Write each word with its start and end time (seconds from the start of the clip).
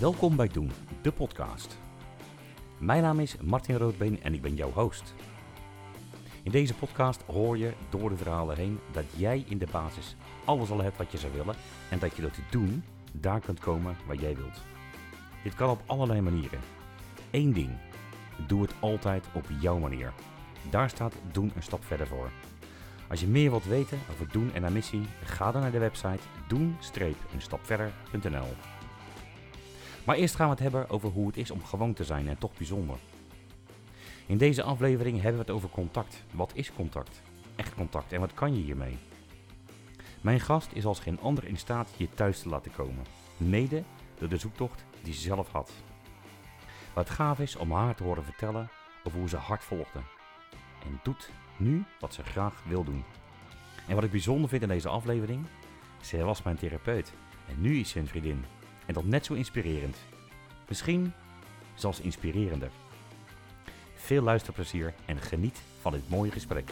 Welkom 0.00 0.36
bij 0.36 0.48
Doen, 0.48 0.70
de 1.02 1.12
podcast. 1.12 1.78
Mijn 2.78 3.02
naam 3.02 3.20
is 3.20 3.36
Martin 3.36 3.76
Roodbeen 3.76 4.22
en 4.22 4.34
ik 4.34 4.42
ben 4.42 4.54
jouw 4.54 4.70
host. 4.70 5.14
In 6.42 6.50
deze 6.50 6.74
podcast 6.74 7.22
hoor 7.22 7.58
je 7.58 7.72
door 7.90 8.08
de 8.08 8.16
verhalen 8.16 8.56
heen 8.56 8.78
dat 8.92 9.04
jij 9.16 9.44
in 9.48 9.58
de 9.58 9.66
basis 9.70 10.16
alles 10.44 10.70
al 10.70 10.82
hebt 10.82 10.96
wat 10.96 11.12
je 11.12 11.18
zou 11.18 11.32
willen 11.32 11.54
en 11.90 11.98
dat 11.98 12.16
je 12.16 12.22
door 12.22 12.30
te 12.30 12.42
doen 12.50 12.84
daar 13.12 13.40
kunt 13.40 13.60
komen 13.60 13.96
waar 14.06 14.16
jij 14.16 14.36
wilt. 14.36 14.60
Dit 15.42 15.54
kan 15.54 15.70
op 15.70 15.82
allerlei 15.86 16.20
manieren. 16.20 16.60
Eén 17.30 17.52
ding, 17.52 17.70
doe 18.46 18.62
het 18.62 18.74
altijd 18.80 19.26
op 19.34 19.44
jouw 19.60 19.78
manier. 19.78 20.12
Daar 20.70 20.90
staat 20.90 21.14
Doen 21.32 21.52
een 21.54 21.62
stap 21.62 21.84
verder 21.84 22.06
voor. 22.06 22.30
Als 23.08 23.20
je 23.20 23.26
meer 23.26 23.50
wilt 23.50 23.64
weten 23.64 23.98
over 24.10 24.28
Doen 24.32 24.52
en 24.54 24.62
haar 24.62 24.72
missie, 24.72 25.06
ga 25.24 25.52
dan 25.52 25.62
naar 25.62 25.70
de 25.70 25.78
website 25.78 26.22
doen-eenstapverder.nl. 26.48 28.48
Maar 30.10 30.18
eerst 30.18 30.34
gaan 30.34 30.46
we 30.46 30.52
het 30.52 30.62
hebben 30.62 30.90
over 30.90 31.08
hoe 31.08 31.26
het 31.26 31.36
is 31.36 31.50
om 31.50 31.64
gewoon 31.64 31.92
te 31.92 32.04
zijn 32.04 32.28
en 32.28 32.38
toch 32.38 32.56
bijzonder. 32.56 32.96
In 34.26 34.38
deze 34.38 34.62
aflevering 34.62 35.16
hebben 35.16 35.40
we 35.40 35.46
het 35.46 35.50
over 35.50 35.68
contact. 35.68 36.24
Wat 36.32 36.50
is 36.54 36.72
contact? 36.72 37.22
Echt 37.56 37.74
contact 37.74 38.12
en 38.12 38.20
wat 38.20 38.34
kan 38.34 38.54
je 38.54 38.62
hiermee? 38.62 38.98
Mijn 40.20 40.40
gast 40.40 40.72
is 40.72 40.84
als 40.84 41.00
geen 41.00 41.20
ander 41.20 41.44
in 41.44 41.56
staat 41.56 41.88
je 41.96 42.08
thuis 42.14 42.40
te 42.40 42.48
laten 42.48 42.72
komen. 42.72 43.04
Mede 43.36 43.82
door 44.18 44.28
de 44.28 44.36
zoektocht 44.36 44.84
die 45.02 45.14
ze 45.14 45.20
zelf 45.20 45.52
had. 45.52 45.72
Wat 46.92 47.10
gaaf 47.10 47.38
is 47.38 47.56
om 47.56 47.72
haar 47.72 47.94
te 47.94 48.02
horen 48.02 48.24
vertellen 48.24 48.70
over 49.04 49.18
hoe 49.18 49.28
ze 49.28 49.36
hard 49.36 49.64
volgde. 49.64 49.98
En 50.84 51.00
doet 51.02 51.30
nu 51.56 51.84
wat 52.00 52.14
ze 52.14 52.22
graag 52.22 52.62
wil 52.66 52.84
doen. 52.84 53.04
En 53.86 53.94
wat 53.94 54.04
ik 54.04 54.10
bijzonder 54.10 54.48
vind 54.48 54.62
in 54.62 54.68
deze 54.68 54.88
aflevering, 54.88 55.46
zij 56.00 56.24
was 56.24 56.42
mijn 56.42 56.56
therapeut 56.56 57.12
en 57.48 57.60
nu 57.60 57.78
is 57.78 57.90
ze 57.90 57.98
een 57.98 58.06
vriendin. 58.06 58.44
En 58.90 58.96
dat 58.96 59.04
net 59.04 59.24
zo 59.24 59.34
inspirerend. 59.34 59.96
Misschien 60.68 61.12
zelfs 61.74 62.00
inspirerender. 62.00 62.70
Veel 63.94 64.22
luisterplezier 64.22 64.94
en 65.06 65.20
geniet 65.20 65.60
van 65.80 65.92
dit 65.92 66.08
mooie 66.08 66.30
gesprek. 66.30 66.70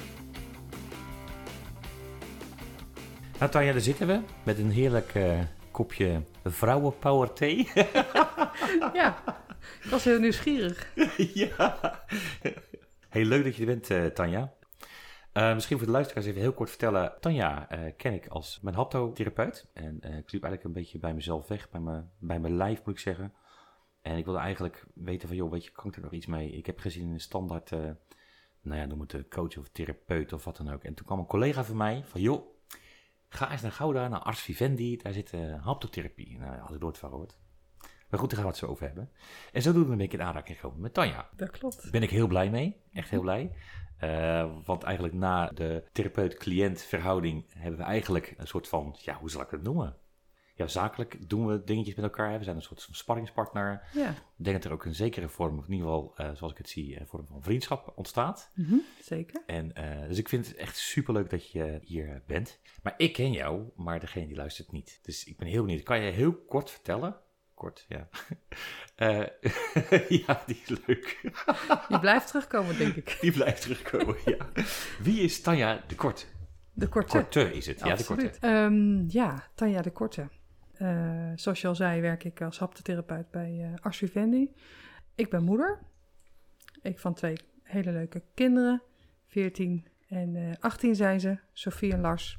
Nou 3.39 3.50
Tanja, 3.50 3.72
daar 3.72 3.80
zitten 3.80 4.06
we 4.06 4.20
met 4.42 4.58
een 4.58 4.70
heerlijk 4.70 5.14
uh, 5.14 5.39
kopje 5.70 6.22
vrouwenpower 6.44 7.33
thee. 7.33 7.56
ja, 9.00 9.22
ik 9.83 9.91
was 9.91 10.05
heel 10.05 10.20
nieuwsgierig. 10.20 10.92
ja. 11.16 12.00
Heel 13.08 13.24
leuk 13.24 13.44
dat 13.44 13.56
je 13.56 13.61
er 13.61 13.66
bent, 13.66 13.91
uh, 13.91 14.06
Tanja. 14.06 14.52
Uh, 15.39 15.55
misschien 15.55 15.77
voor 15.77 15.86
de 15.86 15.92
luisteraars 15.92 16.27
even 16.27 16.41
heel 16.41 16.53
kort 16.53 16.69
vertellen. 16.69 17.12
Tanja 17.20 17.72
uh, 17.72 17.92
ken 17.97 18.14
ik 18.14 18.27
als 18.27 18.61
mijn 18.61 18.77
haptotherapeut. 18.77 19.70
En 19.72 20.00
uh, 20.00 20.17
ik 20.17 20.33
liep 20.33 20.42
eigenlijk 20.42 20.64
een 20.64 20.72
beetje 20.72 20.98
bij 20.98 21.14
mezelf 21.14 21.48
weg, 21.48 21.70
bij, 21.70 21.80
me, 21.80 22.03
bij 22.19 22.41
mijn 22.41 22.56
lijf 22.56 22.84
moet 22.84 22.95
ik 22.95 23.00
zeggen. 23.00 23.34
En 24.00 24.17
ik 24.17 24.25
wilde 24.25 24.41
eigenlijk 24.41 24.86
weten 24.95 25.28
van, 25.28 25.36
joh, 25.36 25.50
weet 25.50 25.64
je, 25.64 25.70
kan 25.70 25.86
ik 25.86 25.97
er 25.97 26.03
nog 26.03 26.12
iets 26.12 26.27
mee? 26.27 26.50
Ik 26.50 26.67
heb 26.67 26.78
gezien 26.78 27.06
in 27.06 27.12
een 27.12 27.20
standaard, 27.20 27.70
nou 28.61 28.80
ja, 28.80 28.84
noem 28.84 29.00
het 29.00 29.28
coach 29.28 29.56
of 29.56 29.69
therapeut 29.69 30.33
of 30.33 30.45
wat 30.45 30.56
dan 30.56 30.70
ook. 30.70 30.84
En 30.84 30.95
toen 30.95 31.06
kwam 31.06 31.19
een 31.19 31.27
collega 31.27 31.64
van 31.64 31.77
mij 31.77 32.05
van, 32.05 32.20
joh, 32.20 32.47
ga 33.28 33.50
eens 33.50 33.62
naar 33.62 33.73
Gouda, 33.73 34.08
naar 34.08 34.20
Ars 34.20 34.41
Vivendi. 34.41 34.97
Daar 34.97 35.12
zit 35.12 35.33
haptotherapie. 35.61 36.39
Nou, 36.39 36.58
had 36.58 36.75
ik 36.75 36.80
nooit 36.80 36.98
van 36.98 37.11
gehoord. 37.11 37.39
Maar 38.08 38.20
goed, 38.20 38.30
daar 38.30 38.39
gaan 38.39 38.48
we 38.48 38.55
het 38.55 38.64
zo 38.64 38.70
over 38.70 38.86
hebben. 38.86 39.11
En 39.52 39.62
zo 39.62 39.73
doen 39.73 39.84
we 39.84 39.92
een 39.92 39.98
beetje 39.98 40.19
in 40.19 40.25
aanraking 40.25 40.56
gekomen 40.56 40.80
met 40.80 40.95
Tanja. 40.95 41.28
Dat 41.36 41.50
klopt. 41.50 41.83
Daar 41.83 41.91
ben 41.91 42.02
ik 42.02 42.11
heel 42.11 42.27
blij 42.27 42.50
mee. 42.50 42.77
Echt 42.92 43.11
heel 43.11 43.20
blij. 43.20 43.52
Uh, 44.04 44.50
want 44.64 44.82
eigenlijk 44.82 45.14
na 45.14 45.46
de 45.46 45.84
therapeut-cliënt 45.92 46.82
verhouding 46.82 47.44
hebben 47.48 47.78
we 47.78 47.86
eigenlijk 47.86 48.34
een 48.36 48.46
soort 48.46 48.68
van, 48.68 48.96
ja, 48.98 49.14
hoe 49.14 49.30
zal 49.30 49.40
ik 49.40 49.50
het 49.50 49.62
noemen? 49.62 49.96
Ja, 50.58 50.66
zakelijk 50.66 51.28
doen 51.28 51.46
we 51.46 51.64
dingetjes 51.64 51.94
met 51.94 52.05
elkaar. 52.05 52.38
We 52.38 52.44
zijn 52.44 52.56
een 52.56 52.62
soort 52.62 52.82
van 52.82 52.94
sparringspartner. 52.94 53.82
Ja. 53.92 54.10
Ik 54.10 54.45
denk 54.45 54.56
dat 54.56 54.64
er 54.64 54.73
ook 54.73 54.84
een 54.84 54.95
zekere 54.95 55.28
vorm, 55.28 55.58
of 55.58 55.67
in 55.67 55.73
ieder 55.73 55.86
geval, 55.86 56.14
uh, 56.20 56.30
zoals 56.34 56.52
ik 56.52 56.58
het 56.58 56.68
zie, 56.68 57.00
een 57.00 57.06
vorm 57.06 57.27
van 57.27 57.42
vriendschap 57.42 57.92
ontstaat. 57.96 58.50
Mm 58.55 58.64
-hmm, 58.64 58.83
zeker. 59.02 59.42
En, 59.46 59.73
uh, 59.78 60.08
dus 60.08 60.18
ik 60.18 60.28
vind 60.28 60.46
het 60.46 60.56
echt 60.56 60.77
superleuk 60.77 61.30
dat 61.30 61.50
je 61.50 61.78
hier 61.83 62.23
bent. 62.27 62.61
Maar 62.83 62.94
ik 62.96 63.12
ken 63.12 63.33
jou, 63.33 63.70
maar 63.77 64.00
degene 64.00 64.27
die 64.27 64.36
luistert 64.36 64.73
niet. 64.73 64.98
Dus 65.02 65.24
ik 65.24 65.36
ben 65.36 65.48
heel 65.48 65.64
benieuwd. 65.64 65.83
Kan 65.83 66.00
je 66.00 66.11
heel 66.11 66.34
kort 66.34 66.70
vertellen 66.70 67.17
kort, 67.58 67.86
ja. 67.89 68.08
Uh, 68.96 69.27
ja, 70.27 70.42
die 70.46 70.61
is 70.67 70.86
leuk. 70.86 71.19
die 71.89 71.98
blijft 71.98 72.27
terugkomen, 72.27 72.79
denk 72.79 72.95
ik. 72.95 73.19
Die 73.20 73.33
blijft 73.33 73.63
terugkomen, 73.63 74.17
ja. 74.24 74.48
Wie 75.02 75.20
is 75.20 75.41
Tanja 75.41 75.85
de 75.86 75.95
Korte? 75.95 76.24
De 76.73 76.89
Korte. 76.89 77.18
Korte 77.18 77.52
is 77.52 77.67
het, 77.67 77.83
Absoluut. 77.83 78.23
ja, 78.23 78.30
de 78.30 78.39
Korte. 78.39 78.47
Um, 78.48 79.05
ja, 79.08 79.48
Tanja 79.55 79.83
de 79.83 79.91
Korte. 79.91 80.29
Uh, 80.79 81.33
zoals 81.35 81.61
je 81.61 81.68
al 81.68 81.74
zei, 81.74 82.01
werk 82.01 82.24
ik 82.24 82.42
als 82.42 82.58
haptotherapeut 82.58 83.30
bij 83.30 83.51
uh, 83.51 83.74
Ars 83.80 83.97
Vivendi. 83.97 84.55
Ik 85.14 85.30
ben 85.30 85.42
moeder. 85.42 85.79
Ik 86.83 86.98
van 86.98 87.14
twee 87.14 87.36
hele 87.63 87.92
leuke 87.92 88.23
kinderen. 88.35 88.83
14 89.27 89.86
en 90.08 90.35
uh, 90.35 90.52
18 90.61 90.95
zijn 90.95 91.20
ze, 91.20 91.39
Sofie 91.52 91.92
en 91.92 92.01
Lars. 92.01 92.39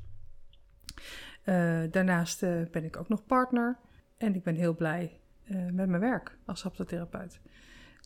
daarnaast 1.92 2.40
ben 2.72 2.84
ik 2.84 2.98
ook 2.98 3.10
nog 3.10 3.26
partner. 3.26 3.78
En 4.20 4.36
ik 4.36 4.44
ben 4.44 4.56
heel 4.56 4.76
blij 4.76 5.20
uh, 5.52 5.58
met 5.72 5.90
mijn 5.90 6.02
werk 6.02 6.38
als 6.46 6.64
haptotherapeut. 6.64 7.40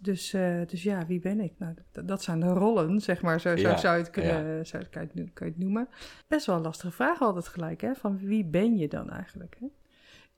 Dus, 0.01 0.34
uh, 0.34 0.66
dus 0.66 0.84
ja, 0.84 1.06
wie 1.06 1.19
ben 1.19 1.40
ik? 1.40 1.53
Nou, 1.57 1.74
dat 1.91 2.24
zijn 2.24 2.40
de 2.40 2.47
rollen, 2.47 3.01
zeg 3.01 3.22
maar. 3.22 3.40
Zo, 3.40 3.50
ja, 3.50 3.78
zou, 3.78 3.97
je 3.97 4.03
het 4.03 4.12
kunnen, 4.12 4.56
ja. 4.56 4.63
zou, 4.63 4.84
kan, 4.84 5.09
je 5.13 5.22
het, 5.22 5.34
kan 5.34 5.47
je 5.47 5.53
het 5.53 5.62
noemen. 5.62 5.88
Best 6.28 6.46
wel 6.46 6.56
een 6.56 6.62
lastige 6.62 6.91
vraag 6.91 7.22
altijd 7.22 7.47
gelijk, 7.47 7.81
hè? 7.81 7.96
Van 7.96 8.18
wie 8.18 8.46
ben 8.46 8.78
je 8.78 8.88
dan 8.88 9.09
eigenlijk? 9.09 9.56
Hè? 9.59 9.68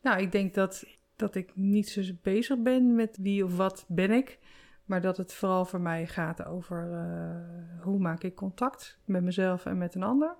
Nou, 0.02 0.22
ik 0.22 0.32
denk 0.32 0.54
dat, 0.54 0.86
dat 1.16 1.36
ik 1.36 1.52
niet 1.56 1.90
zo 1.90 2.02
bezig 2.22 2.62
ben 2.62 2.96
met 2.96 3.18
wie 3.22 3.44
of 3.44 3.58
wat 3.58 3.86
ben 3.88 4.12
ik. 4.12 4.40
Maar 4.86 5.02
dat 5.02 5.18
het 5.18 5.34
vooral 5.34 5.66
voor 5.66 5.82
mij 5.82 6.08
gaat 6.08 6.46
over 6.46 6.92
uh, 6.92 7.84
hoe 7.84 8.00
maak 8.00 8.24
ik 8.24 8.36
contact 8.36 9.00
met 9.06 9.24
mezelf 9.24 9.66
en 9.66 9.78
met 9.78 9.96
een 9.96 10.04
ander. 10.04 10.36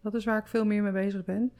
Dat 0.00 0.14
is 0.14 0.24
waar 0.24 0.38
ik 0.38 0.46
veel 0.46 0.64
meer 0.64 0.82
mee 0.82 0.92
bezig 0.92 1.24
ben. 1.24 1.52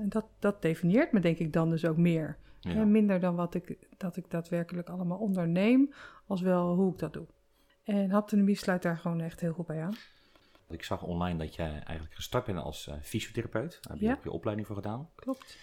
En 0.00 0.08
dat, 0.08 0.26
dat 0.38 0.62
definieert 0.62 1.12
me 1.12 1.20
denk 1.20 1.38
ik 1.38 1.52
dan 1.52 1.70
dus 1.70 1.84
ook 1.84 1.96
meer. 1.96 2.38
Ja. 2.60 2.84
Minder 2.84 3.20
dan 3.20 3.34
wat 3.34 3.54
ik, 3.54 3.76
dat 3.96 4.16
ik 4.16 4.30
daadwerkelijk 4.30 4.88
allemaal 4.88 5.18
onderneem, 5.18 5.92
als 6.26 6.40
wel 6.40 6.74
hoe 6.74 6.92
ik 6.92 6.98
dat 6.98 7.12
doe. 7.12 7.26
En 7.84 8.10
haptonomie 8.10 8.56
sluit 8.56 8.82
daar 8.82 8.98
gewoon 8.98 9.20
echt 9.20 9.40
heel 9.40 9.52
goed 9.52 9.66
bij 9.66 9.82
aan. 9.82 9.94
Ik 10.68 10.84
zag 10.84 11.02
online 11.02 11.38
dat 11.38 11.54
jij 11.54 11.70
eigenlijk 11.70 12.14
gestart 12.14 12.44
bent 12.44 12.58
als 12.58 12.86
uh, 12.86 12.94
fysiotherapeut. 13.02 13.78
Daar 13.82 13.92
heb 13.92 14.00
je 14.00 14.06
ja. 14.06 14.12
ook 14.12 14.24
je 14.24 14.30
opleiding 14.30 14.66
voor 14.66 14.76
gedaan. 14.76 15.08
Klopt. 15.14 15.58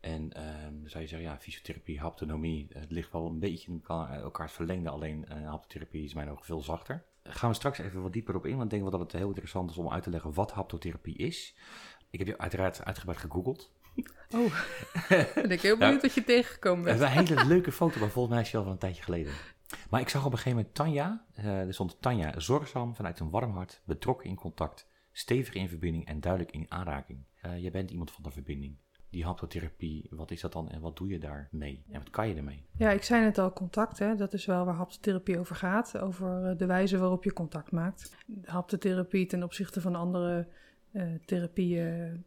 En 0.00 0.28
dan 0.28 0.82
zou 0.84 1.02
je 1.02 1.08
zeggen, 1.08 1.28
ja, 1.28 1.38
fysiotherapie, 1.38 2.00
haptonomie, 2.00 2.66
het 2.72 2.90
ligt 2.90 3.12
wel 3.12 3.26
een 3.26 3.38
beetje 3.38 3.70
in 3.70 3.82
elkaar, 3.86 4.20
elkaars 4.20 4.52
verlengde. 4.52 4.90
Alleen 4.90 5.26
uh, 5.28 5.48
haptotherapie 5.48 6.04
is 6.04 6.14
mij 6.14 6.24
nog 6.24 6.46
veel 6.46 6.60
zachter. 6.60 7.04
Daar 7.22 7.34
gaan 7.34 7.50
we 7.50 7.56
straks 7.56 7.78
even 7.78 8.02
wat 8.02 8.12
dieper 8.12 8.34
op 8.36 8.46
in, 8.46 8.52
want 8.52 8.64
ik 8.64 8.70
denk 8.70 8.82
wel 8.82 8.90
dat 8.90 9.00
het 9.00 9.12
heel 9.12 9.28
interessant 9.28 9.70
is 9.70 9.76
om 9.76 9.90
uit 9.90 10.02
te 10.02 10.10
leggen 10.10 10.34
wat 10.34 10.52
haptotherapie 10.52 11.16
is. 11.16 11.56
Ik 12.10 12.18
heb 12.18 12.28
je 12.28 12.38
uiteraard 12.38 12.84
uitgebreid 12.84 13.18
gegoogeld. 13.18 13.72
Oh, 14.34 14.52
ben 15.34 15.50
ik 15.50 15.60
heel 15.60 15.76
benieuwd 15.78 15.78
nou, 15.78 16.00
wat 16.00 16.14
je 16.14 16.24
tegengekomen 16.24 16.84
bent. 16.84 16.98
We 16.98 17.06
hebben 17.06 17.30
een 17.30 17.36
hele 17.36 17.48
leuke 17.48 17.72
foto, 17.72 18.00
maar 18.00 18.10
volgens 18.10 18.34
mij 18.34 18.42
is 18.42 18.50
je 18.50 18.56
al 18.56 18.62
van 18.62 18.72
een 18.72 18.78
tijdje 18.78 19.02
geleden. 19.02 19.32
Maar 19.90 20.00
ik 20.00 20.08
zag 20.08 20.24
op 20.24 20.32
een 20.32 20.38
gegeven 20.38 20.58
moment 20.58 20.74
Tanja, 20.74 21.24
uh, 21.38 21.60
er 21.60 21.74
stond 21.74 21.96
Tanja 22.00 22.40
zorgzaam 22.40 22.94
vanuit 22.94 23.20
een 23.20 23.30
warm 23.30 23.50
hart, 23.50 23.82
betrokken 23.84 24.28
in 24.28 24.36
contact, 24.36 24.88
stevig 25.12 25.54
in 25.54 25.68
verbinding 25.68 26.06
en 26.06 26.20
duidelijk 26.20 26.52
in 26.52 26.66
aanraking. 26.68 27.24
Uh, 27.46 27.58
jij 27.58 27.70
bent 27.70 27.90
iemand 27.90 28.10
van 28.10 28.22
de 28.22 28.30
verbinding. 28.30 28.76
Die 29.10 29.24
haptotherapie, 29.24 30.06
wat 30.10 30.30
is 30.30 30.40
dat 30.40 30.52
dan 30.52 30.70
en 30.70 30.80
wat 30.80 30.96
doe 30.96 31.08
je 31.08 31.18
daarmee? 31.18 31.84
En 31.90 31.98
wat 31.98 32.10
kan 32.10 32.28
je 32.28 32.34
ermee? 32.34 32.66
Ja, 32.76 32.90
ik 32.90 33.02
zei 33.02 33.24
net 33.24 33.38
al, 33.38 33.52
contact, 33.52 33.98
hè, 33.98 34.16
dat 34.16 34.32
is 34.32 34.46
wel 34.46 34.64
waar 34.64 34.74
haptotherapie 34.74 35.38
over 35.38 35.56
gaat. 35.56 35.98
Over 35.98 36.56
de 36.56 36.66
wijze 36.66 36.98
waarop 36.98 37.24
je 37.24 37.32
contact 37.32 37.72
maakt. 37.72 38.16
Haptotherapie 38.44 39.26
ten 39.26 39.42
opzichte 39.42 39.80
van 39.80 39.94
andere 39.94 40.48
uh, 40.92 41.02
therapieën 41.24 42.24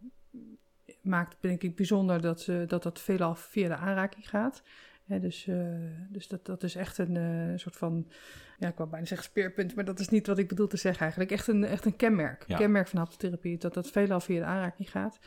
maakt, 1.02 1.38
denk 1.40 1.64
ik, 1.64 1.76
bijzonder 1.76 2.22
dat, 2.22 2.42
ze, 2.42 2.64
dat 2.68 2.84
dat 2.84 3.02
veelal 3.02 3.36
via 3.36 3.68
de 3.68 3.76
aanraking 3.76 4.30
gaat. 4.30 4.64
He, 5.06 5.20
dus 5.20 5.48
uh, 5.48 5.76
dus 6.10 6.28
dat, 6.28 6.46
dat 6.46 6.64
is 6.64 6.76
echt 6.76 6.98
een 6.98 7.16
uh, 7.16 7.58
soort 7.58 7.76
van, 7.76 8.12
ja, 8.60 8.68
ik 8.68 8.78
wou 8.78 8.90
bijna 8.90 9.06
zeggen 9.06 9.28
speerpunt, 9.28 9.76
maar 9.76 9.86
dat 9.86 10.00
is 10.00 10.10
niet 10.10 10.28
wat 10.28 10.38
ik 10.38 10.48
bedoel 10.48 10.68
te 10.68 10.78
zeggen 10.78 11.02
eigenlijk. 11.02 11.32
Echt 11.32 11.48
een, 11.48 11.64
echt 11.64 11.86
een 11.86 11.96
kenmerk, 11.96 12.44
ja. 12.48 12.58
kenmerk 12.58 12.88
van 12.88 13.00
haptotherapie, 13.00 13.58
dat 13.58 13.74
dat 13.74 13.90
veelal 13.90 14.20
via 14.20 14.40
de 14.40 14.46
aanraking 14.46 14.92
gaat. 14.92 15.20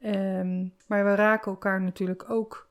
Um, 0.00 0.74
maar 0.86 1.04
we 1.04 1.14
raken 1.14 1.50
elkaar 1.50 1.80
natuurlijk 1.80 2.30
ook, 2.30 2.70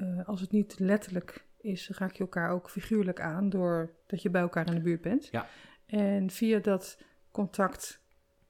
uh, 0.00 0.28
als 0.28 0.40
het 0.40 0.50
niet 0.50 0.78
letterlijk 0.78 1.46
is, 1.60 1.88
raak 1.88 2.12
je 2.12 2.22
elkaar 2.22 2.50
ook 2.50 2.70
figuurlijk 2.70 3.20
aan, 3.20 3.48
doordat 3.48 4.22
je 4.22 4.30
bij 4.30 4.42
elkaar 4.42 4.66
in 4.66 4.74
de 4.74 4.80
buurt 4.80 5.00
bent. 5.00 5.28
Ja. 5.30 5.46
En 5.86 6.30
via 6.30 6.58
dat 6.58 6.98
contact 7.30 8.00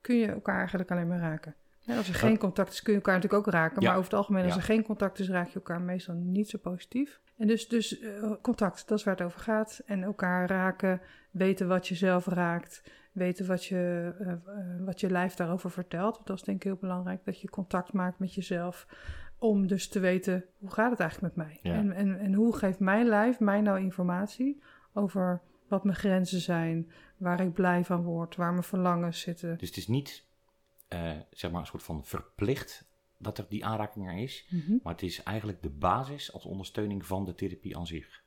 kun 0.01 0.17
je 0.17 0.27
elkaar 0.27 0.59
eigenlijk 0.59 0.91
alleen 0.91 1.09
maar 1.09 1.21
raken. 1.21 1.55
Ja, 1.85 1.97
als 1.97 2.09
er 2.09 2.15
geen 2.15 2.39
contact 2.39 2.73
is, 2.73 2.83
kun 2.83 2.93
je 2.93 2.99
elkaar 2.99 3.15
natuurlijk 3.15 3.47
ook 3.47 3.53
raken. 3.55 3.81
Ja. 3.83 3.89
Maar 3.89 3.97
over 3.97 4.11
het 4.11 4.19
algemeen, 4.19 4.45
als 4.45 4.53
Ja. 4.53 4.59
er 4.59 4.65
geen 4.65 4.83
contact 4.83 5.19
is, 5.19 5.29
raak 5.29 5.49
je 5.49 5.55
elkaar 5.55 5.81
meestal 5.81 6.15
niet 6.15 6.49
zo 6.49 6.59
positief. 6.59 7.21
En 7.37 7.47
dus, 7.47 7.69
dus 7.69 8.01
eh, 8.01 8.33
contact, 8.43 8.89
dat 8.89 8.99
is 8.99 9.05
waar 9.05 9.17
het 9.17 9.25
over 9.25 9.41
gaat. 9.41 9.83
En 9.87 10.03
elkaar 10.03 10.49
raken, 10.49 11.01
weten 11.31 11.69
wat 11.69 11.89
je 11.89 11.95
zelf 11.95 12.27
raakt. 12.27 12.83
Weten 13.13 13.47
wat 13.47 13.65
je, 13.65 14.13
eh, 14.19 14.33
eh, 14.33 14.39
wat 14.85 15.01
je 15.01 15.11
lijf 15.11 15.35
daarover 15.35 15.71
vertelt. 15.71 16.21
Dat 16.25 16.37
is 16.37 16.43
denk 16.43 16.57
ik 16.57 16.63
heel 16.63 16.79
belangrijk, 16.81 17.25
dat 17.25 17.41
je 17.41 17.51
contact 17.51 17.93
maakt 17.93 18.19
met 18.19 18.35
jezelf. 18.35 18.87
om 19.39 19.67
dus 19.67 19.89
te 19.89 20.01
weten, 20.01 20.45
hoe 20.59 20.71
gaat 20.73 20.91
het 20.91 21.01
eigenlijk 21.01 21.37
met 21.37 21.47
mij? 21.47 21.59
Ja. 21.63 21.79
En, 21.79 21.93
en, 21.93 22.19
en 22.19 22.35
hoe 22.35 22.57
geeft 22.57 22.79
mijn 22.79 23.07
lijf 23.07 23.41
mij 23.41 23.61
nou 23.61 23.81
informatie 23.81 24.63
over 24.93 25.41
wat 25.69 25.85
mijn 25.85 25.97
grenzen 25.97 26.41
zijn, 26.41 26.91
waar 27.17 27.41
ik 27.41 27.53
blij 27.53 27.85
van 27.85 28.03
word, 28.03 28.37
waar 28.37 28.51
mijn 28.51 28.63
verlangens 28.63 29.21
zitten. 29.21 29.59
Dus 29.59 29.69
het 29.69 29.77
is 29.77 29.89
niet, 29.89 30.25
eh, 30.93 31.11
zeg 31.31 31.51
maar, 31.51 31.61
een 31.61 31.67
soort 31.67 31.83
van 31.83 32.05
verplicht 32.05 32.85
dat 33.19 33.39
er 33.39 33.47
die 33.49 33.65
aanraking 33.65 34.09
er 34.09 34.19
is. 34.19 34.47
Mhm. 34.51 34.77
Maar 34.83 34.93
het 34.93 35.03
is 35.03 35.23
eigenlijk 35.23 35.63
de 35.63 35.71
basis 35.71 36.33
als 36.33 36.45
ondersteuning 36.45 37.07
van 37.07 37.25
de 37.25 37.35
therapie 37.35 37.77
aan 37.77 37.87
zich. 37.87 38.23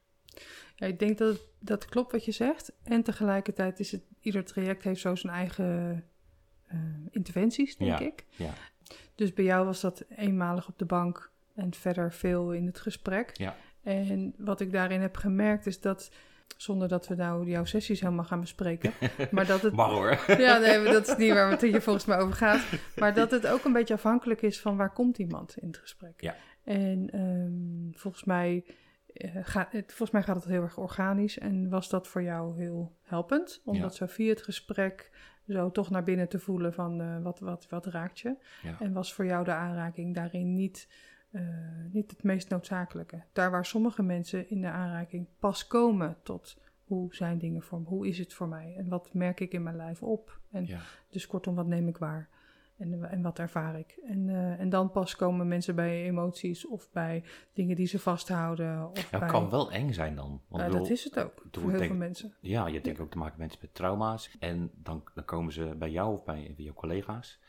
Ja, 0.76 0.88
ik 0.88 1.00
denk 1.00 1.18
dat 1.18 1.34
het, 1.34 1.42
dat 1.60 1.86
klopt 1.86 2.12
wat 2.12 2.26
je 2.26 2.32
zegt. 2.32 2.74
En 2.84 3.04
tegelijkertijd 3.04 3.80
is 3.80 3.92
het, 3.92 4.02
ieder 4.20 4.46
traject 4.46 4.84
heeft 4.84 5.02
zo 5.02 5.16
zijn 5.16 5.34
eigen 5.34 6.04
eh, 6.68 6.80
interventies, 7.12 7.78
denk 7.78 8.00
Ja. 8.00 8.06
ik. 8.06 8.26
Ja. 8.30 8.54
Dus 9.16 9.34
bij 9.34 9.46
jou 9.46 9.66
was 9.66 9.82
dat 9.82 10.06
eenmalig 10.10 10.68
op 10.68 10.78
de 10.78 10.86
bank 10.86 11.32
en 11.56 11.74
verder 11.74 12.14
veel 12.14 12.54
in 12.54 12.66
het 12.66 12.80
gesprek. 12.80 13.38
Ja. 13.38 13.56
En 13.82 14.34
wat 14.38 14.60
ik 14.60 14.72
daarin 14.72 15.02
heb 15.02 15.18
gemerkt 15.18 15.66
is 15.66 15.82
dat, 15.82 16.12
zonder 16.58 16.88
dat 16.88 17.08
we 17.08 17.16
nou 17.16 17.50
jouw 17.50 17.66
sessies 17.66 18.02
helemaal 18.02 18.26
gaan 18.26 18.40
bespreken, 18.40 18.92
maar 19.32 19.46
dat 19.46 19.62
het 19.62 19.74
Maar 19.82 19.90
hoor. 19.90 20.24
ja, 20.38 20.58
nee, 20.58 20.84
dat 20.84 21.08
is 21.08 21.16
niet 21.18 21.34
waar 21.34 21.52
het 21.52 21.62
hier 21.62 21.82
volgens 21.82 22.06
mij 22.06 22.18
over 22.18 22.36
gaat. 22.36 22.66
Maar 22.96 23.14
dat 23.14 23.32
het 23.32 23.48
ook 23.48 23.64
een 23.64 23.74
beetje 23.74 23.94
afhankelijk 23.94 24.42
is 24.42 24.60
van 24.62 24.78
waar 24.78 24.94
komt 24.94 25.18
iemand 25.18 25.58
in 25.58 25.68
het 25.68 25.78
gesprek. 25.78 26.22
Ja. 26.22 26.36
En 26.64 27.10
ehm, 27.12 27.98
volgens, 28.00 28.24
mij, 28.24 28.64
eh, 29.14 29.32
gaat 29.42 29.72
het, 29.72 29.86
volgens 29.88 30.12
mij 30.12 30.24
gaat 30.24 30.36
het 30.36 30.46
heel 30.46 30.62
erg 30.62 30.78
organisch. 30.78 31.38
En 31.38 31.70
was 31.70 31.90
dat 31.90 32.08
voor 32.08 32.24
jou 32.24 32.58
heel 32.62 32.96
helpend? 33.02 33.62
Om 33.66 33.76
Ja. 33.76 33.82
dat 33.82 33.96
zo 33.96 34.06
via 34.06 34.30
het 34.30 34.42
gesprek 34.42 35.12
zo 35.48 35.72
toch 35.72 35.90
naar 35.90 36.04
binnen 36.04 36.28
te 36.30 36.40
voelen 36.40 36.74
van 36.74 37.02
eh, 37.02 37.22
wat, 37.22 37.40
wat, 37.40 37.68
wat 37.70 37.86
raakt 37.86 38.20
je? 38.20 38.36
Ja. 38.62 38.76
En 38.80 38.94
was 38.94 39.14
voor 39.14 39.26
jou 39.26 39.44
de 39.44 39.54
aanraking 39.54 40.16
daarin 40.16 40.54
niet, 40.54 40.88
eh, 41.36 41.42
niet 41.92 42.12
het 42.12 42.24
meest 42.24 42.50
noodzakelijke? 42.50 43.24
Daar 43.34 43.52
waar 43.52 43.66
sommige 43.66 44.04
mensen 44.04 44.50
in 44.50 44.62
de 44.62 44.68
aanraking 44.70 45.28
pas 45.40 45.68
komen 45.68 46.18
tot 46.24 46.58
hoe 46.84 47.16
zijn 47.16 47.38
dingen 47.38 47.62
voor 47.62 47.80
me? 47.80 47.88
Hoe 47.88 48.08
is 48.08 48.18
het 48.18 48.34
voor 48.34 48.48
mij? 48.48 48.76
En 48.78 48.90
wat 48.90 49.14
merk 49.14 49.40
ik 49.40 49.52
in 49.54 49.64
mijn 49.64 49.76
lijf 49.76 50.04
op? 50.04 50.40
En 50.52 50.66
Ja. 50.66 50.80
dus 51.10 51.28
kortom, 51.28 51.56
wat 51.56 51.68
neem 51.68 51.88
ik 51.88 51.98
waar? 51.98 52.30
En, 52.78 53.10
en 53.10 53.22
wat 53.22 53.40
ervaar 53.40 53.80
ik? 53.80 54.00
En, 54.08 54.30
eh, 54.30 54.60
en 54.60 54.70
dan 54.70 54.92
pas 54.92 55.16
komen 55.16 55.48
mensen 55.48 55.76
bij 55.76 56.04
emoties 56.04 56.68
of 56.68 56.92
bij 56.92 57.24
dingen 57.54 57.76
die 57.76 57.88
ze 57.88 58.00
vasthouden. 58.00 58.90
Of 58.90 59.12
Ja, 59.12 59.20
bij, 59.20 59.28
kan 59.28 59.50
wel 59.50 59.72
eng 59.72 59.92
zijn 59.92 60.16
dan. 60.16 60.42
Want 60.48 60.72
dat 60.72 60.90
is 60.90 61.04
het 61.04 61.20
ook 61.20 61.44
voor 61.52 61.70
heel 61.70 61.72
denk- 61.80 61.90
veel 61.90 62.00
mensen. 62.00 62.34
Ja, 62.40 62.66
je 62.68 62.74
hebt 62.74 62.86
denk 62.86 62.98
ik 62.98 63.04
ook 63.04 63.12
te 63.12 63.18
maken 63.18 63.34
met 63.38 63.48
mensen 63.48 63.60
met 63.62 63.74
trauma's. 63.76 64.36
En 64.40 64.72
dan, 64.74 65.04
dan 65.14 65.26
komen 65.26 65.54
ze 65.54 65.76
bij 65.80 65.90
jou 65.92 66.14
of 66.14 66.24
bij, 66.24 66.54
bij 66.56 66.66
jouw 66.66 66.74
collega's. 66.74 67.40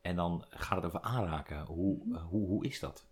En 0.00 0.16
dan 0.16 0.44
gaat 0.48 0.76
het 0.76 0.84
over 0.86 1.00
aanraken. 1.00 1.60
Hoe, 1.66 2.14
eh, 2.14 2.22
hoe, 2.22 2.46
hoe 2.46 2.64
is 2.64 2.80
dat? 2.80 3.06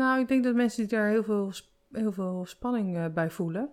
Nou, 0.00 0.20
ik 0.20 0.28
denk 0.28 0.44
dat 0.44 0.54
mensen 0.54 0.80
die 0.88 0.98
daar 0.98 1.08
heel 1.08 1.22
veel, 1.22 1.52
heel 1.92 2.12
veel 2.12 2.44
spanning 2.46 2.96
eh, 2.96 3.06
bij 3.08 3.30
voelen. 3.30 3.70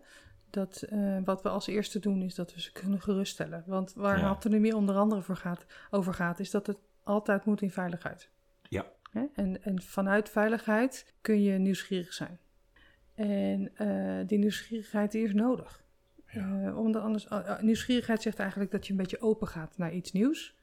Dat 0.50 0.82
eh, 0.82 1.18
wat 1.24 1.42
we 1.42 1.50
als 1.50 1.68
eerste 1.68 2.00
doen 2.00 2.22
is 2.22 2.36
dat 2.36 2.54
we 2.54 2.62
ze 2.62 2.72
kunnen 2.72 3.02
geruststellen. 3.02 3.64
Want 3.66 3.94
waar 3.94 4.18
Ja. 4.18 4.26
autonomie 4.26 4.76
onder 4.76 4.96
andere 4.96 5.22
voor 5.22 5.36
gaat, 5.36 5.66
over 5.90 6.14
gaat, 6.14 6.40
is 6.40 6.52
dat 6.52 6.68
het 6.68 6.78
altijd 7.04 7.46
moet 7.46 7.62
in 7.62 7.72
veiligheid. 7.72 8.30
Ja. 8.70 8.86
Hè? 9.12 9.26
En, 9.34 9.64
en 9.64 9.82
vanuit 9.82 10.30
veiligheid 10.30 11.14
kun 11.22 11.42
je 11.44 11.58
nieuwsgierig 11.58 12.14
zijn. 12.14 12.40
En 13.16 13.76
eh, 13.76 14.28
die 14.28 14.38
nieuwsgierigheid 14.38 15.12
die 15.12 15.24
is 15.24 15.34
nodig. 15.34 15.84
Ja. 16.28 16.76
Omdat 16.76 17.02
anders, 17.02 17.28
nieuwsgierigheid 17.62 18.22
zegt 18.22 18.40
eigenlijk 18.40 18.72
dat 18.72 18.86
je 18.86 18.92
een 18.92 18.98
beetje 19.00 19.22
open 19.22 19.48
gaat 19.48 19.78
naar 19.78 19.94
iets 19.94 20.12
nieuws. 20.12 20.56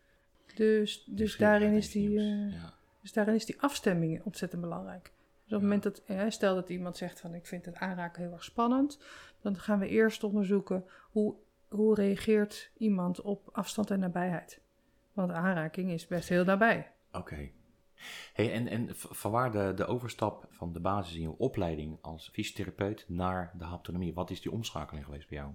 Dus, 0.54 1.04
dus, 1.06 1.36
daarin, 1.36 1.72
is 1.72 1.90
die, 1.90 2.10
Ja. 2.10 2.72
dus 3.00 3.12
daarin 3.12 3.34
is 3.34 3.46
die 3.46 3.60
afstemming 3.60 4.22
ontzettend 4.22 4.60
belangrijk. 4.62 5.12
Dus 5.44 5.52
op 5.52 5.60
het 5.60 5.62
moment 5.62 5.82
dat, 5.82 6.02
stel 6.32 6.54
dat 6.54 6.68
iemand 6.68 6.96
zegt 6.96 7.20
van 7.20 7.34
ik 7.34 7.46
vind 7.46 7.64
het 7.64 7.76
aanraken 7.76 8.22
heel 8.22 8.32
erg 8.32 8.44
spannend, 8.44 8.98
dan 9.40 9.58
gaan 9.58 9.78
we 9.78 9.88
eerst 9.88 10.24
onderzoeken 10.24 10.84
hoe, 11.10 11.34
hoe 11.68 11.94
reageert 11.94 12.70
iemand 12.76 13.20
op 13.20 13.48
afstand 13.52 13.90
en 13.90 13.98
nabijheid. 13.98 14.60
Want 15.12 15.30
aanraking 15.30 15.90
is 15.90 16.06
best 16.06 16.28
heel 16.28 16.44
nabij. 16.44 16.92
Oké. 17.12 17.50
Hey, 18.32 18.52
en, 18.52 18.68
en 18.68 18.88
vanwaar 18.94 19.50
de, 19.50 19.72
de 19.74 19.86
overstap 19.86 20.46
van 20.50 20.72
de 20.72 20.80
basis 20.80 21.14
in 21.14 21.20
je 21.20 21.38
opleiding 21.38 21.98
als 22.00 22.28
fysiotherapeut 22.32 23.04
naar 23.08 23.52
de 23.58 23.64
haptonomie? 23.64 24.14
Wat 24.14 24.30
is 24.30 24.40
die 24.40 24.52
omschakeling 24.52 25.04
geweest 25.04 25.28
bij 25.28 25.38
jou? 25.38 25.52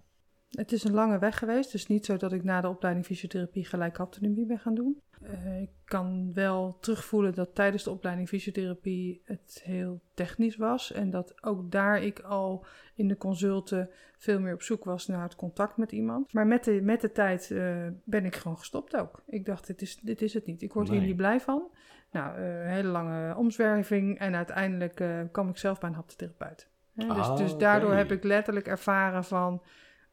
Het 0.50 0.72
is 0.72 0.84
een 0.84 0.94
lange 0.94 1.20
weg 1.20 1.38
geweest, 1.38 1.72
dus 1.72 1.88
niet 1.88 2.06
zo 2.06 2.18
dat 2.18 2.34
ik 2.34 2.44
na 2.44 2.62
de 2.62 2.70
opleiding 2.70 3.06
fysiotherapie 3.06 3.66
gelijk 3.66 3.98
haptonomie 3.98 4.46
ben 4.46 4.60
gaan 4.60 4.76
doen. 4.76 5.02
Eh, 5.22 5.62
ik 5.62 5.70
kan 5.86 6.34
wel 6.34 6.78
terugvoelen 6.80 7.34
dat 7.34 7.56
tijdens 7.56 7.84
de 7.84 7.92
opleiding 7.92 8.28
fysiotherapie 8.28 9.22
het 9.24 9.62
heel 9.64 10.02
technisch 10.14 10.56
was. 10.56 10.92
En 10.92 11.10
dat 11.10 11.44
ook 11.44 11.72
daar 11.72 12.02
ik 12.02 12.20
al 12.20 12.66
in 12.96 13.08
de 13.08 13.18
consulten 13.18 13.90
veel 14.18 14.40
meer 14.40 14.54
op 14.54 14.62
zoek 14.62 14.84
was 14.84 15.08
naar 15.08 15.24
het 15.24 15.36
contact 15.36 15.78
met 15.78 15.92
iemand. 15.92 16.34
Maar 16.34 16.48
met 16.48 16.64
de, 16.64 16.82
met 16.82 17.02
de 17.02 17.12
tijd 17.12 17.52
eh, 17.52 17.88
ben 18.04 18.26
ik 18.26 18.36
gewoon 18.36 18.58
gestopt 18.58 18.96
ook. 18.96 19.24
Ik 19.26 19.46
dacht, 19.46 19.68
dit 19.68 19.82
is, 19.82 19.96
dit 19.96 20.22
is 20.22 20.34
het 20.34 20.46
niet. 20.46 20.62
Ik 20.62 20.74
word 20.74 20.90
hier 20.90 21.02
niet 21.02 21.16
blij 21.16 21.40
van. 21.40 21.72
Nou, 22.12 22.38
eh, 22.38 22.62
een 22.62 22.70
hele 22.70 22.88
lange 22.88 23.36
omzwerving 23.36 24.20
en 24.20 24.36
uiteindelijk 24.36 25.00
eh, 25.00 25.20
kwam 25.32 25.50
ik 25.50 25.58
zelf 25.58 25.80
bij 25.80 25.90
een 25.90 25.96
haptotherapeut. 25.96 26.70
Hè, 26.96 27.08
dus, 27.08 27.28
Ah, 27.28 27.38
dus 27.38 27.58
daardoor 27.58 27.94
heb 27.94 28.12
ik 28.12 28.24
letterlijk 28.24 28.68
ervaren 28.68 29.24
van... 29.24 29.62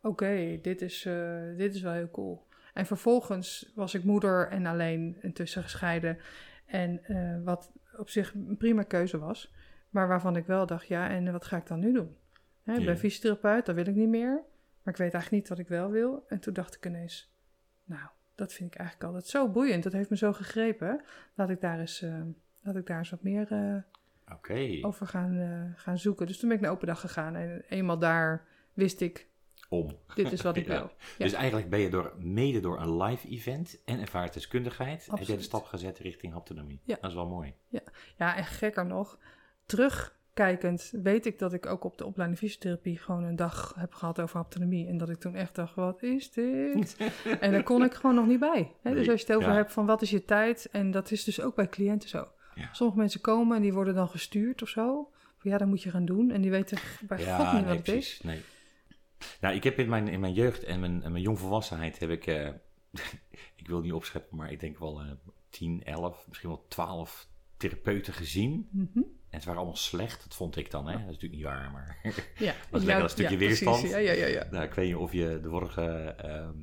Oké, 0.06 0.58
dit, 0.62 0.82
is, 0.82 1.05
eh, 1.05 1.41
dit 1.56 1.75
is 1.75 1.81
wel 1.81 1.93
heel 1.93 2.11
cool. 2.11 2.47
En 2.75 2.87
vervolgens 2.87 3.73
was 3.75 3.94
ik 3.94 4.05
moeder 4.05 4.49
en 4.49 4.67
alleen 4.67 5.17
intussen 5.20 5.62
gescheiden. 5.62 6.19
En 6.67 7.05
eh, 7.05 7.44
wat 7.44 7.73
op 7.97 8.08
zich 8.08 8.35
een 8.35 8.56
prima 8.56 8.82
keuze 8.82 9.19
was. 9.19 9.55
Maar 9.91 10.08
waarvan 10.08 10.37
ik 10.37 10.47
wel 10.47 10.67
dacht, 10.67 10.87
ja, 10.87 11.08
en 11.08 11.32
wat 11.32 11.44
ga 11.44 11.56
ik 11.56 11.67
dan 11.67 11.81
nu 11.81 11.93
doen? 11.93 12.17
Hè, 12.62 12.75
ik 12.79 12.85
ben 12.85 12.99
fysiotherapeut, 12.99 13.67
dat 13.67 13.75
wil 13.75 13.87
ik 13.87 13.94
niet 13.94 14.08
meer. 14.08 14.43
Maar 14.82 14.94
ik 14.94 15.00
weet 15.00 15.12
eigenlijk 15.12 15.31
niet 15.31 15.49
wat 15.49 15.58
ik 15.58 15.69
wel 15.69 15.91
wil. 15.91 16.25
En 16.29 16.41
toen 16.41 16.55
dacht 16.55 16.75
ik 16.75 16.87
ineens, 16.87 17.32
nou, 17.85 18.08
dat 18.35 18.53
vind 18.53 18.75
ik 18.75 18.79
eigenlijk 18.79 19.08
altijd 19.08 19.31
zo 19.31 19.49
boeiend. 19.49 19.82
Dat 19.82 19.93
heeft 19.93 20.11
me 20.11 20.17
zo 20.17 20.32
gegrepen. 20.32 21.03
Laat 21.35 21.50
ik 21.50 21.61
daar 21.61 21.81
eens, 21.81 22.05
laat 22.62 22.76
ik 22.76 22.87
daar 22.87 22.99
eens 22.99 23.11
wat 23.11 23.23
meer 23.23 23.85
over 24.82 25.06
gaan, 25.06 25.73
gaan 25.76 25.99
zoeken. 25.99 26.26
Dus 26.26 26.38
toen 26.38 26.49
ben 26.49 26.56
ik 26.56 26.62
naar 26.64 26.73
open 26.73 26.87
dag 26.87 27.00
gegaan. 27.00 27.37
En 27.37 27.64
eenmaal 27.69 27.99
daar 27.99 28.44
wist 28.75 29.00
ik, 29.00 29.29
Om. 29.68 29.98
dit 30.14 30.32
is 30.32 30.42
wat 30.42 30.56
ik 30.56 30.66
Ja. 30.68 30.78
wil. 30.78 30.90
Ja. 31.18 31.24
Dus 31.24 31.32
eigenlijk 31.32 31.70
ben 31.70 31.80
je 31.80 31.90
door, 31.90 32.12
mede 32.18 32.60
door 32.60 32.80
een 32.80 32.96
live 33.02 33.28
event 33.28 33.82
en 33.84 34.00
ervaringsdeskundigheid, 34.00 35.06
heb 35.10 35.18
je 35.18 35.36
de 35.36 35.42
stap 35.42 35.64
gezet 35.64 35.98
richting 35.98 36.32
haptonomie. 36.32 36.80
Ja. 36.84 36.96
Dat 37.00 37.10
is 37.10 37.16
wel 37.16 37.26
mooi. 37.26 37.54
Ja, 38.17 38.36
en 38.36 38.44
gekker 38.44 38.86
nog, 38.86 39.19
terugkijkend 39.67 40.93
weet 41.02 41.26
ik 41.26 41.38
dat 41.38 41.52
ik 41.52 41.67
ook 41.67 41.84
op 41.84 41.98
de 41.98 42.05
opleiding 42.05 42.41
fysiotherapie 42.41 42.98
gewoon 42.98 43.24
een 43.24 43.36
dag 43.36 43.74
heb 43.76 43.94
gehad 43.94 44.20
over 44.20 44.36
haptonomie. 44.36 44.86
En 44.86 44.98
dat 44.98 45.08
ik 45.08 45.19
toen 45.19 45.34
echt 45.34 45.55
dacht, 45.55 45.74
wat 45.74 46.02
is 46.02 46.31
dit? 46.31 46.96
en 47.41 47.52
daar 47.52 47.62
kon 47.62 47.84
ik 47.84 47.94
gewoon 47.94 48.14
nog 48.14 48.26
niet 48.26 48.41
bij. 48.41 48.72
Hè? 48.82 48.94
Dus 48.94 49.08
als 49.08 49.20
je 49.20 49.26
het 49.26 49.36
over 49.36 49.50
ja. 49.50 49.56
hebt 49.56 49.72
van 49.72 49.86
wat 49.86 50.02
is 50.02 50.10
je 50.10 50.24
tijd, 50.24 50.69
en 50.72 50.91
dat 50.91 51.10
is 51.10 51.24
dus 51.24 51.41
ook 51.41 51.55
bij 51.55 51.69
cliënten 51.69 52.08
zo. 52.08 52.29
Ja. 52.55 52.69
Sommige 52.72 52.98
mensen 52.98 53.20
komen 53.20 53.56
en 53.56 53.62
die 53.62 53.72
worden 53.72 53.94
dan 53.94 54.08
gestuurd 54.08 54.62
of 54.62 54.69
zo. 54.69 55.10
Ja, 55.43 55.58
dat 55.58 55.69
moet 55.69 55.82
je 55.82 55.91
gaan 55.91 56.05
doen. 56.05 56.31
En 56.31 56.41
die 56.41 56.50
weten 56.50 56.79
bij 57.06 57.19
God 57.19 57.52
niet 57.52 57.64
wat 57.64 57.76
het 57.76 57.88
is. 57.88 58.20
Nee. 58.22 58.41
Nou, 59.41 59.55
ik 59.55 59.65
heb 59.65 59.79
in 59.79 59.89
mijn, 59.89 60.08
in 60.08 60.20
mijn 60.20 60.32
jeugd 60.32 60.65
en 60.65 60.81
mijn, 60.81 61.03
en 61.03 61.13
mijn 61.13 61.25
jongvolwassenheid 61.25 61.99
heb 61.99 62.11
ik, 62.11 62.27
eh, 62.27 62.49
ik 63.56 63.67
wil 63.67 63.81
niet 63.81 63.93
opscheppen, 63.93 64.37
maar 64.37 64.53
ik 64.53 64.61
denk 64.61 64.79
wel 64.79 65.01
eh 65.01 65.11
10, 65.51 65.85
11, 65.85 66.25
misschien 66.29 66.49
wel 66.49 66.65
12 66.69 67.29
therapeuten 67.56 68.13
gezien. 68.13 68.69
Mhm. 68.73 68.99
En 68.99 69.43
het 69.43 69.44
waren 69.44 69.61
allemaal 69.61 69.77
slecht, 69.77 70.23
dat 70.23 70.35
vond 70.35 70.56
ik 70.56 70.70
dan. 70.70 70.87
Hè? 70.87 70.93
Dat 70.93 71.01
is 71.01 71.06
natuurlijk 71.06 71.35
niet 71.35 71.44
waar, 71.44 71.70
maar 71.70 71.99
Ja, 72.39 72.55
lekker 72.70 72.91
Jouw- 72.91 73.03
een 73.03 73.08
stukje 73.08 73.32
ja, 73.32 73.39
weerstand. 73.39 73.89
Ja, 73.89 73.96
ja, 73.96 74.13
ja, 74.13 74.27
ja. 74.27 74.46
Nou, 74.51 74.65
ik 74.65 74.75
weet 74.75 74.87
niet 74.87 74.96
of 74.96 75.13
je 75.13 75.41
de 75.43 75.49
vorige 75.49 75.82
ehm, 76.17 76.55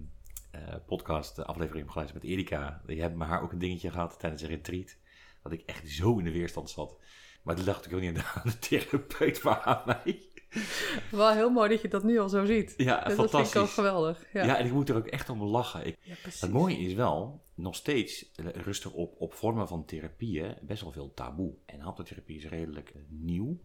eh, 0.52 0.76
podcast, 0.86 1.36
de 1.36 1.46
aflevering 1.46 1.80
hebt 1.80 1.92
geluisterd 1.92 2.24
met 2.24 2.32
Erika. 2.32 2.82
Je 2.88 3.02
hebt 3.02 3.16
met 3.16 3.28
haar 3.28 3.42
ook 3.42 3.52
een 3.52 3.60
dingetje 3.60 3.92
gehad 3.92 4.20
tijdens 4.20 4.42
een 4.42 4.48
retreat. 4.48 4.98
Dat 5.44 5.52
ik 5.52 5.62
echt 5.66 5.90
zo 5.90 6.18
in 6.18 6.24
de 6.24 6.32
weerstand 6.32 6.70
zat. 6.70 6.98
Maar 7.44 7.56
toen 7.56 7.66
dacht 7.66 7.86
ik 7.86 7.94
ook 7.94 8.02
niet 8.02 8.18
aan 8.18 8.42
de 8.44 8.60
therapeut, 8.60 9.44
maar 9.44 9.62
aan 9.62 9.82
mij. 9.86 10.22
Wel 11.12 11.32
heel 11.32 11.50
mooi 11.50 11.70
dat 11.70 11.82
je 11.82 11.88
dat 11.88 12.04
nu 12.04 12.20
al 12.20 12.30
zo 12.30 12.46
ziet. 12.46 12.74
Ja, 12.78 13.04
Dus 13.04 13.04
dat 13.04 13.04
vind 13.16 13.28
ik 13.28 13.34
al 13.34 13.40
fantastisch. 13.40 13.74
geweldig. 13.74 14.24
Ja, 14.34 14.44
Ja. 14.46 14.58
en 14.58 14.66
ik 14.66 14.72
moet 14.72 14.90
er 14.90 14.96
ook 14.96 15.08
echt 15.08 15.30
om 15.30 15.44
lachen. 15.44 15.86
Ik, 15.86 15.98
Ja, 16.02 16.16
precies. 16.22 16.42
het 16.42 16.52
mooie 16.52 16.78
is 16.78 16.94
wel, 16.94 17.42
nog 17.56 17.76
steeds 17.76 18.32
rust 18.36 18.84
er 18.84 18.92
op, 18.94 19.16
op 19.22 19.34
vormen 19.34 19.68
van 19.68 19.86
therapieën 19.86 20.58
best 20.62 20.82
wel 20.82 20.92
veel 20.92 21.14
taboe. 21.14 21.54
En 21.66 21.80
haptotherapie 21.80 22.38
is 22.38 22.48
redelijk 22.48 22.90
eh, 22.90 23.02
nieuw. 23.10 23.58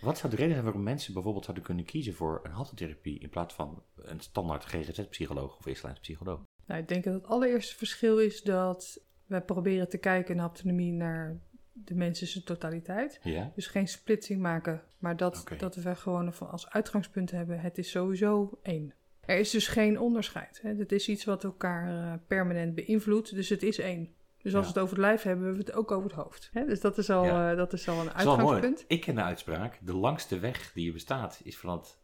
Wat 0.00 0.18
zou 0.18 0.30
de 0.30 0.36
reden 0.36 0.52
zijn 0.52 0.64
waarom 0.64 0.82
mensen 0.82 1.12
bijvoorbeeld 1.14 1.44
zouden 1.44 1.64
kunnen 1.66 1.84
kiezen 1.84 2.14
voor 2.14 2.40
een 2.42 2.50
haptotherapie 2.52 3.18
in 3.18 3.28
plaats 3.28 3.54
van 3.54 3.82
een 3.96 4.20
standaard 4.20 4.64
GGZ-psycholoog 4.64 5.56
of 5.56 5.66
eerstlijns 5.66 5.98
psycholoog? 6.00 6.40
Nou, 6.66 6.80
ik 6.80 6.88
denk 6.88 7.04
dat 7.04 7.14
het 7.14 7.26
allereerste 7.26 7.76
verschil 7.76 8.18
is 8.18 8.42
dat 8.42 9.00
we 9.26 9.40
proberen 9.40 9.88
te 9.88 9.98
kijken 9.98 10.34
in 10.34 10.40
haptonomie 10.40 10.92
naar 10.92 11.40
de 11.72 11.94
mens 11.94 12.20
in 12.20 12.26
zijn 12.26 12.44
totaliteit. 12.44 13.20
Ja? 13.22 13.50
Dus 13.54 13.66
geen 13.66 13.88
splitsing 13.88 14.40
maken, 14.40 14.82
maar 14.98 15.16
dat, 15.16 15.44
dat 15.58 15.74
we 15.74 15.94
gewoon 15.94 16.32
van 16.34 16.50
als 16.50 16.70
uitgangspunt 16.70 17.30
hebben: 17.30 17.60
het 17.60 17.78
is 17.78 17.90
sowieso 17.90 18.58
één. 18.62 18.94
Er 19.20 19.38
is 19.38 19.50
dus 19.50 19.68
geen 19.68 20.00
onderscheid. 20.00 20.60
Hè. 20.62 20.74
Het 20.74 20.92
is 20.92 21.08
iets 21.08 21.24
wat 21.24 21.44
elkaar 21.44 21.88
eh, 22.12 22.18
permanent 22.26 22.74
beïnvloedt, 22.74 23.34
dus 23.34 23.48
het 23.48 23.62
is 23.62 23.78
één. 23.78 24.14
Dus 24.42 24.54
als 24.54 24.64
we 24.64 24.72
het 24.72 24.78
over 24.82 24.96
het 24.96 25.04
lijf 25.04 25.22
hebben, 25.22 25.44
hebben 25.44 25.64
we 25.64 25.70
het 25.70 25.78
ook 25.78 25.90
over 25.90 26.10
het 26.10 26.18
hoofd. 26.18 26.50
Hè? 26.52 26.64
Dus 26.66 26.80
dat 26.80 26.98
is 26.98 27.10
al, 27.10 27.24
Ja. 27.24 27.50
eh, 27.50 27.56
dat 27.56 27.72
is 27.72 27.88
al 27.88 27.98
een 27.98 28.06
Dat 28.06 28.14
is 28.20 28.26
uitgangspunt. 28.26 28.84
Ik 28.88 29.00
ken 29.00 29.14
de 29.14 29.22
uitspraak, 29.22 29.78
de 29.82 29.94
langste 29.94 30.38
weg 30.38 30.72
die 30.72 30.86
er 30.86 30.92
bestaat 30.92 31.40
is 31.44 31.58
van 31.58 31.70
het 31.78 31.98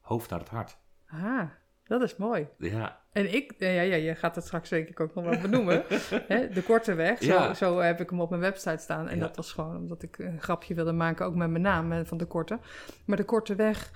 hoofd 0.00 0.30
naar 0.30 0.38
het 0.38 0.48
hart. 0.48 0.78
Ah, 1.06 1.50
dat 1.84 2.02
is 2.02 2.16
mooi. 2.16 2.48
Ja, 2.58 3.00
En 3.18 3.34
ik, 3.34 3.54
ja, 3.58 3.68
ja, 3.68 3.94
je 3.94 4.14
gaat 4.14 4.34
het 4.34 4.44
straks 4.44 4.72
ik 4.72 5.00
ook 5.00 5.14
nog 5.14 5.24
wel 5.24 5.40
benoemen. 5.40 5.84
hè? 6.32 6.48
De 6.48 6.62
korte 6.62 6.94
weg, 6.94 7.22
zo, 7.22 7.32
Ja. 7.32 7.54
zo 7.54 7.78
heb 7.78 8.00
ik 8.00 8.10
hem 8.10 8.20
op 8.20 8.28
mijn 8.30 8.42
website 8.42 8.82
staan. 8.82 9.08
En 9.08 9.16
Ja. 9.16 9.20
dat 9.20 9.36
was 9.36 9.52
gewoon 9.52 9.76
omdat 9.76 10.02
ik 10.02 10.18
een 10.18 10.40
grapje 10.40 10.74
wilde 10.74 10.92
maken, 10.92 11.26
ook 11.26 11.34
met 11.34 11.50
mijn 11.50 11.62
naam 11.62 12.06
van 12.06 12.18
de 12.18 12.24
korte. 12.26 12.58
Maar 13.04 13.16
de 13.16 13.24
korte 13.24 13.54
weg, 13.54 13.90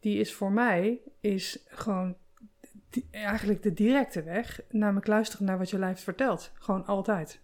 die 0.00 0.18
is 0.18 0.34
voor 0.34 0.52
mij, 0.52 1.00
is 1.20 1.64
gewoon 1.68 2.16
eigenlijk 3.10 3.62
de 3.62 3.72
directe 3.72 4.22
weg. 4.22 4.60
Namelijk 4.70 5.06
luisteren 5.06 5.46
naar 5.46 5.58
wat 5.58 5.70
je 5.70 5.78
lijf 5.78 6.00
vertelt. 6.00 6.52
Gewoon 6.54 6.86
altijd. 6.86 7.40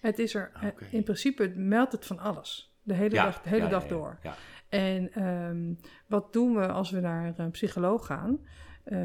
Het 0.00 0.18
is 0.18 0.34
er, 0.34 0.50
eh, 0.60 0.68
in 0.90 1.02
principe 1.02 1.48
meldt 1.56 1.92
het 1.92 2.06
van 2.06 2.18
alles. 2.18 2.76
De 2.82 2.94
hele 2.94 3.14
ja 3.14 3.24
dag, 3.24 3.42
de 3.42 3.48
hele 3.48 3.68
dag 3.68 3.86
door. 3.86 4.18
Ja. 4.22 4.34
En 4.68 5.12
ehm, 5.12 5.74
wat 6.06 6.32
doen 6.32 6.54
we 6.54 6.66
als 6.66 6.90
we 6.90 7.00
naar 7.00 7.32
een 7.36 7.50
psycholoog 7.50 8.06
gaan? 8.06 8.38
Eh, 8.84 8.98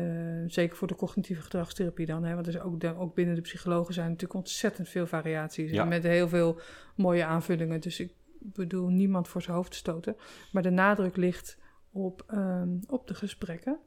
zeker 0.47 0.75
voor 0.77 0.87
de 0.87 0.95
cognitieve 0.95 1.41
gedragstherapie 1.41 2.05
dan. 2.05 2.23
Hè? 2.23 2.33
Want 2.33 2.47
er 2.47 2.55
is 2.55 2.61
ook, 2.61 2.83
ook 2.83 3.15
binnen 3.15 3.35
de 3.35 3.41
psychologen 3.41 3.93
zijn 3.93 4.07
natuurlijk 4.07 4.39
ontzettend 4.39 4.89
veel 4.89 5.07
variaties. 5.07 5.71
Ja. 5.71 5.81
En 5.81 5.87
met 5.87 6.03
heel 6.03 6.27
veel 6.27 6.59
mooie 6.95 7.25
aanvullingen. 7.25 7.81
Dus 7.81 7.99
ik 7.99 8.13
bedoel 8.39 8.87
niemand 8.87 9.27
voor 9.27 9.41
zijn 9.41 9.55
hoofd 9.55 9.71
te 9.71 9.77
stoten. 9.77 10.15
Maar 10.51 10.63
de 10.63 10.69
nadruk 10.69 11.15
ligt 11.15 11.57
op, 11.91 12.23
ehm, 12.27 12.69
op 12.87 13.07
de 13.07 13.13
gesprekken. 13.13 13.77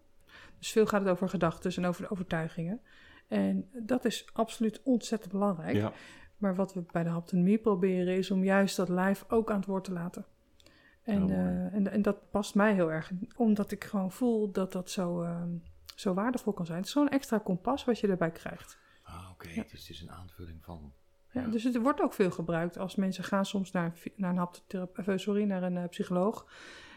Dus 0.58 0.70
veel 0.70 0.86
gaat 0.86 1.00
het 1.00 1.10
over 1.10 1.28
gedachten 1.28 1.72
en 1.76 1.84
over 1.84 2.02
de 2.02 2.10
overtuigingen. 2.10 2.80
En 3.28 3.68
dat 3.72 4.04
is 4.04 4.26
absoluut 4.32 4.80
ontzettend 4.82 5.32
belangrijk. 5.32 5.76
Ja. 5.76 5.92
Maar 6.36 6.54
wat 6.54 6.74
we 6.74 6.84
bij 6.92 7.02
de 7.02 7.08
haptonomie 7.08 7.58
proberen 7.58 8.16
is 8.16 8.30
om 8.30 8.44
juist 8.44 8.76
dat 8.76 8.88
lijf 8.88 9.24
ook 9.28 9.50
aan 9.50 9.56
het 9.56 9.66
woord 9.66 9.84
te 9.84 9.92
laten. 9.92 10.24
En, 11.02 11.22
Oh, 11.22 11.30
eh, 11.30 11.74
en, 11.74 11.90
en 11.90 12.02
dat 12.02 12.30
past 12.30 12.54
mij 12.54 12.74
heel 12.74 12.92
erg, 12.92 13.12
omdat 13.36 13.70
ik 13.70 13.84
gewoon 13.84 14.12
voel 14.12 14.50
dat 14.50 14.72
dat 14.72 14.90
zo, 14.90 15.22
ehm, 15.22 15.50
zo 15.94 16.14
waardevol 16.14 16.52
kan 16.52 16.66
zijn. 16.66 16.78
Het 16.78 16.86
is 16.86 16.92
zo'n 16.92 17.08
extra 17.08 17.38
kompas 17.38 17.84
wat 17.84 17.98
je 17.98 18.08
erbij 18.08 18.30
krijgt. 18.30 18.78
Ah, 19.02 19.28
Oké, 19.32 19.48
Ja. 19.48 19.62
dus 19.62 19.80
het 19.80 19.90
is 19.90 20.00
een 20.00 20.10
aanvulling 20.10 20.64
van... 20.64 20.92
Ja, 21.32 21.40
Ja. 21.40 21.46
Dus 21.48 21.62
het 21.64 21.76
wordt 21.76 22.00
ook 22.00 22.12
veel 22.12 22.30
gebruikt 22.30 22.78
als 22.78 22.94
mensen 22.96 23.24
gaan 23.24 23.44
soms 23.46 23.70
naar 23.70 23.84
een, 23.84 24.12
naar 24.16 24.30
een, 24.30 24.36
haptothera- 24.36 24.88
of, 24.96 25.08
eh, 25.08 25.16
sorry, 25.16 25.44
naar 25.44 25.62
een 25.62 25.76
eh, 25.76 25.88
psycholoog. 25.88 26.46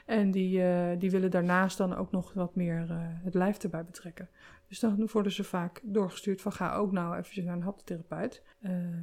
En 0.05 0.31
die, 0.31 0.63
eh, 0.63 0.99
die 0.99 1.11
willen 1.11 1.31
daarnaast 1.31 1.77
dan 1.77 1.95
ook 1.95 2.11
nog 2.11 2.33
wat 2.33 2.55
meer 2.55 2.85
het 3.23 3.33
lijf 3.33 3.57
erbij 3.63 3.85
betrekken. 3.85 4.29
Dus 4.67 4.79
dan 4.79 5.09
worden 5.11 5.31
ze 5.31 5.43
vaak 5.43 5.81
doorgestuurd 5.83 6.41
van 6.41 6.51
ga 6.51 6.73
ook 6.75 6.91
nou 6.91 7.17
eventjes 7.17 7.45
naar 7.45 7.55
een 7.55 7.61
haptotherapeut. 7.61 8.43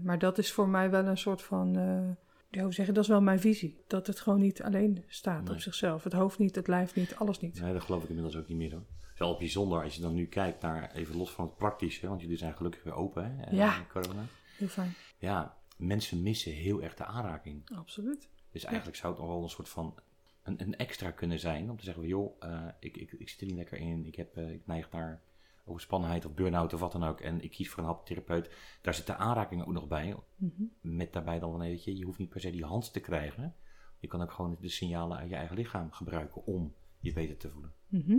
Maar 0.03 0.19
dat 0.19 0.39
is 0.39 0.53
voor 0.53 0.69
mij 0.69 0.91
wel 0.91 1.07
een 1.07 1.19
soort 1.19 1.43
van, 1.43 1.77
ja, 2.55 2.63
hoe 2.63 2.73
zeg 2.75 2.87
je, 2.87 2.93
dat 2.93 3.03
is 3.03 3.09
wel 3.09 3.21
mijn 3.21 3.41
visie. 3.41 3.85
Dat 3.87 4.07
het 4.07 4.21
gewoon 4.21 4.41
niet 4.41 4.63
alleen 4.63 5.05
staat 5.09 5.45
Nee. 5.45 5.53
op 5.55 5.61
zichzelf. 5.61 6.05
Het 6.05 6.13
hoofd 6.13 6.39
niet, 6.39 6.55
het 6.55 6.67
lijf 6.69 6.95
niet, 6.95 7.15
alles 7.17 7.41
niet. 7.41 7.61
Nee, 7.61 7.73
dat 7.73 7.83
geloof 7.83 8.03
ik 8.03 8.09
inmiddels 8.09 8.37
ook 8.37 8.49
niet 8.49 8.57
meer 8.57 8.71
hoor. 8.71 8.81
Het 9.01 9.13
is 9.13 9.19
wel 9.19 9.37
bijzonder 9.39 9.83
als 9.83 9.95
je 9.95 10.01
dan 10.01 10.15
nu 10.15 10.27
kijkt 10.27 10.63
naar, 10.63 10.91
even 10.95 11.17
los 11.17 11.31
van 11.31 11.45
het 11.45 11.57
praktische, 11.57 12.09
want 12.09 12.21
jullie 12.21 12.37
zijn 12.37 12.55
gelukkig 12.57 12.83
weer 12.83 12.95
open 12.95 13.37
hè, 13.37 13.45
eh, 13.45 13.53
Ja. 13.53 13.77
in 13.79 13.87
corona. 13.89 14.25
Heel 14.59 14.69
fijn, 14.69 14.95
Ja, 15.19 15.57
mensen 15.77 16.23
missen 16.23 16.53
heel 16.53 16.83
erg 16.83 16.95
de 16.95 17.05
aanraking. 17.05 17.71
absoluut. 17.75 18.29
Dus 18.53 18.65
eigenlijk 18.65 18.97
zou 18.97 19.13
het 19.13 19.23
nog 19.23 19.31
wel 19.33 19.43
een 19.43 19.49
soort 19.49 19.69
van 19.69 19.95
een, 20.43 20.61
een 20.63 20.77
extra 20.77 21.11
kunnen 21.11 21.39
zijn 21.41 21.71
om 21.71 21.77
te 21.77 21.85
zeggen, 21.85 22.07
joh, 22.07 22.37
eh, 22.41 22.67
ik, 22.81 22.97
ik, 22.97 23.13
ik 23.13 23.29
zit 23.29 23.41
er 23.41 23.47
niet 23.47 23.57
lekker 23.57 23.79
in, 23.79 24.07
ik, 24.07 24.15
heb, 24.15 24.37
eh, 24.37 24.51
ik 24.51 24.67
neig 24.67 24.91
naar 24.91 25.23
overspannenheid 25.65 26.25
of 26.27 26.35
burn-out 26.35 26.73
of 26.73 26.81
wat 26.81 26.93
dan 26.93 27.05
ook 27.05 27.21
en 27.21 27.41
ik 27.41 27.51
kies 27.51 27.71
voor 27.71 27.79
een 27.83 27.89
haptotherapeut. 27.89 28.51
Daar 28.83 28.95
zit 28.95 29.07
de 29.07 29.17
aanraking 29.17 29.61
ook 29.63 29.73
nog 29.73 29.89
bij, 29.89 30.17
Mhm. 30.37 30.63
met 30.81 31.13
daarbij 31.13 31.39
dan, 31.39 31.59
weet 31.59 31.85
je, 31.85 31.97
je 31.97 32.05
hoeft 32.05 32.19
niet 32.19 32.29
per 32.29 32.41
se 32.41 32.51
die 32.51 32.65
hand 32.65 32.93
te 32.93 33.01
krijgen. 33.01 33.55
Je 33.99 34.09
kan 34.09 34.23
ook 34.23 34.33
gewoon 34.33 34.57
de 34.61 34.69
signalen 34.69 35.19
uit 35.19 35.29
je 35.31 35.37
eigen 35.37 35.57
lichaam 35.57 35.91
gebruiken 35.93 36.45
om 36.47 36.75
je 37.01 37.13
beter 37.13 37.37
te 37.37 37.49
voelen. 37.51 37.73
Mhm. 37.89 38.17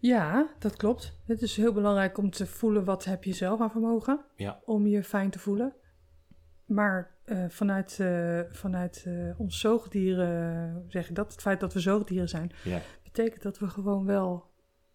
Ja, 0.00 0.54
dat 0.58 0.76
klopt. 0.76 1.16
Het 1.26 1.42
is 1.42 1.56
heel 1.56 1.72
belangrijk 1.72 2.18
om 2.18 2.30
te 2.30 2.46
voelen 2.46 2.84
wat 2.84 3.04
heb 3.04 3.24
je 3.24 3.32
zelf 3.32 3.60
aan 3.60 3.70
vermogen. 3.70 4.20
Ja. 4.36 4.60
Om 4.64 4.86
je 4.86 5.04
fijn 5.04 5.30
te 5.30 5.38
voelen. 5.38 5.72
Maar 6.64 7.12
eh, 7.24 7.44
vanuit, 7.48 8.00
eh, 8.00 8.40
vanuit 8.50 9.04
eh, 9.06 9.40
ons 9.40 9.60
zoogdieren, 9.60 10.84
zeg 10.88 11.08
ik 11.08 11.14
dat, 11.14 11.32
het 11.32 11.40
feit 11.40 11.60
dat 11.60 11.72
we 11.72 11.80
zoogdieren 11.80 12.28
zijn, 12.28 12.52
Ja, 12.64 12.80
betekent 13.02 13.42
dat 13.42 13.58
we 13.58 13.68
gewoon 13.68 14.04
wel 14.04 14.46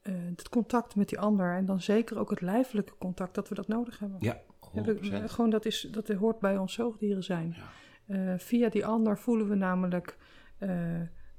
eh, 0.01 0.13
het 0.36 0.50
contact 0.50 0.96
met 0.96 1.10
die 1.10 1.20
ander 1.20 1.56
en 1.56 1.65
dan 1.65 1.82
zeker 1.82 2.20
ook 2.20 2.29
het 2.29 2.41
lijfelijke 2.41 2.98
contact, 2.98 3.36
dat 3.36 3.50
we 3.50 3.56
dat 3.56 3.68
nodig 3.68 4.00
hebben. 4.00 4.18
ja 4.20 4.41
100%. 4.75 5.24
gewoon 5.25 5.50
dat, 5.50 5.65
is, 5.65 5.88
dat 5.91 6.08
hoort 6.08 6.39
bij 6.39 6.58
ons 6.58 6.74
zoogdieren 6.74 7.24
zijn. 7.24 7.56
Ja. 7.58 7.68
Eh, 8.10 8.39
via 8.39 8.70
die 8.70 8.86
ander 8.86 9.18
voelen 9.18 9.50
we 9.50 9.56
namelijk 9.56 10.18
eh, 10.58 10.70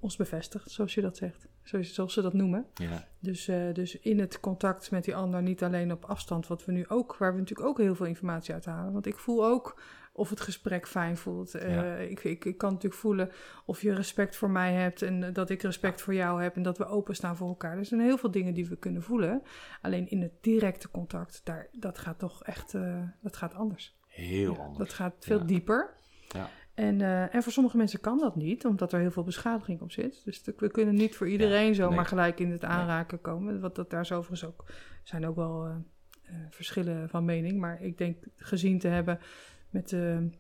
ons 0.01 0.17
bevestigd, 0.17 0.71
zoals 0.71 0.95
je 0.95 1.01
dat 1.01 1.17
zegt. 1.17 1.49
Zoals, 1.63 1.95
zoals 1.95 2.13
ze 2.13 2.23
dat 2.23 2.33
noemen. 2.33 2.67
Ja, 2.75 3.07
Dus, 3.19 3.49
eh, 3.49 3.73
dus 3.73 3.99
in 3.99 4.19
het 4.19 4.41
contact 4.41 4.91
met 4.91 5.05
die 5.05 5.17
ander, 5.17 5.43
niet 5.43 5.63
alleen 5.63 5.93
op 5.93 6.05
afstand, 6.05 6.47
wat 6.47 6.65
we 6.65 6.73
nu 6.73 6.89
ook, 6.89 7.17
waar 7.17 7.33
we 7.33 7.39
natuurlijk 7.39 7.69
ook 7.69 7.79
heel 7.79 7.95
veel 7.95 8.07
informatie 8.07 8.55
uit 8.55 8.65
halen. 8.65 8.93
Want 8.93 9.07
ik 9.07 9.19
voel 9.19 9.47
ook 9.47 9.81
of 10.13 10.31
het 10.31 10.41
gesprek 10.41 10.89
fijn 10.89 11.17
voelt. 11.17 11.55
Eh, 11.55 11.75
Ja. 11.75 11.97
ik, 11.97 12.25
ik, 12.25 12.45
ik 12.45 12.59
kan 12.59 12.73
natuurlijk 12.73 13.01
voelen 13.01 13.31
of 13.65 13.83
je 13.83 13.95
respect 13.95 14.37
voor 14.37 14.51
mij 14.51 14.73
hebt 14.73 15.03
en 15.03 15.33
dat 15.33 15.51
ik 15.51 15.63
respect 15.63 16.01
voor 16.03 16.15
jou 16.15 16.43
heb 16.43 16.57
en 16.57 16.63
dat 16.63 16.79
we 16.79 16.87
openstaan 16.87 17.37
voor 17.37 17.49
elkaar. 17.49 17.79
Er 17.79 17.85
zijn 17.85 18.01
heel 18.01 18.19
veel 18.19 18.31
dingen 18.31 18.55
die 18.55 18.69
we 18.69 18.77
kunnen 18.77 19.03
voelen. 19.03 19.43
Alleen 19.83 20.09
in 20.09 20.23
het 20.23 20.33
directe 20.41 20.91
contact, 20.91 21.41
daar, 21.45 21.69
dat 21.73 21.99
gaat 21.99 22.19
toch 22.19 22.45
echt, 22.45 22.75
eh, 22.75 23.03
dat 23.21 23.37
gaat 23.37 23.55
anders. 23.55 23.99
heel 24.07 24.53
Ja, 24.55 24.59
anders. 24.59 24.79
Dat 24.79 24.93
gaat 24.93 25.15
veel 25.19 25.47
dieper. 25.47 25.95
Ja. 26.29 26.49
En, 26.81 27.01
eh, 27.01 27.35
en 27.35 27.43
voor 27.43 27.53
sommige 27.53 27.77
mensen 27.77 28.01
kan 28.01 28.19
dat 28.19 28.37
niet, 28.37 28.65
omdat 28.65 28.93
er 28.93 29.01
heel 29.01 29.11
veel 29.11 29.25
beschadiging 29.25 29.81
op 29.81 29.93
zit. 29.93 30.25
Dus 30.25 30.43
we 30.57 30.71
kunnen 30.71 30.95
niet 30.95 31.17
voor 31.17 31.29
iedereen 31.29 31.75
zomaar 31.75 31.97
nee. 31.97 32.05
gelijk 32.05 32.41
in 32.41 32.51
het 32.51 32.65
aanraken 32.65 33.21
komen. 33.21 33.61
Wat 33.61 33.75
dat 33.75 33.91
daar 33.91 34.01
is 34.01 34.13
overigens 34.13 34.45
ook 34.45 34.65
zijn 35.03 35.27
ook 35.27 35.37
wel 35.37 35.67
eh, 35.67 35.75
eh, 36.23 36.35
verschillen 36.51 37.09
van 37.09 37.25
mening. 37.25 37.59
Maar 37.59 37.83
ik 37.83 37.99
denk 37.99 38.17
gezien 38.37 38.79
te 38.79 38.89
hebben 38.89 39.19
met 39.71 39.89
de 39.89 40.31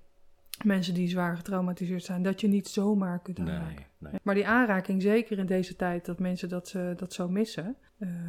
mensen 0.65 0.95
die 0.95 1.09
zwaar 1.09 1.37
getraumatiseerd 1.37 2.05
zijn, 2.05 2.23
dat 2.23 2.41
je 2.41 2.49
niet 2.49 2.69
zomaar 2.69 3.21
kunt 3.23 3.39
aanraken. 3.39 3.87
Nee. 3.99 4.13
Maar 4.23 4.35
die 4.35 4.47
aanraking, 4.47 5.03
zeker 5.03 5.39
in 5.39 5.47
deze 5.47 5.77
tijd, 5.77 6.05
dat 6.05 6.19
mensen 6.19 6.49
dat, 6.49 6.75
dat 6.97 7.13
zo 7.13 7.29
missen, 7.29 7.77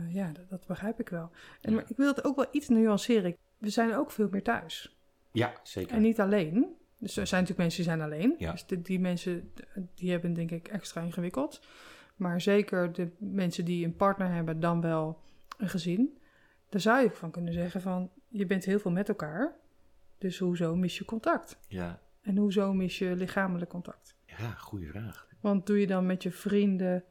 ja, 0.10 0.32
dat, 0.32 0.50
dat 0.50 0.66
begrijp 0.68 1.00
ik 1.00 1.10
wel. 1.10 1.30
En, 1.62 1.70
Ja. 1.70 1.76
Maar 1.76 1.86
ik 1.88 1.98
wil 1.98 2.08
het 2.08 2.24
ook 2.24 2.36
wel 2.36 2.48
iets 2.52 2.70
nuanceren. 2.70 3.36
We 3.58 3.70
zijn 3.70 3.96
ook 3.96 4.12
veel 4.12 4.28
meer 4.32 4.44
thuis. 4.44 4.98
Ja, 5.32 5.54
zeker. 5.64 5.96
En 5.96 6.02
niet 6.02 6.20
alleen. 6.20 6.80
Dus 7.02 7.18
er 7.18 7.28
zijn 7.28 7.42
natuurlijk 7.42 7.58
mensen 7.60 7.84
die 7.84 7.92
zijn 7.92 8.02
alleen. 8.02 8.36
Ja. 8.38 8.52
Dus 8.52 8.66
die, 8.66 8.82
die 8.82 9.00
mensen, 9.00 9.52
die 9.96 10.12
hebben 10.12 10.34
denk 10.34 10.52
ik 10.52 10.68
extra 10.68 11.02
ingewikkeld. 11.02 11.62
Maar 12.16 12.42
zeker 12.42 12.94
de 12.94 13.12
mensen 13.18 13.66
die 13.66 13.86
een 13.86 13.96
partner 13.96 14.32
hebben, 14.34 14.60
dan 14.60 14.82
wel 14.82 15.20
een 15.58 15.70
gezin. 15.70 16.18
Daar 16.70 16.82
zou 16.82 17.04
je 17.04 17.12
van 17.12 17.32
kunnen 17.32 17.54
zeggen 17.54 17.82
van, 17.82 18.10
je 18.28 18.46
bent 18.46 18.66
heel 18.66 18.80
veel 18.80 18.92
met 18.92 19.10
elkaar. 19.10 19.56
Dus 20.18 20.40
hoezo 20.40 20.76
mis 20.76 20.98
je 20.98 21.06
contact? 21.06 21.60
Ja, 21.68 22.00
En 22.22 22.38
hoezo 22.38 22.74
mis 22.74 22.98
je 22.98 23.16
lichamelijk 23.16 23.70
contact? 23.70 24.16
ja 24.26 24.52
goede 24.52 24.86
vraag. 24.86 25.28
Want 25.40 25.66
doe 25.66 25.80
je 25.80 25.88
dan 25.88 26.06
met 26.06 26.24
je 26.24 26.32
vrienden 26.32 27.04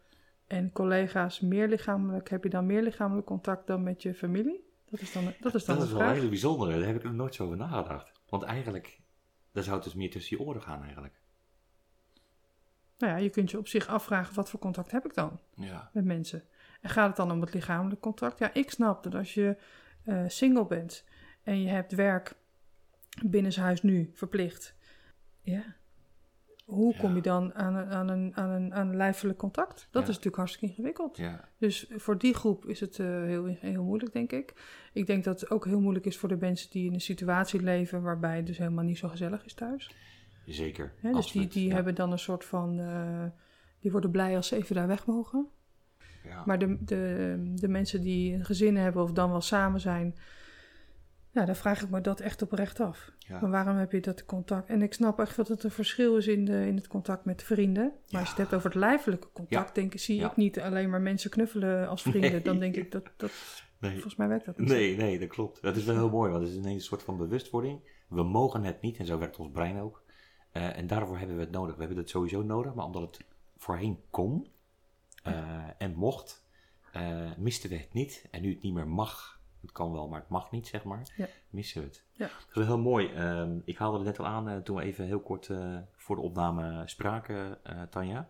en 0.46 0.72
collega's 0.72 1.40
meer 1.40 1.68
lichamelijk, 1.68 2.30
heb 2.30 2.44
je 2.44 2.50
dan 2.50 2.66
meer 2.66 2.82
lichamelijk 2.82 3.26
contact 3.26 3.66
dan 3.66 3.82
met 3.82 4.02
je 4.02 4.14
familie? 4.14 4.64
Dat 4.90 5.00
is 5.00 5.12
dan, 5.12 5.32
dat 5.40 5.54
is 5.54 5.64
dan 5.64 5.76
Dat 5.76 5.86
is 5.86 5.92
wel 5.92 6.08
hele 6.08 6.28
bijzondere. 6.28 6.78
Daar 6.78 6.86
heb 6.86 6.96
ik 6.96 7.02
nog 7.02 7.12
nooit 7.12 7.34
zo 7.34 7.44
over 7.44 7.56
nagedacht. 7.56 8.12
Want 8.28 8.42
eigenlijk, 8.42 9.00
daar 9.52 9.62
zou 9.62 9.76
het 9.76 9.84
dus 9.84 9.94
meer 9.94 10.10
tussen 10.10 10.36
je 10.36 10.44
oren 10.44 10.62
gaan 10.62 10.82
eigenlijk. 10.82 11.14
Nou 12.98 13.12
ja, 13.12 13.18
je 13.18 13.30
kunt 13.30 13.50
je 13.50 13.58
op 13.58 13.68
zich 13.68 13.86
afvragen, 13.86 14.34
wat 14.34 14.50
voor 14.50 14.60
contact 14.60 14.90
heb 14.90 15.04
ik 15.04 15.14
dan? 15.14 15.40
Ja. 15.54 15.90
met 15.92 16.04
mensen. 16.04 16.44
En 16.80 16.90
gaat 16.90 17.06
het 17.06 17.16
dan 17.16 17.30
om 17.30 17.40
het 17.40 17.54
lichamelijk 17.54 18.00
contact? 18.00 18.38
Ja, 18.38 18.54
ik 18.54 18.70
snap 18.70 19.02
dat 19.02 19.14
als 19.14 19.34
je 19.34 19.56
eh, 20.04 20.24
single 20.26 20.66
bent 20.66 21.04
en 21.42 21.62
je 21.62 21.68
hebt 21.68 21.92
werk 21.92 22.36
binnenshuis 23.24 23.82
nu 23.82 24.10
verplicht. 24.14 24.74
Ja. 25.40 25.76
Hoe 26.70 26.96
kom 26.96 27.14
je 27.14 27.22
dan 27.22 27.54
aan 27.54 27.74
een, 27.74 27.88
aan 27.88 28.08
een, 28.08 28.32
aan 28.36 28.50
een, 28.50 28.74
aan 28.74 28.88
een 28.88 28.96
lijfelijk 28.96 29.38
contact? 29.38 29.88
Dat 29.90 30.02
is 30.02 30.08
natuurlijk 30.08 30.36
hartstikke 30.36 30.66
ingewikkeld. 30.66 31.16
Ja. 31.16 31.48
Dus 31.58 31.90
voor 31.96 32.18
die 32.18 32.34
groep 32.34 32.66
is 32.66 32.80
het 32.80 32.98
eh, 32.98 33.06
heel, 33.06 33.44
heel 33.46 33.84
moeilijk, 33.84 34.12
denk 34.12 34.32
ik. 34.32 34.54
Ik 34.92 35.06
denk 35.06 35.24
dat 35.24 35.40
het 35.40 35.50
ook 35.50 35.64
heel 35.64 35.80
moeilijk 35.80 36.06
is 36.06 36.18
voor 36.18 36.28
de 36.28 36.36
mensen 36.36 36.70
die 36.70 36.86
in 36.86 36.94
een 36.94 37.00
situatie 37.00 37.62
leven 37.62 38.02
waarbij 38.02 38.36
het 38.36 38.46
dus 38.46 38.58
helemaal 38.58 38.84
niet 38.84 38.98
zo 38.98 39.08
gezellig 39.08 39.44
is 39.44 39.54
thuis. 39.54 39.94
Zeker. 40.46 40.92
Dus 41.02 41.32
die, 41.32 41.46
die 41.46 41.72
hebben 41.72 41.94
dan 41.94 42.12
een 42.12 42.18
soort 42.18 42.44
van. 42.44 42.78
eh, 42.78 43.24
die 43.80 43.90
worden 43.90 44.10
blij 44.10 44.36
als 44.36 44.46
ze 44.48 44.56
even 44.56 44.74
daar 44.74 44.86
weg 44.86 45.06
mogen. 45.06 45.46
Ja. 46.24 46.42
Maar 46.46 46.58
de, 46.58 46.76
de, 46.84 47.52
de 47.54 47.68
mensen 47.68 48.00
die 48.02 48.34
een 48.34 48.44
gezin 48.44 48.76
hebben 48.76 49.02
of 49.02 49.12
dan 49.12 49.30
wel 49.30 49.40
samen 49.40 49.80
zijn, 49.80 50.14
ja, 51.32 51.44
dan 51.44 51.56
vraag 51.56 51.82
ik 51.82 51.90
me 51.90 52.00
dat 52.00 52.20
echt 52.20 52.42
oprecht 52.42 52.80
af. 52.80 53.10
Ja. 53.18 53.40
Maar 53.40 53.50
waarom 53.50 53.76
heb 53.76 53.92
je 53.92 54.00
dat 54.00 54.24
contact? 54.24 54.68
En 54.68 54.82
ik 54.82 54.92
snap 54.92 55.18
echt 55.20 55.36
dat 55.36 55.48
het 55.48 55.64
een 55.64 55.70
verschil 55.70 56.16
is 56.16 56.26
in, 56.26 56.44
de, 56.44 56.66
in 56.66 56.76
het 56.76 56.86
contact 56.88 57.24
met 57.24 57.42
vrienden. 57.42 57.92
Maar 58.10 58.20
als 58.20 58.28
je 58.30 58.34
het 58.34 58.36
hebt 58.38 58.54
over 58.54 58.70
het 58.70 58.78
lijfelijke 58.78 59.28
contact, 59.32 59.74
denk, 59.74 59.94
ik- 59.94 60.00
zie 60.00 60.16
Ja. 60.20 60.30
ik 60.30 60.36
niet 60.36 60.60
alleen 60.60 60.90
maar 60.90 61.00
mensen 61.00 61.30
knuffelen 61.30 61.88
als 61.88 62.02
vrienden. 62.02 62.30
Nee. 62.30 62.42
Dan 62.42 62.58
denk 62.58 62.76
ik 62.76 62.92
dat, 62.92 63.10
dat 63.16 63.30
Nee. 63.78 63.92
Volgens 63.92 64.16
mij 64.16 64.28
werkt 64.28 64.44
dat 64.44 64.58
niet. 64.58 64.68
Nee, 64.68 64.96
nee, 64.96 65.18
dat 65.18 65.28
klopt. 65.28 65.62
Dat 65.62 65.76
is 65.76 65.84
wel 65.84 65.94
heel 65.96 66.10
mooi, 66.10 66.30
want 66.30 66.42
het 66.42 66.52
is 66.52 66.58
ineens 66.58 66.74
een 66.74 66.80
soort 66.88 67.02
van 67.02 67.16
bewustwording. 67.16 67.80
We 68.08 68.22
mogen 68.22 68.64
het 68.64 68.80
niet 68.80 68.98
en 68.98 69.06
zo 69.06 69.18
werkt 69.18 69.36
ons 69.38 69.50
brein 69.52 69.80
ook. 69.80 70.02
Uh, 70.52 70.76
en 70.76 70.86
daarvoor 70.86 71.18
hebben 71.18 71.36
we 71.36 71.42
het 71.42 71.50
nodig. 71.50 71.74
We 71.74 71.80
hebben 71.80 71.98
het 71.98 72.08
sowieso 72.10 72.42
nodig, 72.42 72.74
maar 72.74 72.84
omdat 72.84 73.02
het 73.02 73.24
voorheen 73.56 73.98
kon 74.10 74.46
uh, 75.26 75.34
en 75.78 75.94
mocht, 75.94 76.44
uh, 76.96 77.30
misten 77.38 77.70
we 77.70 77.76
het 77.76 77.92
niet. 77.92 78.26
En 78.30 78.42
nu 78.42 78.50
het 78.50 78.62
niet 78.62 78.74
meer 78.74 78.88
mag, 78.88 79.39
het 79.60 79.72
kan 79.72 79.92
wel, 79.92 80.08
maar 80.08 80.20
het 80.20 80.28
mag 80.28 80.50
niet, 80.50 80.66
zeg 80.66 80.84
maar, 80.84 81.12
ja. 81.16 81.26
missen 81.50 81.80
we 81.80 81.86
het. 81.86 82.04
Ja. 82.12 82.26
Dat 82.26 82.48
is 82.48 82.54
wel 82.54 82.64
heel 82.64 82.78
mooi. 82.78 83.12
Uh, 83.12 83.48
ik 83.64 83.78
haalde 83.78 83.96
het 83.96 84.06
net 84.06 84.18
al 84.18 84.26
aan 84.26 84.62
toen 84.62 84.76
we 84.76 84.82
even 84.82 85.04
heel 85.04 85.20
kort 85.20 85.50
voor 85.96 86.16
de 86.16 86.22
opname 86.22 86.82
spraken, 86.88 87.58
Tanja. 87.90 88.28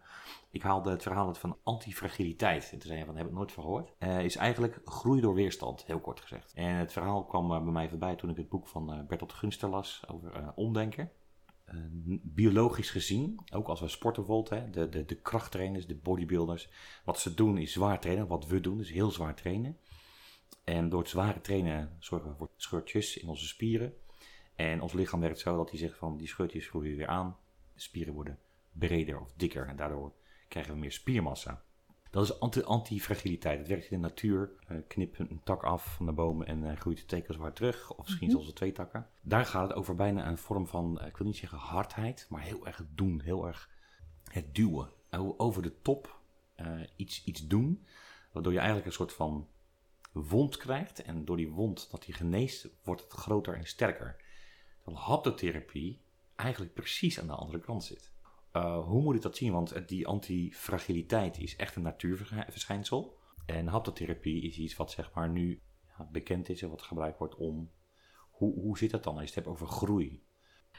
Ik 0.51 0.63
haalde 0.63 0.91
het 0.91 1.03
verhaal 1.03 1.35
van 1.35 1.57
antifragiliteit. 1.63 2.65
En 2.73 2.79
toen 2.79 2.89
zei 2.89 2.99
je 2.99 3.05
van, 3.05 3.17
heb 3.17 3.27
ik 3.27 3.33
nooit 3.33 3.53
van 3.53 3.63
gehoord. 3.63 3.93
is 3.99 4.37
eigenlijk 4.37 4.81
groei 4.85 5.21
door 5.21 5.35
weerstand, 5.35 5.85
heel 5.85 6.01
kort 6.01 6.21
gezegd. 6.21 6.53
En 6.55 6.75
het 6.75 6.93
verhaal 6.93 7.25
kwam 7.25 7.49
bij 7.49 7.61
mij 7.61 7.89
voorbij 7.89 8.17
toen 8.17 8.31
ik 8.31 8.37
het 8.37 8.49
boek 8.49 8.69
van 8.69 9.05
Bertolt 9.09 9.33
Gunster 9.33 9.69
las 9.69 10.03
over 10.09 10.53
omdenken. 10.55 11.11
Eh, 11.71 11.77
biologisch 12.23 12.91
gezien, 12.91 13.41
ook 13.53 13.69
als 13.69 13.81
we 13.81 13.89
sporten 13.89 14.25
bijvoorbeeld, 14.27 14.63
hè, 14.63 14.71
de, 14.71 14.89
de, 14.89 15.05
de 15.05 15.15
krachttrainers, 15.15 15.87
de 15.87 15.95
bodybuilders, 15.95 16.69
wat 17.05 17.19
ze 17.19 17.35
doen 17.35 17.59
is 17.59 17.73
zwaar 17.73 18.01
trainen. 18.01 18.27
Wat 18.27 18.47
we 18.47 18.61
doen 18.61 18.81
is 18.81 18.91
heel 18.91 19.11
zwaar 19.11 19.35
trainen. 19.35 19.77
En 20.65 20.89
door 20.89 21.01
het 21.01 21.09
zware 21.09 21.41
trainen 21.41 21.97
zorgen 21.99 22.31
we 22.31 22.37
voor 22.37 22.51
scheurtjes 22.57 23.17
in 23.17 23.29
onze 23.29 23.47
spieren. 23.47 23.95
En 24.55 24.81
ons 24.81 24.93
lichaam 24.93 25.21
werkt 25.21 25.39
zo 25.39 25.57
dat 25.57 25.71
hij 25.71 25.79
zegt 25.79 25.97
van 25.97 26.17
die 26.17 26.29
scheurtjes 26.29 26.69
groeien 26.69 26.97
weer 26.97 27.07
aan. 27.07 27.37
De 27.75 27.81
spieren 27.81 28.15
worden 28.15 28.39
breder 28.73 29.21
of 29.21 29.33
dikker 29.37 29.67
en 29.67 29.77
daardoor 29.77 30.13
krijgen 30.49 30.73
we 30.73 30.79
meer 30.79 30.93
spiermassa. 30.93 31.63
Dat 32.11 32.25
is 32.25 32.41
anti 32.41 32.63
antifragiliteit. 32.63 33.59
Het 33.59 33.69
werkt 33.69 33.91
in 33.91 34.01
de 34.01 34.09
natuur. 34.09 34.51
Uh, 34.69 34.79
knip 34.89 35.19
een 35.19 35.41
tak 35.45 35.63
af 35.63 35.95
van 35.95 36.07
de 36.07 36.13
bomen 36.13 36.47
en 36.47 36.63
uh, 36.63 36.77
groeit 36.77 36.99
de 36.99 37.05
tekens 37.05 37.37
waar 37.37 37.53
terug. 37.53 37.91
Of 37.91 38.05
misschien 38.07 38.29
mm 38.29 38.35
zelfs 38.35 38.53
twee 38.53 38.73
takken. 38.73 39.07
Daar 39.23 39.47
gaat 39.47 39.69
het 39.69 39.77
over 39.77 39.95
bijna 39.95 40.27
een 40.27 40.39
vorm 40.39 40.67
van, 40.67 41.01
eh, 41.01 41.07
ik 41.07 41.17
wil 41.17 41.27
niet 41.27 41.37
zeggen 41.37 41.59
hardheid, 41.59 42.27
maar 42.29 42.43
heel 42.43 42.67
erg 42.67 42.85
doen. 42.95 43.21
Heel 43.21 43.47
erg 43.47 43.71
het 44.25 44.55
duwen. 44.55 44.89
Over 45.37 45.63
de 45.63 45.81
top 45.83 46.21
iets, 46.97 47.25
iets 47.25 47.47
doen. 47.47 47.85
Waardoor 48.33 48.53
je 48.53 48.59
eigenlijk 48.59 48.89
een 48.89 48.95
soort 48.95 49.13
van 49.13 49.49
wond 50.13 50.57
krijgt. 50.57 51.03
En 51.03 51.25
door 51.25 51.37
die 51.37 51.51
wond 51.51 51.91
dat 51.91 52.03
die 52.03 52.15
geneest, 52.15 52.69
wordt 52.83 53.03
het 53.03 53.13
groter 53.13 53.55
en 53.55 53.67
sterker. 53.67 54.25
Dat 54.85 54.95
haptotherapie 54.95 56.01
eigenlijk 56.37 56.75
precies 56.75 57.21
aan 57.21 57.27
de 57.27 57.33
andere 57.33 57.61
kant 57.61 57.85
zit. 57.85 58.11
Uh, 58.53 58.85
hoe 58.87 59.03
moet 59.03 59.15
ik 59.15 59.23
dat 59.23 59.37
zien? 59.37 59.53
Want 59.53 59.89
die 59.89 60.07
antifragiliteit 60.07 61.39
is 61.39 61.57
echt 61.57 61.77
een 61.77 61.83
natuurverschijnsel. 61.83 63.19
En 63.47 63.67
haptotherapie 63.67 64.43
is 64.43 64.59
iets 64.59 64.77
wat 64.77 64.91
zeg 64.91 65.13
maar 65.15 65.29
nu 65.29 65.61
ja, 65.99 66.09
bekend 66.13 66.49
is 66.49 66.63
en 66.63 66.71
wat 66.71 66.83
gebruikt 66.83 67.19
wordt 67.19 67.35
om... 67.35 67.71
Hoe, 68.31 68.55
hoe 68.55 68.79
zit 68.79 68.91
dat 68.91 69.05
dan 69.05 69.13
als 69.13 69.23
je 69.23 69.35
het 69.35 69.35
hebt 69.35 69.47
over 69.47 69.67
groei? 69.67 70.23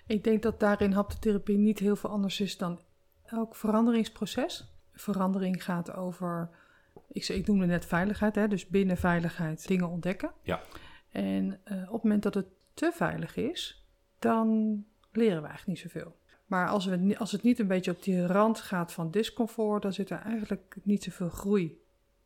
Ik 0.07 0.23
denk 0.23 0.41
dat 0.41 0.59
daarin 0.59 0.91
haptotherapie 0.91 1.57
niet 1.57 1.79
heel 1.79 1.95
veel 1.95 2.09
anders 2.09 2.39
is 2.39 2.57
dan 2.57 2.79
elk 3.25 3.55
veranderingsproces. 3.55 4.73
Verandering 4.93 5.63
gaat 5.63 5.91
over, 5.91 6.50
ik, 7.12 7.27
ik 7.27 7.48
noemde 7.48 7.65
net 7.65 7.86
veiligheid, 7.86 8.36
hè, 8.36 8.48
dus 8.48 8.68
binnen 8.68 8.98
veiligheid 8.98 9.68
dingen 9.68 9.89
ontdekken. 9.89 10.32
Ja. 10.44 10.62
En 11.10 11.46
uh, 11.46 11.82
op 11.82 11.94
het 11.94 12.03
moment 12.03 12.24
dat 12.24 12.34
het 12.34 12.48
te 12.74 12.91
veilig 12.94 13.36
is, 13.36 13.86
dan 14.20 14.48
leren 15.12 15.41
we 15.41 15.48
eigenlijk 15.48 15.68
niet 15.68 15.91
zoveel. 15.91 16.20
Maar 16.46 16.68
als, 16.68 16.86
we, 16.86 17.15
als 17.18 17.32
het 17.32 17.44
niet 17.44 17.60
een 17.60 17.68
beetje 17.68 17.91
op 17.91 18.03
die 18.03 18.25
rand 18.25 18.60
gaat 18.60 18.91
van 18.91 19.12
discomfort, 19.12 19.82
dan 19.82 19.94
zit 19.94 20.10
er 20.10 20.20
eigenlijk 20.20 20.75
niet 20.84 21.03
zoveel 21.03 21.30
groei. 21.30 21.80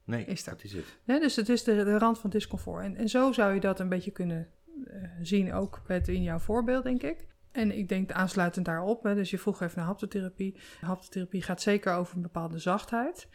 Nee, 0.03 0.25
is 0.25 0.43
dat 0.43 0.63
is 0.63 0.73
het. 0.73 0.97
Nee, 1.03 1.19
dus 1.19 1.35
het 1.35 1.49
is 1.49 1.63
de, 1.63 1.83
de 1.83 1.97
rand 1.97 2.19
van 2.19 2.29
discomfort. 2.29 2.83
En, 2.83 2.95
en 2.95 3.09
zo 3.09 3.31
zou 3.31 3.53
je 3.53 3.59
dat 3.59 3.79
een 3.79 3.89
beetje 3.89 4.11
kunnen 4.11 4.47
uh, 4.87 5.09
zien, 5.21 5.53
ook 5.53 5.81
met 5.87 6.07
in 6.07 6.23
jouw 6.23 6.39
voorbeeld, 6.39 6.83
denk 6.83 7.03
ik. 7.03 7.27
En 7.51 7.77
ik 7.77 7.89
denk 7.89 8.11
aansluitend 8.11 8.65
daarop, 8.65 9.03
hè, 9.03 9.15
dus 9.15 9.29
je 9.29 9.37
vroeg 9.37 9.61
even 9.61 9.77
naar 9.77 9.87
haptotherapie. 9.87 10.59
Haptotherapie 10.79 11.41
gaat 11.41 11.61
zeker 11.61 11.93
over 11.93 12.15
een 12.15 12.21
bepaalde 12.21 12.59
zachtheid. 12.59 13.27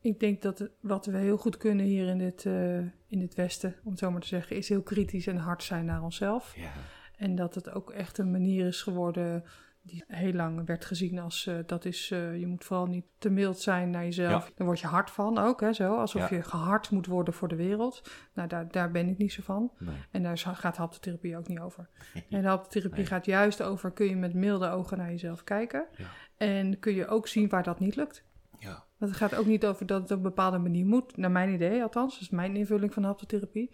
Ik 0.00 0.20
denk 0.20 0.42
dat 0.42 0.68
wat 0.80 1.06
we 1.06 1.16
heel 1.16 1.36
goed 1.36 1.56
kunnen 1.56 1.86
hier 1.86 2.08
in 2.08 2.18
dit, 2.18 2.44
uh, 2.44 2.78
in 3.08 3.18
dit 3.18 3.34
Westen, 3.34 3.74
om 3.84 3.90
het 3.90 3.98
zo 3.98 4.10
maar 4.10 4.20
te 4.20 4.26
zeggen, 4.26 4.56
is 4.56 4.68
heel 4.68 4.82
kritisch 4.82 5.26
en 5.26 5.36
hard 5.36 5.62
zijn 5.62 5.84
naar 5.84 6.02
onszelf. 6.02 6.54
Ja. 6.56 6.72
En 7.16 7.34
dat 7.34 7.54
het 7.54 7.70
ook 7.70 7.90
echt 7.90 8.18
een 8.18 8.30
manier 8.30 8.66
is 8.66 8.82
geworden 8.82 9.44
die 9.88 10.04
heel 10.06 10.32
lang 10.32 10.66
werd 10.66 10.84
gezien 10.84 11.18
als 11.18 11.46
uh, 11.46 11.58
dat 11.66 11.84
is, 11.84 12.10
uh, 12.10 12.38
je 12.38 12.46
moet 12.46 12.64
vooral 12.64 12.86
niet 12.86 13.04
te 13.18 13.30
mild 13.30 13.58
zijn 13.58 13.90
naar 13.90 14.04
jezelf. 14.04 14.46
Ja. 14.46 14.52
Dan 14.56 14.66
word 14.66 14.80
je 14.80 14.86
hard 14.86 15.10
van 15.10 15.38
ook, 15.38 15.60
hè, 15.60 15.72
zo, 15.72 15.96
alsof 15.96 16.30
je 16.30 16.42
gehard 16.42 16.90
moet 16.90 17.06
worden 17.06 17.34
voor 17.34 17.48
de 17.48 17.56
wereld. 17.56 18.10
Nou, 18.34 18.48
daar, 18.48 18.70
daar 18.70 18.90
ben 18.90 19.08
ik 19.08 19.18
niet 19.18 19.32
zo 19.32 19.42
van. 19.42 19.72
Nee. 19.78 19.94
En 20.10 20.22
daar 20.22 20.38
gaat 20.38 20.76
haptotherapie 20.76 21.36
ook 21.36 21.48
niet 21.48 21.60
over. 21.60 21.88
en 22.30 22.44
haptotherapie 22.44 22.98
nee. 22.98 23.06
gaat 23.06 23.26
juist 23.26 23.62
over, 23.62 23.90
kun 23.90 24.06
je 24.06 24.16
met 24.16 24.34
milde 24.34 24.68
ogen 24.68 24.98
naar 24.98 25.10
jezelf 25.10 25.44
kijken. 25.44 25.86
Ja. 25.96 26.06
En 26.36 26.78
kun 26.78 26.94
je 26.94 27.06
ook 27.06 27.28
zien 27.28 27.48
waar 27.48 27.62
dat 27.62 27.80
niet 27.80 27.96
lukt. 27.96 28.24
Ja. 28.58 28.84
Want 28.96 29.10
het 29.10 29.20
gaat 29.20 29.34
ook 29.34 29.46
niet 29.46 29.66
over 29.66 29.86
dat 29.86 30.02
het 30.02 30.10
op 30.10 30.16
een 30.16 30.22
bepaalde 30.22 30.58
manier 30.58 30.86
moet, 30.86 31.16
naar 31.16 31.30
mijn 31.30 31.54
idee 31.54 31.82
althans. 31.82 32.12
Dat 32.12 32.22
is 32.22 32.30
mijn 32.30 32.56
invulling 32.56 32.94
van 32.94 33.04
haptotherapie. 33.04 33.70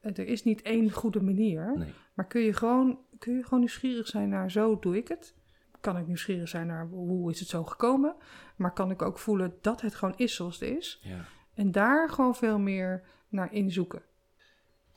Er 0.00 0.26
is 0.26 0.44
niet 0.44 0.62
één 0.62 0.90
goede 0.90 1.22
manier. 1.22 1.78
Nee. 1.78 1.92
Maar 2.14 2.26
kun 2.26 2.40
je, 2.40 2.52
gewoon, 2.52 2.98
kun 3.18 3.36
je 3.36 3.42
gewoon 3.42 3.58
nieuwsgierig 3.58 4.06
zijn 4.06 4.28
naar 4.28 4.50
zo 4.50 4.78
doe 4.78 4.96
ik 4.96 5.08
het. 5.08 5.34
Kan 5.80 5.96
ik 5.96 6.06
nieuwsgierig 6.06 6.48
zijn 6.48 6.66
naar 6.66 6.88
hoe 6.88 7.30
is 7.30 7.40
het 7.40 7.48
zo 7.48 7.64
gekomen. 7.64 8.16
Maar 8.56 8.72
kan 8.72 8.90
ik 8.90 9.02
ook 9.02 9.18
voelen 9.18 9.58
dat 9.60 9.80
het 9.80 9.94
gewoon 9.94 10.16
is 10.16 10.34
zoals 10.34 10.60
het 10.60 10.68
is. 10.76 11.00
Ja. 11.02 11.24
En 11.54 11.70
daar 11.70 12.10
gewoon 12.10 12.34
veel 12.34 12.58
meer 12.58 13.04
naar 13.28 13.52
inzoeken. 13.52 14.02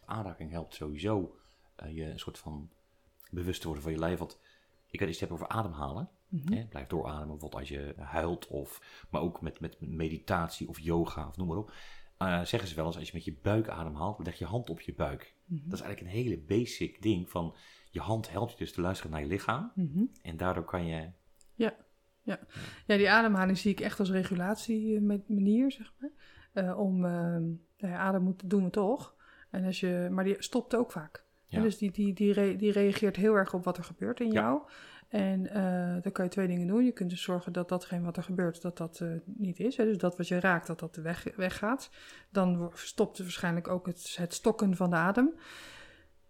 Aanraking 0.06 0.52
helpt 0.52 0.74
sowieso 0.74 1.38
uh, 1.84 1.96
je 1.96 2.04
een 2.04 2.20
soort 2.20 2.38
van 2.38 2.70
bewust 3.30 3.60
te 3.62 3.66
worden 3.66 3.84
van 3.84 3.94
je 3.94 4.00
lijf. 4.00 4.20
Want 4.20 4.40
ik 4.88 5.00
had 5.00 5.10
iets 5.10 5.20
hebben 5.20 5.38
over 5.38 5.50
ademhalen. 5.50 6.10
Mm 6.34 6.42
-hmm. 6.46 6.68
Blijf 6.68 6.88
doorademen, 6.88 7.28
bijvoorbeeld 7.28 7.62
als 7.62 7.70
je 7.70 7.94
huilt. 7.98 8.48
Of, 8.48 8.82
maar 9.10 9.22
ook 9.22 9.42
met, 9.42 9.60
met 9.60 9.82
meditatie 9.82 10.68
of 10.68 10.80
yoga 10.80 11.28
of 11.28 11.38
noem 11.38 11.48
maar 11.48 11.58
op. 11.58 11.74
Uh, 12.20 12.44
zeggen 12.44 12.70
ze 12.70 12.76
wel 12.76 12.86
eens, 12.86 12.98
als 12.98 13.08
je 13.08 13.14
met 13.14 13.26
je 13.26 13.38
buik 13.42 13.70
ademhaalt, 13.70 14.26
leg 14.26 14.38
je 14.38 14.46
hand 14.46 14.70
op 14.70 14.82
je 14.82 14.94
buik. 14.94 15.36
Mm 15.46 15.58
-hmm. 15.58 15.70
Dat 15.70 15.80
is 15.80 15.86
eigenlijk 15.86 16.16
een 16.16 16.22
hele 16.22 16.38
basic 16.38 17.02
ding 17.02 17.30
van, 17.30 17.56
je 17.92 18.00
hand 18.00 18.32
helpt 18.32 18.52
je 18.52 18.58
dus 18.58 18.74
te 18.74 18.82
luisteren 18.82 19.12
naar 19.12 19.22
je 19.22 19.28
lichaam. 19.28 19.72
Mm 19.76 19.92
-hmm. 19.94 20.12
En 20.22 20.38
daardoor 20.38 20.66
kan 20.66 20.86
je... 20.86 21.10
Ja, 21.56 21.76
ja. 22.22 22.40
ja, 22.86 22.98
die 22.98 23.10
ademhaling 23.10 23.58
zie 23.58 23.72
ik 23.72 23.80
echt 23.80 24.00
als 24.00 24.12
regulatiemanier, 24.12 25.72
zeg 25.72 25.94
maar. 26.00 26.12
Uh, 26.54 26.80
om, 26.80 27.06
uh, 27.06 27.12
nou 27.78 27.94
adem 27.94 28.24
moeten 28.24 28.48
doen 28.48 28.64
we 28.64 28.70
toch. 28.70 29.16
En 29.50 29.66
als 29.66 29.80
je, 29.80 30.08
maar 30.12 30.24
die 30.24 30.36
stopt 30.40 30.76
ook 30.76 30.92
vaak. 30.92 31.26
Ja. 31.46 31.58
En 31.58 31.64
dus 31.64 31.78
die, 31.78 31.92
die, 31.92 32.14
die, 32.14 32.34
re, 32.34 32.56
die 32.56 32.72
reageert 32.72 33.16
heel 33.16 33.36
erg 33.36 33.54
op 33.54 33.64
wat 33.64 33.78
er 33.78 33.84
gebeurt 33.84 34.20
in 34.20 34.32
ja. 34.32 34.34
jou. 34.34 34.62
En 35.14 35.40
uh, 35.46 36.02
dan 36.02 36.12
kan 36.12 36.26
je 36.26 36.32
twee 36.32 36.48
dingen 36.48 36.68
doen. 36.68 36.86
Je 36.86 36.92
kunt 36.92 37.10
dus 37.10 37.22
zorgen 37.22 37.54
dat 37.54 37.70
datgene 37.70 38.04
wat 38.06 38.18
er 38.18 38.24
gebeurt, 38.24 38.62
dat 38.62 38.78
dat 38.78 39.00
uh, 39.04 39.10
niet 39.26 39.60
is. 39.60 39.78
Hè? 39.78 39.86
Dus 39.86 39.98
dat 39.98 40.18
wat 40.18 40.28
je 40.28 40.40
raakt, 40.40 40.68
dat 40.68 40.80
dat 40.80 40.96
weg, 40.96 41.28
weggaat. 41.36 41.90
Dan 42.30 42.72
stopt 42.74 43.20
waarschijnlijk 43.20 43.68
ook 43.68 43.86
het, 43.86 44.16
het 44.18 44.34
stokken 44.34 44.76
van 44.76 44.90
de 44.90 44.96
adem. 44.96 45.34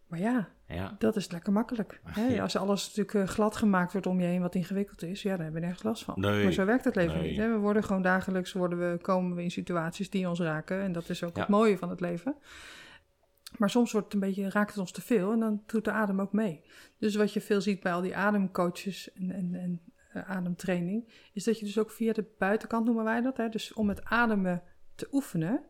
Maar 0.08 0.20
ja, 0.20 0.48
ja. 0.68 0.96
dat 1.00 1.16
is 1.16 1.32
lekker 1.32 1.54
makkelijk. 1.54 2.02
Hè? 2.04 2.42
Als 2.42 2.58
alles 2.58 2.88
natuurlijk 2.88 3.14
uh, 3.14 3.28
glad 3.36 3.56
gemaakt 3.56 3.92
wordt 3.92 4.08
om 4.08 4.20
je 4.20 4.26
heen 4.28 4.42
wat 4.42 4.56
ingewikkeld 4.56 5.04
is, 5.04 5.22
ja, 5.22 5.30
dan 5.36 5.42
hebben 5.44 5.60
we 5.62 5.66
nergens 5.66 5.84
last 5.84 6.04
van. 6.04 6.14
Nee. 6.18 6.44
Maar 6.44 6.52
zo 6.52 6.66
werkt 6.66 6.86
het 6.86 6.96
leven 6.96 7.18
Nee. 7.20 7.30
niet. 7.30 7.40
Hè? 7.40 7.52
We 7.52 7.58
worden 7.58 7.84
gewoon 7.84 8.02
dagelijks, 8.02 8.54
worden 8.54 8.92
we, 8.92 8.98
komen 8.98 9.36
we 9.36 9.44
in 9.44 9.52
situaties 9.52 10.10
die 10.10 10.30
ons 10.30 10.40
raken. 10.40 10.82
En 10.82 10.92
dat 10.92 11.10
is 11.10 11.24
ook 11.24 11.36
Ja. 11.36 11.42
het 11.42 11.50
mooie 11.50 11.78
van 11.78 11.90
het 11.90 12.00
leven. 12.00 12.36
Maar 13.58 13.70
soms 13.70 13.92
wordt 13.92 14.14
het 14.14 14.16
een 14.16 14.30
beetje, 14.30 14.50
raakt 14.50 14.70
het 14.70 14.80
ons 14.80 14.92
te 14.92 15.02
veel 15.02 15.32
en 15.32 15.40
dan 15.40 15.64
doet 15.66 15.86
de 15.86 15.92
adem 15.92 16.22
ook 16.22 16.34
mee. 16.34 16.62
Dus 16.98 17.16
wat 17.16 17.34
je 17.34 17.42
veel 17.42 17.62
ziet 17.62 17.80
bij 17.80 17.94
al 17.94 18.02
die 18.02 18.16
ademcoaches 18.16 19.14
en, 19.14 19.32
en, 19.32 19.54
en 19.56 19.82
uh, 20.16 20.30
ademtraining, 20.30 21.30
is 21.34 21.44
dat 21.44 21.60
je 21.60 21.66
dus 21.66 21.78
ook 21.78 21.92
via 21.92 22.14
de 22.14 22.26
buitenkant 22.38 22.86
noemen 22.86 23.04
wij 23.04 23.22
dat. 23.22 23.38
Hè? 23.38 23.50
Dus 23.50 23.74
om 23.74 23.90
het 23.90 24.04
ademen 24.04 24.64
te 24.96 25.08
oefenen, 25.12 25.66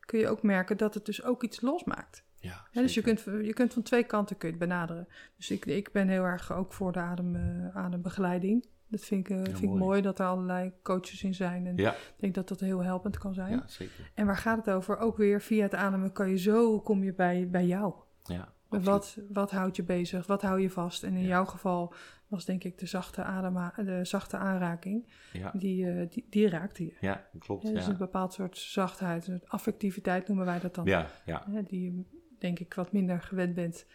kun 0.00 0.18
je 0.18 0.28
ook 0.28 0.42
merken 0.42 0.76
dat 0.76 0.94
het 0.94 1.06
dus 1.06 1.22
ook 1.22 1.42
iets 1.42 1.60
losmaakt. 1.60 2.24
Ja, 2.34 2.66
Ja, 2.70 2.80
dus 2.80 2.94
je 2.94 3.02
kunt, 3.02 3.20
je 3.20 3.52
kunt 3.52 3.72
van 3.72 3.82
twee 3.82 4.04
kanten 4.04 4.36
kun 4.36 4.48
je 4.48 4.54
het 4.54 4.68
benaderen. 4.68 5.08
Dus 5.36 5.50
ik, 5.50 5.66
ik 5.66 5.92
ben 5.92 6.08
heel 6.08 6.24
erg 6.24 6.52
ook 6.52 6.72
voor 6.72 6.92
de 6.92 6.98
adem, 6.98 7.34
uh, 7.34 7.76
adembegeleiding. 7.76 8.66
Dat 8.92 9.00
vind 9.04 9.28
ik, 9.28 9.36
uh, 9.36 9.44
vind 9.44 9.62
ik 9.62 9.68
mooi. 9.68 9.78
mooi 9.78 10.00
dat 10.02 10.18
er 10.18 10.26
allerlei 10.26 10.72
coaches 10.82 11.22
in 11.22 11.34
zijn. 11.34 11.66
En 11.66 11.76
Ja, 11.76 11.90
ik 11.92 12.14
denk 12.16 12.34
dat 12.34 12.48
dat 12.48 12.60
heel 12.60 12.82
helpend 12.82 13.18
kan 13.18 13.34
zijn. 13.34 13.50
ja, 13.50 13.62
zeker. 13.66 14.10
En 14.14 14.26
waar 14.26 14.36
gaat 14.36 14.56
het 14.66 14.74
over? 14.74 14.98
Ook 14.98 15.16
weer 15.16 15.40
via 15.40 15.62
het 15.62 15.74
ademen 15.74 16.12
kan 16.12 16.28
je 16.30 16.38
zo, 16.38 16.80
kom 16.80 17.04
je 17.04 17.12
bij, 17.14 17.48
bij 17.50 17.66
jou. 17.66 17.94
Ja, 18.24 18.52
absoluut. 18.68 18.84
Wat, 18.84 19.18
wat 19.28 19.50
houdt 19.50 19.76
je 19.76 19.82
bezig? 19.82 20.26
Wat 20.26 20.42
hou 20.42 20.60
je 20.60 20.70
vast? 20.70 21.02
En 21.02 21.14
in 21.14 21.26
jouw 21.26 21.44
geval 21.44 21.94
was 22.28 22.44
denk 22.44 22.64
ik 22.64 22.78
de 22.78 22.86
zachte, 22.86 23.22
adema, 23.22 23.72
de 23.76 24.04
zachte 24.04 24.36
aanraking. 24.36 25.06
Ja, 25.32 25.50
Die, 25.56 26.08
die, 26.08 26.26
die 26.30 26.48
raakte 26.48 26.84
je. 26.84 26.92
ja 27.00 27.26
klopt. 27.38 27.62
Ja, 27.68 27.72
dus 27.72 27.86
een 27.86 27.96
bepaald 27.96 28.32
soort 28.32 28.58
zachtheid, 28.58 29.26
een 29.26 29.42
affectiviteit 29.46 30.26
noemen 30.28 30.46
wij 30.46 30.60
dat 30.60 30.74
dan. 30.74 30.84
ja, 30.84 31.06
ja. 31.26 31.44
Die 31.68 32.06
denk 32.42 32.58
ik 32.58 32.74
wat 32.74 32.92
minder 32.92 33.20
gewend 33.20 33.54
bent. 33.54 33.86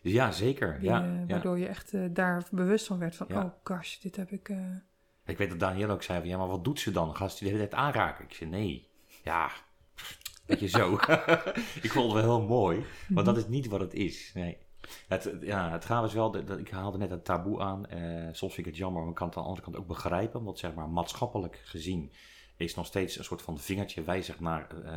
Ja 0.00 0.32
zeker. 0.32 0.78
Die, 0.80 0.88
Ja, 0.88 1.02
eh, 1.04 1.18
ja. 1.18 1.26
waardoor 1.26 1.58
je 1.58 1.66
echt 1.66 1.94
eh, 1.94 2.04
daar 2.10 2.46
bewust 2.50 2.86
van 2.86 2.98
werd 2.98 3.16
van, 3.16 3.26
Ja. 3.28 3.42
oh 3.42 3.50
gosh, 3.64 3.98
dit 3.98 4.16
heb 4.16 4.30
ik... 4.30 4.48
eh, 4.48 4.58
Ik 5.26 5.38
weet 5.38 5.50
dat 5.50 5.60
Daniel 5.60 5.90
ook 5.90 6.02
zei 6.02 6.18
van, 6.20 6.28
ja, 6.28 6.38
maar 6.38 6.48
wat 6.48 6.64
doet 6.64 6.80
ze 6.80 6.90
dan? 6.90 7.16
Gaat 7.16 7.30
ze 7.32 7.38
die 7.38 7.52
de 7.52 7.54
hele 7.58 7.68
tijd 7.68 7.80
aanraken? 7.82 8.24
Ik 8.24 8.32
zei, 8.34 8.50
nee. 8.50 8.88
Ja, 9.24 9.50
Weet 10.46 10.60
je, 10.60 10.68
zo. 10.68 10.92
ik 11.82 11.90
vond 11.92 12.12
het 12.12 12.24
wel 12.24 12.38
heel 12.38 12.42
mooi, 12.46 12.84
maar 13.08 13.24
dat 13.24 13.36
is 13.36 13.46
niet 13.48 13.66
wat 13.66 13.80
het 13.80 13.94
is. 13.94 14.30
Nee. 14.34 14.56
Het, 15.08 15.32
ja, 15.40 15.70
het 15.70 15.84
gaat 15.84 16.02
dus 16.02 16.12
wel, 16.14 16.30
dat, 16.30 16.58
ik 16.58 16.70
haalde 16.70 16.98
net 16.98 17.10
het 17.10 17.24
taboe 17.24 17.60
aan. 17.60 17.82
Soms 18.32 18.54
vind 18.54 18.66
ik 18.66 18.72
het 18.72 18.76
jammer, 18.76 19.00
maar 19.00 19.10
ik 19.10 19.16
kan 19.16 19.26
het 19.28 19.36
aan 19.36 19.42
de 19.42 19.48
andere 19.48 19.66
kant 19.66 19.76
ook 19.76 19.86
begrijpen. 19.86 20.44
Want 20.44 20.58
zeg 20.58 20.74
maar, 20.74 20.88
maatschappelijk 20.88 21.60
gezien 21.64 22.12
is 22.56 22.74
nog 22.74 22.86
steeds 22.86 23.18
een 23.18 23.24
soort 23.24 23.42
van 23.42 23.58
vingertje 23.58 24.02
wijzig 24.02 24.40
naar, 24.40 24.66
uh, 24.84 24.96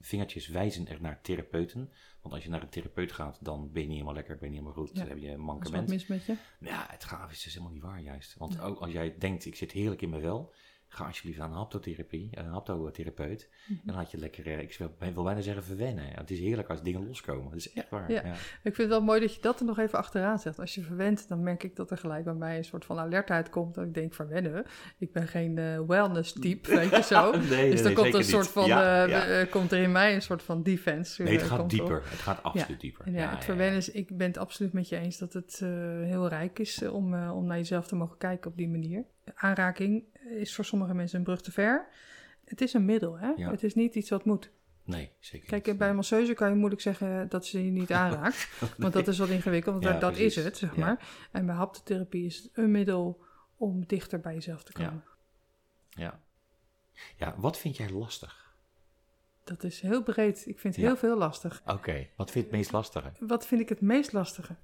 vingertjes 0.00 0.48
wijzen 0.48 0.88
er 0.88 1.00
naar 1.00 1.20
therapeuten. 1.20 1.92
Want 2.20 2.34
als 2.34 2.44
je 2.44 2.50
naar 2.50 2.62
een 2.62 2.68
therapeut 2.68 3.12
gaat, 3.12 3.44
dan 3.44 3.72
ben 3.72 3.82
je 3.82 3.88
niet 3.88 3.96
helemaal 3.96 4.14
lekker, 4.14 4.38
ben 4.38 4.44
je 4.52 4.54
niet 4.54 4.64
helemaal 4.64 4.86
goed. 4.86 4.96
Dan 4.96 5.08
heb 5.08 5.18
je 5.18 5.30
een 5.30 5.40
mankement. 5.40 5.88
Wat 5.88 5.88
mis 5.88 6.06
met 6.06 6.24
je? 6.24 6.36
Ja, 6.60 6.86
het 6.88 7.04
gaaf 7.04 7.30
is 7.30 7.42
dus 7.42 7.52
helemaal 7.52 7.74
niet 7.74 7.82
waar 7.82 8.00
juist. 8.00 8.36
Want 8.38 8.60
ook 8.60 8.80
als 8.80 8.92
jij 8.92 9.14
denkt, 9.18 9.44
ik 9.44 9.56
zit 9.56 9.72
heerlijk 9.72 10.02
in 10.02 10.10
mijn 10.10 10.22
wel, 10.22 10.54
ga 10.92 11.04
alsjeblieft 11.04 11.40
aan 11.40 11.50
een 11.50 11.56
haptotherapie, 11.56 12.28
een 12.30 12.46
haptotherapeut. 12.46 13.48
Mm 13.66 13.80
En 13.86 13.94
laat 13.94 14.10
je 14.10 14.18
lekker, 14.18 14.46
eh, 14.46 14.58
ik 14.58 14.78
wil 15.14 15.24
bijna 15.24 15.40
zeggen 15.40 15.64
verwennen. 15.64 16.04
Het 16.14 16.30
is 16.30 16.38
heerlijk 16.38 16.68
als 16.68 16.82
dingen 16.82 17.06
loskomen. 17.06 17.44
Dat 17.44 17.58
is 17.58 17.72
echt 17.72 17.90
waar. 17.90 18.12
Ja. 18.12 18.22
Ik 18.22 18.38
vind 18.62 18.76
het 18.76 18.88
wel 18.88 19.02
mooi 19.02 19.20
dat 19.20 19.34
je 19.34 19.40
dat 19.40 19.60
er 19.60 19.66
nog 19.66 19.78
even 19.78 19.98
achteraan 19.98 20.38
zegt. 20.38 20.58
Als 20.58 20.74
je 20.74 20.82
verwent, 20.82 21.28
dan 21.28 21.42
merk 21.42 21.62
ik 21.62 21.76
dat 21.76 21.90
er 21.90 21.96
gelijk 21.96 22.24
bij 22.24 22.34
mij 22.34 22.56
een 22.56 22.64
soort 22.64 22.84
van 22.84 22.98
alertheid 22.98 23.50
komt. 23.50 23.74
Dat 23.74 23.84
ik 23.84 23.94
denk, 23.94 24.14
verwennen? 24.14 24.64
Ik 24.98 25.12
ben 25.12 25.28
geen 25.28 25.56
uh, 25.56 25.80
wellness 25.86 26.32
type, 26.32 26.74
weet 26.74 26.90
je 26.90 27.02
zo. 27.02 27.36
nee, 27.50 27.70
dus 27.70 27.82
dan 27.82 27.94
komt 27.94 28.14
een 28.14 28.24
soort 28.24 28.48
van, 28.48 28.68
uh, 28.68 29.50
komt 29.50 29.72
er 29.72 29.82
in 29.82 29.92
mij 29.92 30.14
een 30.14 30.22
soort 30.22 30.42
van 30.42 30.62
defense. 30.62 31.22
Nee, 31.22 31.36
het 31.36 31.42
gaat 31.42 31.70
dieper. 31.70 32.02
Het 32.04 32.18
gaat 32.18 32.42
absoluut 32.42 32.80
dieper. 32.80 33.10
Ja, 33.10 33.30
het 33.30 33.44
verwennen 33.44 33.76
is, 33.76 33.90
ik 33.90 34.16
ben 34.16 34.26
het 34.26 34.38
absoluut 34.38 34.72
met 34.72 34.88
je 34.88 34.96
eens 34.96 35.18
dat 35.18 35.32
het 35.32 35.58
heel 36.04 36.28
rijk 36.28 36.58
is 36.58 36.82
om, 36.82 37.28
om 37.28 37.46
naar 37.46 37.56
jezelf 37.56 37.86
te 37.86 37.96
mogen 37.96 38.18
kijken 38.18 38.50
op 38.50 38.56
die 38.56 38.68
manier. 38.68 39.04
Aanraking 39.34 40.04
is 40.28 40.54
voor 40.54 40.64
sommige 40.64 40.94
mensen 40.94 41.18
een 41.18 41.24
brug 41.24 41.40
te 41.40 41.52
ver. 41.52 41.88
Het 42.44 42.60
is 42.60 42.72
een 42.72 42.84
middel, 42.84 43.18
hè? 43.18 43.32
Het 43.36 43.62
is 43.62 43.74
niet 43.74 43.94
iets 43.94 44.10
wat 44.10 44.24
moet. 44.24 44.50
Nee, 44.84 45.12
zeker 45.18 45.48
Kijk, 45.48 45.66
niet. 45.66 45.78
bij 45.78 45.88
een 45.88 45.96
masseuse 45.96 46.34
kan 46.34 46.48
je 46.48 46.54
moeilijk 46.54 46.80
zeggen 46.80 47.28
dat 47.28 47.46
ze 47.46 47.64
je 47.64 47.70
niet 47.70 47.92
aanraakt. 48.02 48.48
Want 48.76 48.92
dat 48.92 49.08
is 49.08 49.18
wat 49.18 49.28
ingewikkeld, 49.28 49.84
want 49.84 50.00
dat 50.00 50.16
is 50.16 50.36
het, 50.36 50.56
zeg 50.56 50.76
maar. 50.76 51.08
En 51.30 51.46
bij 51.46 51.54
haptotherapie 51.54 52.24
is 52.24 52.36
het 52.36 52.50
een 52.52 52.70
middel 52.70 53.22
om 53.56 53.86
dichter 53.86 54.20
bij 54.20 54.34
jezelf 54.34 54.62
te 54.62 54.72
komen. 54.72 55.04
Ja. 55.90 56.20
Ja, 57.16 57.34
wat 57.36 57.58
vind 57.58 57.76
jij 57.76 57.90
lastig? 57.90 58.54
Dat 59.44 59.64
is 59.64 59.80
heel 59.80 60.02
breed. 60.02 60.46
Ik 60.46 60.58
vind 60.58 60.76
heel 60.76 60.96
veel 60.96 61.16
lastig. 61.18 61.62
Oké, 61.66 62.08
wat 62.16 62.30
vind 62.30 62.44
je 62.44 62.50
het 62.50 62.58
meest 62.58 62.72
lastige? 62.72 63.12
Wat 63.20 63.46
vind 63.46 63.60
ik 63.60 63.68
het 63.68 63.80
meest 63.80 64.12
lastige? 64.12 64.56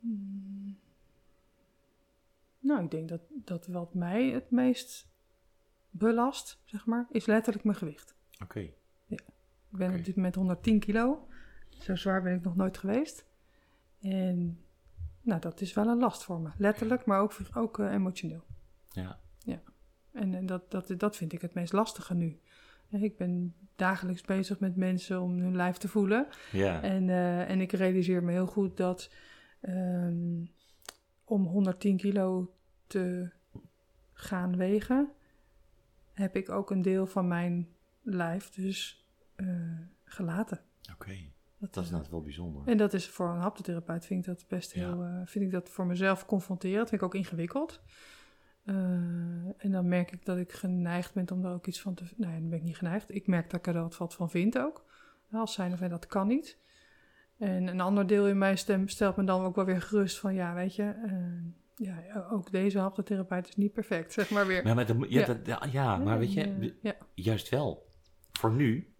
Hmm. 0.00 0.45
Nou, 2.66 2.84
ik 2.84 2.90
denk 2.90 3.08
dat, 3.08 3.20
dat 3.30 3.66
wat 3.66 3.94
mij 3.94 4.30
het 4.30 4.50
meest 4.50 5.08
belast, 5.90 6.62
zeg 6.64 6.86
maar, 6.86 7.06
is 7.10 7.26
letterlijk 7.26 7.64
mijn 7.64 7.76
gewicht. 7.76 8.14
Oké. 8.42 8.60
Ja. 9.06 9.18
Ik 9.70 9.78
ben 9.78 9.94
op 9.94 10.04
dit 10.04 10.16
moment 10.16 10.34
110 10.34 10.80
kilo. 10.80 11.28
Zo 11.68 11.94
zwaar 11.94 12.22
ben 12.22 12.34
ik 12.34 12.42
nog 12.42 12.56
nooit 12.56 12.78
geweest. 12.78 13.26
En 14.00 14.60
nou, 15.20 15.40
dat 15.40 15.60
is 15.60 15.74
wel 15.74 15.86
een 15.86 15.98
last 15.98 16.24
voor 16.24 16.40
me. 16.40 16.50
Letterlijk, 16.58 17.04
maar 17.04 17.20
ook, 17.20 17.32
ook 17.54 17.78
uh, 17.78 17.92
emotioneel. 17.92 18.44
Ja. 18.92 19.18
Ja. 19.38 19.62
En, 20.12 20.34
en 20.34 20.46
dat, 20.46 20.70
dat, 20.70 20.94
dat 20.96 21.16
vind 21.16 21.32
ik 21.32 21.40
het 21.40 21.54
meest 21.54 21.72
lastige 21.72 22.14
nu. 22.14 22.40
Ik 22.90 23.16
ben 23.16 23.54
dagelijks 23.76 24.22
bezig 24.22 24.60
met 24.60 24.76
mensen 24.76 25.20
om 25.20 25.38
hun 25.38 25.56
lijf 25.56 25.76
te 25.76 25.88
voelen. 25.88 26.26
Ja. 26.52 26.82
En, 26.82 27.08
uh, 27.08 27.50
en 27.50 27.60
ik 27.60 27.72
realiseer 27.72 28.24
me 28.24 28.32
heel 28.32 28.46
goed 28.46 28.76
dat 28.76 29.12
um, 29.60 30.50
om 31.24 31.46
110 31.46 31.96
kilo 31.96 32.55
te 32.86 33.30
gaan 34.12 34.56
wegen, 34.56 35.12
heb 36.12 36.36
ik 36.36 36.50
ook 36.50 36.70
een 36.70 36.82
deel 36.82 37.06
van 37.06 37.28
mijn 37.28 37.68
lijf 38.02 38.50
dus 38.50 39.06
uh, 39.36 39.78
gelaten. 40.04 40.60
Oké, 40.92 41.16
dat, 41.58 41.74
dat, 41.74 41.84
is 41.84 41.90
net 41.90 42.10
wel 42.10 42.22
bijzonder. 42.22 42.62
En 42.66 42.76
dat 42.76 42.92
is 42.92 43.08
voor 43.08 43.28
een 43.28 43.40
haptotherapeut 43.40 44.06
vind 44.06 44.20
ik 44.20 44.26
dat 44.26 44.48
best 44.48 44.72
heel, 44.72 45.04
uh, 45.04 45.20
vind 45.24 45.44
ik 45.44 45.50
dat 45.50 45.70
voor 45.70 45.86
mezelf 45.86 46.26
confronterend, 46.26 46.88
vind 46.88 47.00
ik 47.00 47.06
ook 47.06 47.14
ingewikkeld. 47.14 47.82
Uh, 48.64 48.74
en 49.56 49.70
dan 49.70 49.88
merk 49.88 50.12
ik 50.12 50.24
dat 50.24 50.38
ik 50.38 50.52
geneigd 50.52 51.14
ben 51.14 51.30
om 51.30 51.42
daar 51.42 51.52
ook 51.52 51.66
iets 51.66 51.80
van 51.80 51.94
te... 51.94 52.04
Nee, 52.16 52.40
dan 52.40 52.48
ben 52.48 52.58
ik 52.58 52.64
niet 52.64 52.76
geneigd. 52.76 53.14
Ik 53.14 53.26
merk 53.26 53.50
dat 53.50 53.66
ik 53.66 53.74
er 53.74 53.88
wat 53.98 54.14
van 54.14 54.30
vind 54.30 54.58
ook. 54.58 54.84
Als 55.30 55.52
zijn 55.52 55.72
of 55.72 55.78
dat 55.78 56.06
kan 56.06 56.26
niet. 56.26 56.58
En 57.38 57.66
een 57.66 57.80
ander 57.80 58.06
deel 58.06 58.28
in 58.28 58.38
mijn 58.38 58.58
stem 58.58 58.88
stelt 58.88 59.16
me 59.16 59.24
dan 59.24 59.44
ook 59.44 59.54
wel 59.54 59.64
weer 59.64 59.82
gerust 59.82 60.18
van... 60.18 60.34
Ja, 60.34 60.54
weet 60.54 60.74
je, 60.74 60.94
ja, 61.76 62.26
ook 62.30 62.50
deze 62.50 62.78
haptotherapeut 62.78 63.48
is 63.48 63.56
niet 63.56 63.72
perfect, 63.72 64.12
zeg 64.12 64.30
maar 64.30 64.46
weer. 64.46 64.66
Ja, 64.66 64.74
maar, 64.74 64.86
de, 64.86 65.06
ja, 65.08 65.26
Dat, 65.26 65.46
ja, 65.46 65.62
ja, 65.72 65.96
maar 65.96 66.18
weet 66.18 66.32
je, 66.32 66.74
juist 67.14 67.48
wel. 67.48 67.86
Voor 68.32 68.52
nu, 68.52 68.94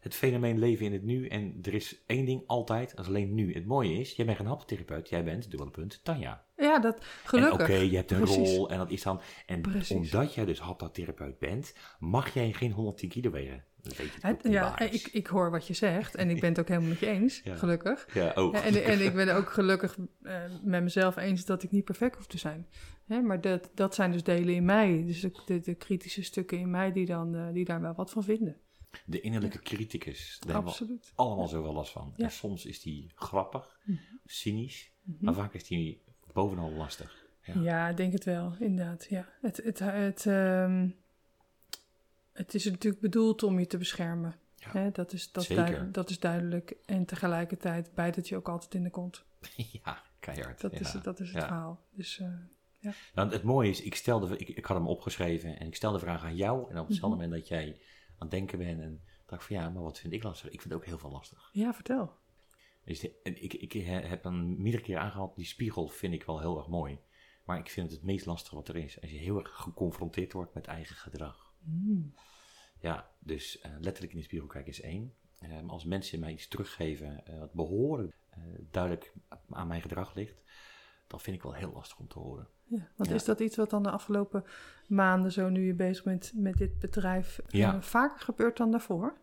het 0.00 0.14
fenomeen 0.14 0.58
leven 0.58 0.86
in 0.86 0.92
het 0.92 1.02
nu 1.02 1.26
en 1.26 1.58
er 1.62 1.74
is 1.74 2.02
één 2.06 2.24
ding 2.24 2.42
altijd, 2.46 2.96
als 2.96 3.06
alleen 3.06 3.34
nu. 3.34 3.54
Het 3.54 3.66
mooie 3.66 3.98
is, 3.98 4.12
jij 4.12 4.26
bent 4.26 4.36
geen 4.36 4.46
haptotherapeut, 4.46 5.08
jij 5.08 5.24
bent, 5.24 5.50
dubbele 5.50 5.70
punt, 5.70 6.04
Tanja. 6.04 6.43
Ja, 6.56 6.78
dat 6.78 7.04
gelukkig. 7.24 7.60
Oké, 7.60 7.74
je 7.74 7.96
hebt 7.96 8.10
een 8.10 8.24
rol 8.24 8.70
en 8.70 8.78
dat 8.78 8.90
is 8.90 9.02
dan... 9.02 9.20
En 9.46 9.62
omdat 9.88 10.34
jij 10.34 10.44
dus 10.44 10.60
haptotherapeut 10.60 11.38
bent, 11.38 11.74
mag 11.98 12.34
jij 12.34 12.52
geen 12.52 12.72
110 12.72 13.08
kilo 13.08 13.30
wegen 13.30 13.64
ja, 14.42 14.78
ik, 14.78 15.08
ik 15.12 15.26
hoor 15.26 15.50
wat 15.50 15.66
je 15.66 15.74
zegt 15.74 16.14
en 16.14 16.30
ik 16.30 16.40
ben 16.40 16.48
het 16.48 16.58
ook 16.58 16.68
helemaal 16.68 16.88
met 16.88 16.98
je 16.98 17.06
eens, 17.06 17.42
gelukkig. 17.44 18.14
Ja, 18.14 18.32
ook. 18.34 18.54
En, 18.54 18.84
en 18.84 19.04
ik 19.04 19.14
ben 19.14 19.36
ook 19.36 19.52
gelukkig 19.52 19.96
uh, 20.22 20.42
met 20.62 20.82
mezelf 20.82 21.16
eens 21.16 21.44
dat 21.44 21.62
ik 21.62 21.70
niet 21.70 21.84
perfect 21.84 22.16
hoef 22.16 22.26
te 22.26 22.38
zijn. 22.38 22.68
Hè, 23.06 23.20
maar 23.20 23.40
dat, 23.40 23.70
dat 23.74 23.94
zijn 23.94 24.12
dus 24.12 24.22
delen 24.22 24.54
in 24.54 24.64
mij, 24.64 25.04
dus 25.06 25.20
de, 25.20 25.60
de, 25.60 25.74
kritische 25.74 26.22
stukken 26.22 26.58
in 26.58 26.70
mij 26.70 26.92
die, 26.92 27.06
dan, 27.06 27.34
uh, 27.34 27.52
die 27.52 27.64
daar 27.64 27.80
wel 27.80 27.94
wat 27.94 28.10
van 28.10 28.24
vinden. 28.24 28.56
De 29.06 29.20
innerlijke 29.20 29.58
criticus, 29.58 30.38
daar 30.40 30.54
hebben 30.54 30.72
we 30.72 30.98
allemaal 31.14 31.48
zo 31.48 31.62
wel 31.62 31.72
last 31.72 31.92
van. 31.92 32.14
En 32.16 32.30
soms 32.30 32.66
is 32.66 32.80
die 32.80 33.12
grappig, 33.14 33.78
mm 33.84 33.94
-hmm. 33.94 34.20
cynisch, 34.24 34.92
mm 35.02 35.14
-hmm. 35.14 35.24
maar 35.24 35.34
vaak 35.34 35.54
is 35.54 35.64
die 35.64 36.02
bovenal 36.34 36.70
lastig. 36.70 37.22
Ja, 37.42 37.88
ik 37.88 37.96
denk 37.96 38.12
het 38.12 38.24
wel, 38.24 38.54
inderdaad. 38.58 39.06
Ja. 39.08 39.28
Het, 39.40 39.56
het, 39.56 39.78
het, 39.78 40.24
um, 40.24 40.96
het 42.32 42.54
is 42.54 42.64
natuurlijk 42.64 43.02
bedoeld 43.02 43.42
om 43.42 43.58
je 43.58 43.66
te 43.66 43.78
beschermen. 43.78 44.34
Ja, 44.72 44.90
dat, 44.90 45.12
is, 45.12 45.32
dat, 45.32 45.46
duidelijk, 45.46 45.94
dat 45.94 46.10
is 46.10 46.18
duidelijk. 46.18 46.76
En 46.86 47.04
tegelijkertijd 47.04 47.94
bijt 47.94 48.16
het 48.16 48.28
je 48.28 48.36
ook 48.36 48.48
altijd 48.48 48.74
in 48.74 48.82
de 48.82 48.90
kont. 48.90 49.24
ja, 49.84 50.02
keihard. 50.20 50.60
Dat 50.60 50.72
is, 50.72 50.92
dat 51.02 51.20
is 51.20 51.32
het 51.32 51.44
verhaal. 51.44 51.80
Dus, 51.90 52.18
uh, 52.18 52.28
ja. 52.78 52.92
Nou, 53.14 53.30
het 53.30 53.42
mooie 53.42 53.70
is, 53.70 53.82
ik, 53.82 53.94
stelde, 53.94 54.38
ik, 54.38 54.48
ik 54.48 54.64
had 54.64 54.76
hem 54.76 54.86
opgeschreven 54.86 55.58
en 55.58 55.66
ik 55.66 55.76
stelde 55.76 55.98
de 55.98 56.04
vraag 56.04 56.24
aan 56.24 56.36
jou. 56.36 56.70
En 56.70 56.78
op 56.78 56.86
hetzelfde 56.88 56.94
mm 56.94 57.00
-hmm. 57.00 57.10
moment 57.10 57.30
dat 57.32 57.48
jij 57.48 57.66
aan 58.08 58.14
het 58.18 58.30
denken 58.30 58.58
bent 58.58 58.80
en 58.80 59.00
dacht 59.26 59.44
van 59.44 59.56
ja, 59.56 59.70
maar 59.70 59.82
wat 59.82 59.98
vind 59.98 60.12
ik 60.12 60.22
lastig? 60.22 60.50
Ik 60.50 60.60
vind 60.60 60.72
het 60.72 60.82
ook 60.82 60.88
heel 60.88 60.98
veel 60.98 61.10
lastig. 61.10 61.50
Ja, 61.52 61.74
vertel. 61.74 62.12
Dus 62.84 63.00
de, 63.00 63.20
ik, 63.22 63.54
ik 63.54 63.72
heb 63.86 64.22
dan 64.22 64.62
meerdere 64.62 64.84
keer 64.84 64.98
aangehaald, 64.98 65.36
die 65.36 65.44
spiegel 65.44 65.88
vind 65.88 66.14
ik 66.14 66.24
wel 66.24 66.40
heel 66.40 66.56
erg 66.56 66.68
mooi. 66.68 66.98
Maar 67.44 67.58
ik 67.58 67.68
vind 67.68 67.86
het 67.86 67.96
het 67.96 68.06
meest 68.06 68.26
lastige 68.26 68.54
wat 68.54 68.68
er 68.68 68.76
is. 68.76 69.00
Als 69.00 69.10
je 69.10 69.16
heel 69.16 69.38
erg 69.38 69.50
geconfronteerd 69.50 70.32
wordt 70.32 70.54
met 70.54 70.66
eigen 70.66 70.96
gedrag. 70.96 71.54
Mm. 71.58 72.14
Ja, 72.80 73.10
dus 73.18 73.58
uh, 73.58 73.72
letterlijk 73.80 74.12
in 74.12 74.18
de 74.18 74.24
spiegel 74.24 74.48
kijken 74.48 74.72
is 74.72 74.80
één. 74.80 75.14
Um, 75.42 75.70
als 75.70 75.84
mensen 75.84 76.20
mij 76.20 76.32
iets 76.32 76.48
teruggeven 76.48 77.22
uh, 77.28 77.38
wat 77.38 77.52
behoorlijk 77.52 78.16
duidelijk 78.70 79.12
aan 79.50 79.66
mijn 79.66 79.82
gedrag 79.82 80.14
ligt, 80.14 80.42
dan 81.06 81.20
vind 81.20 81.36
ik 81.36 81.42
wel 81.42 81.52
heel 81.52 81.72
lastig 81.72 81.98
om 81.98 82.08
te 82.08 82.18
horen. 82.18 82.48
Ja, 82.64 82.88
want 82.96 83.08
ja. 83.08 83.14
is 83.14 83.24
dat 83.24 83.40
iets 83.40 83.56
wat 83.56 83.70
dan 83.70 83.82
de 83.82 83.90
afgelopen 83.90 84.44
maanden, 84.88 85.32
zo 85.32 85.48
nu 85.48 85.66
je 85.66 85.74
bezig 85.74 86.04
bent 86.04 86.32
met 86.34 86.56
dit 86.56 86.78
bedrijf, 86.78 87.40
ja. 87.48 87.82
vaker 87.82 88.20
gebeurt 88.20 88.56
dan 88.56 88.70
daarvoor? 88.70 89.18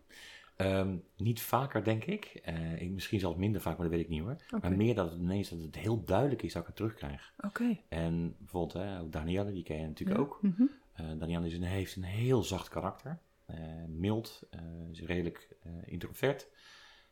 Um, 0.56 1.04
niet 1.16 1.40
vaker, 1.40 1.84
denk 1.84 2.04
ik. 2.04 2.40
ik. 2.78 2.90
Misschien 2.90 3.20
zelfs 3.20 3.36
minder 3.36 3.60
vaak, 3.60 3.76
maar 3.76 3.86
dat 3.86 3.96
weet 3.96 4.04
ik 4.04 4.10
niet 4.10 4.20
hoor. 4.20 4.36
Okay. 4.46 4.60
Maar 4.60 4.76
meer 4.76 4.94
dat 4.94 5.10
het 5.10 5.20
ineens 5.20 5.48
dat 5.48 5.60
het 5.60 5.76
heel 5.76 6.04
duidelijk 6.04 6.42
is 6.42 6.52
dat 6.52 6.62
ik 6.62 6.68
het 6.68 6.76
terugkrijg. 6.76 7.32
Oké. 7.40 7.78
En 7.88 8.36
bijvoorbeeld, 8.38 8.72
hè, 8.72 9.08
Danielle, 9.08 9.52
die 9.52 9.62
ken 9.62 9.80
je 9.80 9.86
natuurlijk 9.86 10.18
ja. 10.18 10.24
ook. 10.24 10.38
Mm 10.42 10.54
-hmm. 10.56 11.18
Danielle 11.18 11.46
is 11.46 11.54
een, 11.54 11.62
heeft 11.62 11.96
een 11.96 12.02
heel 12.02 12.42
zacht 12.42 12.68
karakter. 12.68 13.18
Uh, 13.50 13.56
mild, 13.88 14.48
is 14.90 15.00
redelijk 15.00 15.56
introvert. 15.84 16.48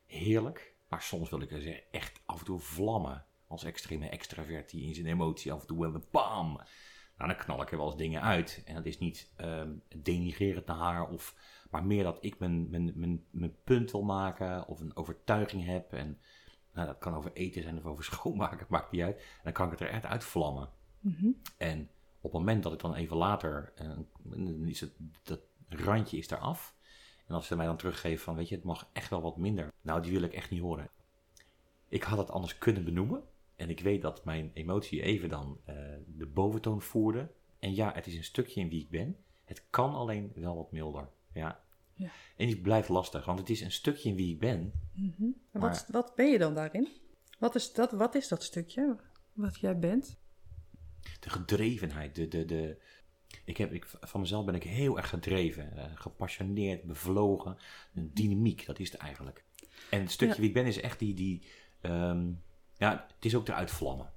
Heerlijk. 0.07 0.75
Maar 0.89 1.03
soms 1.03 1.31
wil 1.31 1.41
ik 1.41 1.51
er 1.51 1.61
zeggen, 1.61 1.83
echt 1.91 2.21
af 2.27 2.39
en 2.39 2.45
toe 2.45 2.59
vlammen. 2.59 3.25
Als 3.47 3.65
extreme 3.65 4.09
extravert 4.09 4.71
die 4.71 4.87
in 4.87 4.95
zijn 4.95 5.07
emotie 5.07 5.53
af 5.53 5.61
en 5.61 5.67
toe 5.67 5.81
wel 5.81 5.95
een 5.95 6.05
bam. 6.11 6.61
Nou, 7.21 7.33
dan 7.33 7.41
knal 7.41 7.63
ik 7.63 7.71
er 7.71 7.77
wel 7.77 7.87
eens 7.87 7.97
dingen 7.97 8.23
uit. 8.23 8.63
En 8.65 8.75
dat 8.75 8.87
is 8.87 8.99
niet 8.99 9.33
um, 9.41 9.83
denigrerend 9.97 10.67
naar 10.67 10.77
haar. 10.77 11.09
Of, 11.09 11.35
maar 11.71 11.85
meer 11.85 12.03
dat 12.03 12.19
ik 12.21 12.39
mijn, 12.39 12.71
mijn, 12.71 12.93
mijn, 12.95 13.25
mijn 13.31 13.55
punt 13.65 13.91
wil 13.91 14.03
maken. 14.03 14.67
Of 14.67 14.81
een 14.81 14.97
overtuiging 14.97 15.65
heb. 15.65 15.93
En 15.93 16.19
nou, 16.73 16.87
dat 16.87 16.99
kan 16.99 17.15
over 17.15 17.33
eten 17.33 17.63
zijn 17.63 17.79
of 17.79 17.85
over 17.85 18.05
schoonmaken. 18.15 18.67
Maakt 18.69 18.91
niet 18.91 19.03
uit. 19.03 19.17
En 19.17 19.41
dan 19.43 19.53
kan 19.53 19.65
ik 19.65 19.71
het 19.71 19.81
er 19.81 19.89
echt 19.89 20.05
uitvlammen. 20.05 20.69
Mm 21.01 21.17
-hmm. 21.19 21.41
En 21.57 21.91
op 22.21 22.33
het 22.33 22.41
moment 22.41 22.63
dat 22.63 22.73
ik 22.73 22.81
dan 22.81 22.95
even 22.95 23.17
later. 23.17 23.73
dan 24.23 24.67
is 24.67 24.81
het, 24.81 24.93
dat 25.23 25.41
randje 25.69 26.19
is 26.19 26.31
eraf. 26.31 26.75
En 27.27 27.35
als 27.35 27.47
ze 27.47 27.57
mij 27.57 27.67
dan 27.67 27.77
teruggeven 27.77 28.25
van, 28.25 28.37
weet 28.37 28.49
je, 28.49 28.55
het 28.55 28.65
mag 28.65 28.89
echt 28.93 29.11
wel 29.11 29.21
wat 29.23 29.37
minder. 29.37 29.73
Nou, 29.81 30.03
die 30.03 30.13
wil 30.13 30.23
ik 30.23 30.33
echt 30.33 30.51
niet 30.51 30.61
horen. 30.61 30.91
Ik 31.89 32.03
had 32.03 32.19
het 32.19 32.31
anders 32.31 32.59
kunnen 32.59 32.85
benoemen. 32.85 33.23
En 33.61 33.71
ik 33.71 33.81
weet 33.81 34.03
dat 34.03 34.25
mijn 34.25 34.51
emotie 34.55 35.03
even 35.03 35.29
dan 35.29 35.61
uh, 35.69 35.75
de 36.07 36.27
boventoon 36.27 36.83
voerde. 36.83 37.31
En 37.59 37.75
ja, 37.75 37.93
het 37.95 38.07
is 38.07 38.15
een 38.17 38.25
stukje 38.25 38.61
in 38.61 38.69
wie 38.69 38.81
ik 38.81 38.91
ben. 38.91 39.17
Het 39.45 39.65
kan 39.71 39.95
alleen 39.95 40.33
wel 40.35 40.57
wat 40.57 40.73
milder. 40.73 41.09
Ja. 41.33 41.61
Ja. 41.95 42.11
En 42.37 42.47
die 42.47 42.61
blijft 42.61 42.89
lastig, 42.89 43.25
want 43.25 43.39
het 43.39 43.51
is 43.51 43.61
een 43.61 43.73
stukje 43.73 44.09
in 44.09 44.15
wie 44.17 44.33
ik 44.33 44.39
ben. 44.39 44.73
Mhm. 44.93 45.25
Maar- 45.51 45.61
Wat, 45.71 45.87
wat 45.91 46.15
ben 46.15 46.31
je 46.31 46.39
dan 46.39 46.55
daarin? 46.55 46.89
Wat 47.39 47.55
is 47.55 47.73
dat, 47.73 47.93
wat 47.93 48.15
is 48.15 48.29
dat 48.29 48.43
stukje 48.43 48.97
wat 49.33 49.61
jij 49.61 49.79
bent? 49.79 50.19
De 51.21 51.31
gedrevenheid, 51.31 52.15
de, 52.15 52.29
de, 52.29 52.45
de... 52.45 52.77
Ik 53.45 53.57
heb, 53.57 53.73
ik, 53.73 53.87
van 54.01 54.21
mezelf 54.21 54.45
ben 54.45 54.55
ik 54.55 54.63
heel 54.63 54.97
erg 54.97 55.09
gedreven, 55.09 55.77
eh, 55.77 55.85
gepassioneerd, 55.95 56.83
bevlogen. 56.83 57.57
Een 57.95 58.11
dynamiek, 58.15 58.67
dat 58.67 58.79
is 58.79 58.91
het 58.93 59.01
eigenlijk. 59.01 59.45
En 59.91 60.01
het 60.01 60.11
stukje 60.11 60.35
Ja. 60.35 60.41
wie 60.41 60.49
ik 60.49 60.55
ben 60.55 60.67
is 60.67 60.81
echt 60.81 60.99
die, 60.99 61.15
die 61.15 61.43
ehm, 61.81 62.31
ja, 62.81 63.07
het 63.15 63.25
is 63.25 63.35
ook 63.35 63.49
eruit 63.49 63.71
vlammen. 63.71 64.11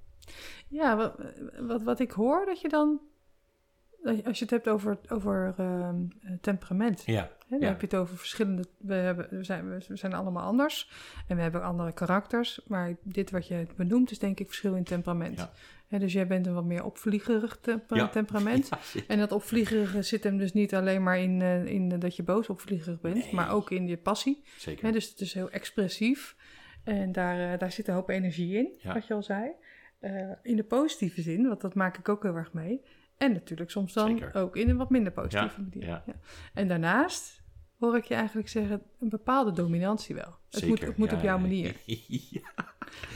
Ja, 0.67 0.95
wat, 0.95 1.15
wat, 1.60 1.84
wat 1.84 1.99
ik 1.99 2.12
hoor 2.12 2.45
dat 2.45 2.62
je 2.62 2.69
dan, 2.69 2.99
als 4.04 4.38
je 4.38 4.43
het 4.45 4.49
hebt 4.49 4.67
over, 4.67 4.97
over 5.10 5.54
ehm, 5.58 5.95
eh, 6.21 6.32
temperament, 6.41 7.04
Ja, 7.06 7.21
hè, 7.21 7.30
dan 7.49 7.60
ja. 7.60 7.67
heb 7.67 7.80
je 7.80 7.86
het 7.86 7.95
over 7.95 8.17
verschillende, 8.17 8.63
we, 8.78 8.93
hebben, 8.93 9.28
we, 9.30 9.43
zijn, 9.43 9.69
we 9.88 9.95
zijn 9.97 10.13
allemaal 10.13 10.43
anders 10.43 10.91
en 11.28 11.36
we 11.36 11.41
hebben 11.41 11.63
andere 11.63 11.91
karakters, 11.91 12.62
maar 12.67 12.95
dit 13.04 13.32
wat 13.32 13.47
je 13.47 13.67
benoemt 13.76 14.12
is 14.12 14.19
denk 14.19 14.39
ik 14.39 14.47
verschil 14.47 14.76
in 14.76 14.84
temperament. 14.84 15.38
Ja. 15.38 15.52
Hè, 15.88 15.99
dus 15.99 16.13
jij 16.13 16.28
bent 16.28 16.47
een 16.47 16.54
wat 16.54 16.63
meer 16.63 16.84
opvliegerig 16.84 17.58
temper- 17.62 17.97
Ja. 17.97 18.08
temperament. 18.19 18.69
Ja. 18.93 19.02
En 19.08 19.19
dat 19.19 19.32
opvliegerige 19.32 20.02
zit 20.02 20.23
hem 20.23 20.38
dus 20.38 20.54
niet 20.54 20.76
alleen 20.76 21.04
maar 21.04 21.19
in, 21.19 21.41
eh, 21.41 21.65
in 21.65 21.99
dat 21.99 22.15
je 22.15 22.23
boos 22.23 22.49
opvliegerig 22.49 23.02
bent, 23.02 23.15
Nee. 23.15 23.34
maar 23.34 23.52
ook 23.52 23.71
in 23.71 23.88
je 23.88 23.97
passie. 23.97 24.43
Zeker. 24.58 24.86
Hè, 24.86 24.91
dus 24.91 25.10
het 25.10 25.19
is 25.19 25.34
heel 25.34 25.49
expressief. 25.49 26.36
En 26.84 27.12
daar, 27.12 27.54
eh, 27.54 27.60
daar 27.60 27.72
zit 27.72 27.88
een 27.88 27.93
hoop 27.93 28.10
energie 28.10 28.58
in, 28.58 28.74
Ja. 28.82 28.93
wat 28.93 29.08
je 29.08 29.13
al 29.13 29.24
zei. 29.24 29.52
Eh, 30.00 30.32
in 30.41 30.56
de 30.56 30.63
positieve 30.63 31.22
zin, 31.22 31.48
want 31.48 31.62
dat 31.62 31.74
maak 31.76 31.98
ik 31.98 32.10
ook 32.10 32.24
heel 32.24 32.36
erg 32.36 32.54
mee. 32.54 32.82
En 33.17 33.34
natuurlijk 33.34 33.72
soms 33.72 33.93
dan 33.93 34.08
Zeker. 34.10 34.36
ook 34.36 34.56
in 34.58 34.69
een 34.69 34.78
wat 34.78 34.89
minder 34.89 35.12
positieve 35.12 35.62
Ja, 35.62 35.67
manier. 35.72 35.88
ja. 35.88 36.04
Ja. 36.06 36.13
En 36.54 36.67
daarnaast 36.67 37.41
hoor 37.80 37.98
ik 37.98 38.04
je 38.04 38.13
eigenlijk 38.13 38.50
zeggen, 38.50 38.82
een 39.00 39.10
bepaalde 39.10 39.52
dominantie 39.52 40.15
wel. 40.15 40.24
Het 40.50 40.62
moet, 40.67 40.78
Zeker, 40.78 40.88
het 40.88 40.98
moet 40.98 41.13
op 41.13 41.22
jouw 41.22 41.38
manier. 41.38 41.76
ja. 42.30 42.41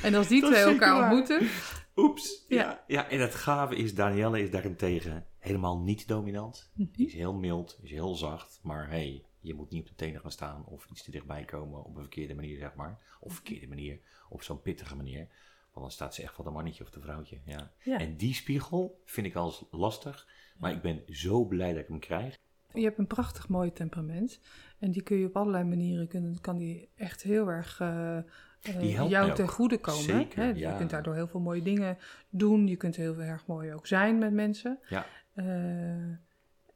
En 0.03 0.15
als 0.15 0.27
die 0.27 0.41
Dat 0.41 0.49
twee 0.51 0.63
zeker 0.63 0.81
elkaar 0.81 0.99
waar. 0.99 1.11
ontmoeten, 1.11 1.47
Oeps. 1.95 2.45
Ja. 2.47 2.83
Ja. 2.87 3.09
en 3.09 3.19
het 3.19 3.35
gave 3.35 3.75
is, 3.75 3.95
Danielle 3.95 4.41
is 4.41 4.51
daarentegen 4.51 5.25
helemaal 5.39 5.79
niet 5.79 6.07
dominant. 6.07 6.71
Mhm. 6.73 6.87
Die 6.91 7.07
is 7.07 7.13
heel 7.13 7.33
mild, 7.33 7.79
is 7.83 7.91
heel 7.91 8.15
zacht. 8.15 8.59
Maar 8.63 8.89
hey, 8.89 9.23
je 9.47 9.53
moet 9.53 9.69
niet 9.69 9.81
op 9.81 9.87
de 9.87 9.95
tenen 9.95 10.21
gaan 10.21 10.31
staan 10.31 10.65
of 10.65 10.85
iets 10.89 11.03
te 11.03 11.11
dichtbij 11.11 11.45
komen 11.45 11.83
op 11.83 11.95
een 11.95 12.01
verkeerde 12.01 12.35
manier, 12.35 12.57
zeg 12.57 12.75
maar. 12.75 12.99
Of 13.19 13.33
verkeerde 13.33 13.67
manier, 13.67 13.99
op 14.29 14.43
zo'n 14.43 14.61
pittige 14.61 14.95
manier. 14.95 15.27
Want 15.71 15.85
dan 15.85 15.91
staat 15.91 16.15
ze 16.15 16.21
echt 16.21 16.33
van 16.33 16.45
de 16.45 16.51
mannetje 16.51 16.83
of 16.83 16.89
de 16.89 16.99
vrouwtje. 16.99 17.39
Ja. 17.45 17.71
ja. 17.83 17.99
En 17.99 18.17
die 18.17 18.33
spiegel 18.33 19.01
vind 19.05 19.27
ik 19.27 19.35
al 19.35 19.45
eens 19.45 19.63
lastig. 19.71 20.27
Maar 20.57 20.71
ik 20.71 20.81
ben 20.81 21.03
zo 21.07 21.45
blij 21.45 21.73
dat 21.73 21.81
ik 21.81 21.87
hem 21.87 21.99
krijg. 21.99 22.37
je 22.73 22.83
hebt 22.83 22.97
een 22.97 23.07
prachtig 23.07 23.47
mooi 23.47 23.73
temperament. 23.73 24.39
En 24.79 24.91
die 24.91 25.01
kun 25.01 25.17
je 25.17 25.25
op 25.25 25.37
allerlei 25.37 25.63
manieren, 25.63 26.07
kunnen, 26.07 26.41
kan 26.41 26.57
die 26.57 26.89
echt 26.95 27.23
heel 27.23 27.47
erg 27.47 27.79
eh, 27.79 28.17
eh, 28.61 29.09
jou 29.09 29.33
ten 29.33 29.47
goede 29.47 29.77
komen. 29.77 30.03
Zeker, 30.03 30.43
hè? 30.43 30.49
ja. 30.49 30.71
Je 30.71 30.77
kunt 30.77 30.89
daardoor 30.89 31.15
heel 31.15 31.27
veel 31.27 31.39
mooie 31.39 31.61
dingen 31.61 31.97
doen. 32.29 32.67
Je 32.67 32.75
kunt 32.75 32.95
heel 32.95 33.19
erg 33.19 33.45
mooi 33.45 33.73
ook 33.73 33.87
zijn 33.87 34.17
met 34.17 34.33
mensen. 34.33 34.79
Ja. 34.89 35.05
Eh, 35.33 35.45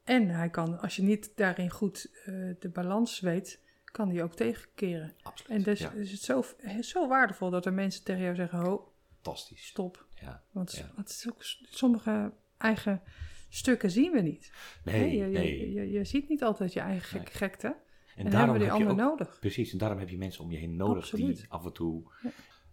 en 0.03 0.27
hij 0.29 0.49
kan, 0.49 0.79
als 0.79 0.95
je 0.95 1.01
niet 1.03 1.31
daarin 1.35 1.69
goed 1.69 2.11
eh, 2.25 2.33
de 2.59 2.69
balans 2.73 3.19
weet, 3.19 3.59
kan 3.85 4.09
die 4.09 4.23
ook 4.23 4.35
tegenkeren. 4.35 5.13
Absoluut. 5.21 5.51
En 5.57 5.63
dus 5.63 5.79
ja, 5.79 5.91
is 5.91 6.11
het 6.11 6.21
zo, 6.21 6.43
zo 6.81 7.07
waardevol 7.07 7.49
dat 7.49 7.65
er 7.65 7.73
mensen 7.73 8.03
tegen 8.03 8.21
jou 8.23 8.35
zeggen, 8.35 8.59
ho, 8.59 8.93
fantastisch. 9.13 9.65
stop. 9.67 10.05
Ja. 10.21 10.43
Want 10.51 10.71
Ja. 10.71 10.91
het 10.95 11.09
is 11.09 11.29
ook, 11.29 11.37
sommige 11.69 12.33
eigen 12.57 13.01
stukken 13.49 13.91
zien 13.91 14.11
we 14.11 14.21
niet. 14.21 14.51
Nee, 14.83 15.17
je, 15.17 15.25
nee. 15.25 15.73
je, 15.73 15.91
je 15.91 16.03
ziet 16.05 16.29
niet 16.29 16.43
altijd 16.43 16.73
je 16.73 16.79
eigen 16.79 17.09
gek- 17.09 17.23
Nee. 17.23 17.33
gekte. 17.33 17.67
En, 17.67 18.25
En, 18.25 18.31
daarom 18.31 18.49
hebben 18.49 18.67
we 18.69 18.77
die 18.77 18.87
ander 18.87 19.05
nodig. 19.05 19.37
Precies, 19.39 19.71
en 19.71 19.77
daarom 19.77 19.99
heb 19.99 20.09
je 20.09 20.17
mensen 20.17 20.43
om 20.43 20.51
je 20.51 20.57
heen 20.57 20.75
nodig 20.75 21.03
Absoluut. 21.03 21.35
die 21.37 21.45
af 21.49 21.65
en 21.65 21.73
toe. 21.73 22.03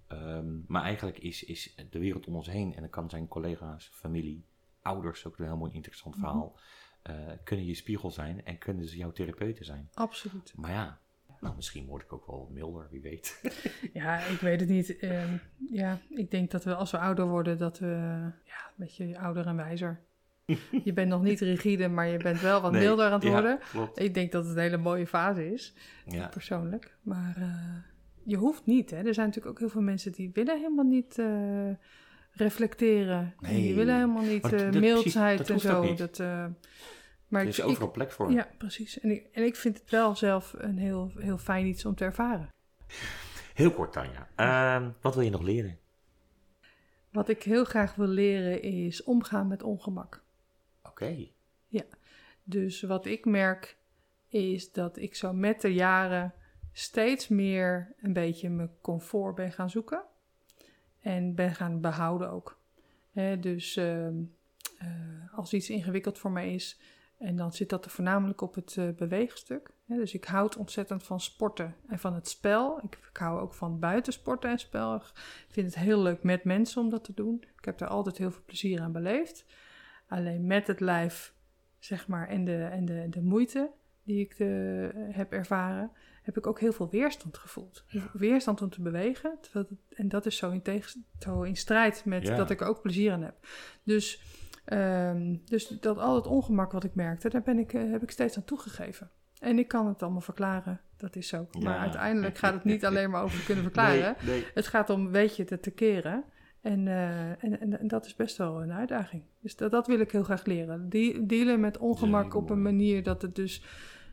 Ehm, 0.08 0.46
maar 0.66 0.82
eigenlijk 0.82 1.18
is, 1.18 1.44
is 1.44 1.74
de 1.90 1.98
wereld 1.98 2.26
om 2.26 2.34
ons 2.36 2.46
heen, 2.50 2.74
en 2.74 2.82
dat 2.82 2.90
kan 2.90 3.10
zijn 3.10 3.28
collega's, 3.28 3.90
familie, 3.92 4.44
ouders, 4.82 5.26
ook 5.26 5.38
een 5.38 5.44
heel 5.44 5.56
mooi 5.56 5.72
interessant 5.72 6.14
Mhm. 6.16 6.24
verhaal, 6.24 6.58
eh, 7.02 7.14
kunnen 7.44 7.66
je 7.66 7.74
spiegel 7.74 8.10
zijn 8.10 8.44
en 8.44 8.58
kunnen 8.58 8.88
ze 8.88 8.96
jouw 8.96 9.12
therapeuten 9.12 9.64
zijn. 9.64 9.88
Absoluut. 9.94 10.52
Maar 10.56 10.70
ja, 10.70 10.98
nou, 11.40 11.56
misschien 11.56 11.86
word 11.86 12.02
ik 12.02 12.12
ook 12.12 12.26
wel 12.26 12.48
milder, 12.52 12.88
wie 12.90 13.00
weet. 13.00 13.40
Ja, 13.92 14.18
ik 14.18 14.40
weet 14.40 14.60
het 14.60 14.68
niet. 14.68 14.98
Ehm, 14.98 15.36
ja, 15.70 15.98
ik 16.10 16.30
denk 16.30 16.50
dat 16.50 16.64
we 16.64 16.74
als 16.74 16.90
we 16.90 16.98
ouder 16.98 17.26
worden, 17.26 17.58
dat 17.58 17.78
we 17.78 17.86
ja, 18.44 18.66
een 18.66 18.74
beetje 18.76 19.18
ouder 19.18 19.46
en 19.46 19.56
wijzer. 19.56 20.00
je 20.84 20.92
bent 20.92 21.08
nog 21.08 21.22
niet 21.22 21.40
rigide, 21.40 21.88
maar 21.88 22.06
je 22.08 22.16
bent 22.18 22.40
wel 22.40 22.60
wat 22.60 22.72
Nee, 22.72 22.80
milder 22.80 23.06
aan 23.06 23.12
het 23.12 23.22
ja, 23.22 23.30
worden. 23.30 23.58
klopt. 23.70 24.00
Ik 24.00 24.14
denk 24.14 24.32
dat 24.32 24.44
het 24.44 24.56
een 24.56 24.62
hele 24.62 24.76
mooie 24.76 25.06
fase 25.06 25.52
is, 25.52 25.74
Ja, 26.06 26.28
persoonlijk. 26.28 26.96
Maar 27.02 27.34
eh, 27.36 27.76
je 28.24 28.36
hoeft 28.36 28.66
niet, 28.66 28.90
hè. 28.90 28.96
Er 28.96 29.14
zijn 29.14 29.26
natuurlijk 29.26 29.54
ook 29.54 29.58
heel 29.58 29.68
veel 29.68 29.80
mensen 29.82 30.12
die 30.12 30.30
willen 30.32 30.56
helemaal 30.56 30.84
niet 30.84 31.18
eh, 31.18 31.70
reflecteren. 32.40 33.34
Die 33.40 33.50
Nee. 33.50 33.74
willen 33.74 33.94
helemaal 33.94 34.22
niet 34.22 34.42
dat- 34.42 34.52
eh, 34.52 34.58
precies, 34.58 34.80
mildheid 34.80 35.50
en 35.50 35.60
zo. 35.60 35.94
Dat, 35.94 36.18
eh, 36.20 36.46
maar 37.28 37.42
er 37.42 37.48
is 37.48 37.58
ik, 37.58 37.64
overal 37.64 37.90
plek 37.90 38.10
voor. 38.12 38.30
ja, 38.32 38.48
precies. 38.58 39.00
En 39.00 39.10
ik, 39.10 39.26
en 39.32 39.44
ik 39.44 39.56
vind 39.56 39.78
het 39.80 39.90
wel 39.90 40.16
zelf 40.16 40.54
een 40.58 40.78
heel, 40.78 41.12
heel 41.18 41.38
fijn 41.38 41.66
iets 41.66 41.84
om 41.84 41.94
te 41.94 42.04
ervaren. 42.04 42.48
Heel 43.54 43.70
kort, 43.72 43.92
Tanja. 43.92 44.28
Ehm, 44.36 44.90
wat 45.00 45.14
wil 45.14 45.24
je 45.24 45.30
nog 45.30 45.42
leren? 45.42 45.78
Wat 47.12 47.28
ik 47.28 47.42
heel 47.42 47.64
graag 47.64 47.94
wil 47.94 48.06
leren 48.06 48.62
is 48.62 49.02
omgaan 49.02 49.48
met 49.48 49.62
ongemak. 49.62 50.22
Oké. 50.82 51.28
Dus 52.44 52.82
wat 52.82 53.06
ik 53.06 53.24
merk 53.24 53.76
is 54.28 54.72
dat 54.72 54.96
ik 54.96 55.14
zo 55.14 55.32
met 55.32 55.60
de 55.60 55.74
jaren 55.74 56.34
steeds 56.72 57.28
meer 57.28 57.94
een 58.00 58.12
beetje 58.12 58.50
mijn 58.50 58.70
comfort 58.82 59.34
ben 59.34 59.52
gaan 59.52 59.70
zoeken. 59.70 60.02
En 61.08 61.34
ben 61.34 61.54
gaan 61.54 61.80
behouden 61.80 62.30
ook. 62.30 62.58
Dus 63.40 63.76
ehm, 63.76 64.14
eh, 64.78 64.88
als 65.34 65.52
iets 65.52 65.70
ingewikkeld 65.70 66.18
voor 66.18 66.30
mij 66.30 66.54
is, 66.54 66.80
en 67.18 67.36
dan 67.36 67.52
zit 67.52 67.68
dat 67.68 67.84
er 67.84 67.90
voornamelijk 67.90 68.40
op 68.40 68.54
het 68.54 68.76
eh, 68.76 68.88
beweegstuk. 68.88 69.70
Dus 69.84 70.14
ik 70.14 70.24
houd 70.24 70.56
ontzettend 70.56 71.02
van 71.02 71.20
sporten 71.20 71.74
en 71.86 71.98
van 71.98 72.14
het 72.14 72.28
spel. 72.28 72.78
Ik, 72.78 72.98
ik 73.10 73.16
hou 73.16 73.40
ook 73.40 73.54
van 73.54 73.78
buitensporten 73.78 74.50
en 74.50 74.58
spel. 74.58 74.94
Ik 74.94 75.12
vind 75.48 75.66
het 75.66 75.84
heel 75.84 76.02
leuk 76.02 76.22
met 76.22 76.44
mensen 76.44 76.82
om 76.82 76.90
dat 76.90 77.04
te 77.04 77.14
doen. 77.14 77.44
Ik 77.56 77.64
heb 77.64 77.78
daar 77.78 77.88
altijd 77.88 78.18
heel 78.18 78.30
veel 78.30 78.42
plezier 78.46 78.80
aan 78.80 78.92
beleefd. 78.92 79.44
Alleen 80.08 80.46
met 80.46 80.66
het 80.66 80.80
lijf, 80.80 81.34
zeg 81.78 82.08
maar, 82.08 82.28
en 82.28 82.44
de, 82.44 82.64
en 82.64 82.84
de, 82.84 83.06
de 83.10 83.22
moeite 83.22 83.70
die 84.02 84.20
ik 84.20 84.38
eh, 84.38 84.48
heb 85.14 85.32
ervaren, 85.32 85.90
heb 86.28 86.36
ik 86.36 86.46
ook 86.46 86.60
heel 86.60 86.72
veel 86.72 86.88
weerstand 86.90 87.38
gevoeld. 87.38 87.84
Weerstand 88.12 88.62
om 88.62 88.68
te 88.70 88.82
bewegen. 88.82 89.38
terwijl 89.40 89.66
het- 89.68 89.98
en 89.98 90.08
dat 90.08 90.26
is 90.26 90.36
zo 90.36 90.50
in, 90.50 90.62
tegen, 90.62 91.04
zo 91.18 91.42
in 91.42 91.56
strijd 91.56 92.04
met 92.04 92.26
Ja. 92.26 92.36
dat 92.36 92.50
ik 92.50 92.60
er 92.60 92.66
ook 92.66 92.82
plezier 92.82 93.12
aan 93.12 93.22
heb. 93.22 93.34
Dus, 93.82 94.22
ehm, 94.64 95.36
dus 95.44 95.68
dat 95.68 95.98
al 95.98 96.14
het 96.14 96.26
ongemak 96.26 96.72
wat 96.72 96.84
ik 96.84 96.94
merkte, 96.94 97.28
daar 97.28 97.42
ben 97.42 97.58
ik, 97.58 97.72
eh, 97.72 97.90
heb 97.90 98.02
ik 98.02 98.10
steeds 98.10 98.36
aan 98.36 98.44
toegegeven. 98.44 99.10
En 99.40 99.58
ik 99.58 99.68
kan 99.68 99.86
het 99.86 100.02
allemaal 100.02 100.20
verklaren, 100.20 100.80
dat 100.96 101.16
is 101.16 101.28
zo. 101.28 101.46
Maar 101.60 101.78
uiteindelijk 101.78 102.38
gaat 102.38 102.54
het 102.54 102.64
niet 102.64 102.84
alleen 102.84 103.10
maar 103.10 103.22
over 103.22 103.44
kunnen 103.44 103.64
verklaren. 103.72 104.16
Nee, 104.24 104.34
nee. 104.40 104.46
Het 104.54 104.66
gaat 104.66 104.90
om, 104.90 105.10
weet 105.10 105.36
je, 105.36 105.44
het 105.48 105.62
te 105.62 105.70
keren. 105.70 106.24
En, 106.60 106.88
eh, 106.88 107.28
en, 107.44 107.60
en, 107.60 107.78
en 107.78 107.88
dat 107.88 108.06
is 108.06 108.14
best 108.16 108.36
wel 108.36 108.62
een 108.62 108.72
uitdaging. 108.72 109.22
Dus 109.40 109.56
dat, 109.56 109.70
dat 109.70 109.86
wil 109.86 110.00
ik 110.00 110.10
heel 110.12 110.22
graag 110.22 110.44
leren. 110.44 110.88
Die, 110.88 111.26
dealen 111.26 111.60
met 111.60 111.78
ongemak 111.78 112.34
op 112.34 112.50
een 112.50 112.62
manier 112.62 113.02
dat 113.02 113.22
het 113.22 113.34
dus 113.34 113.64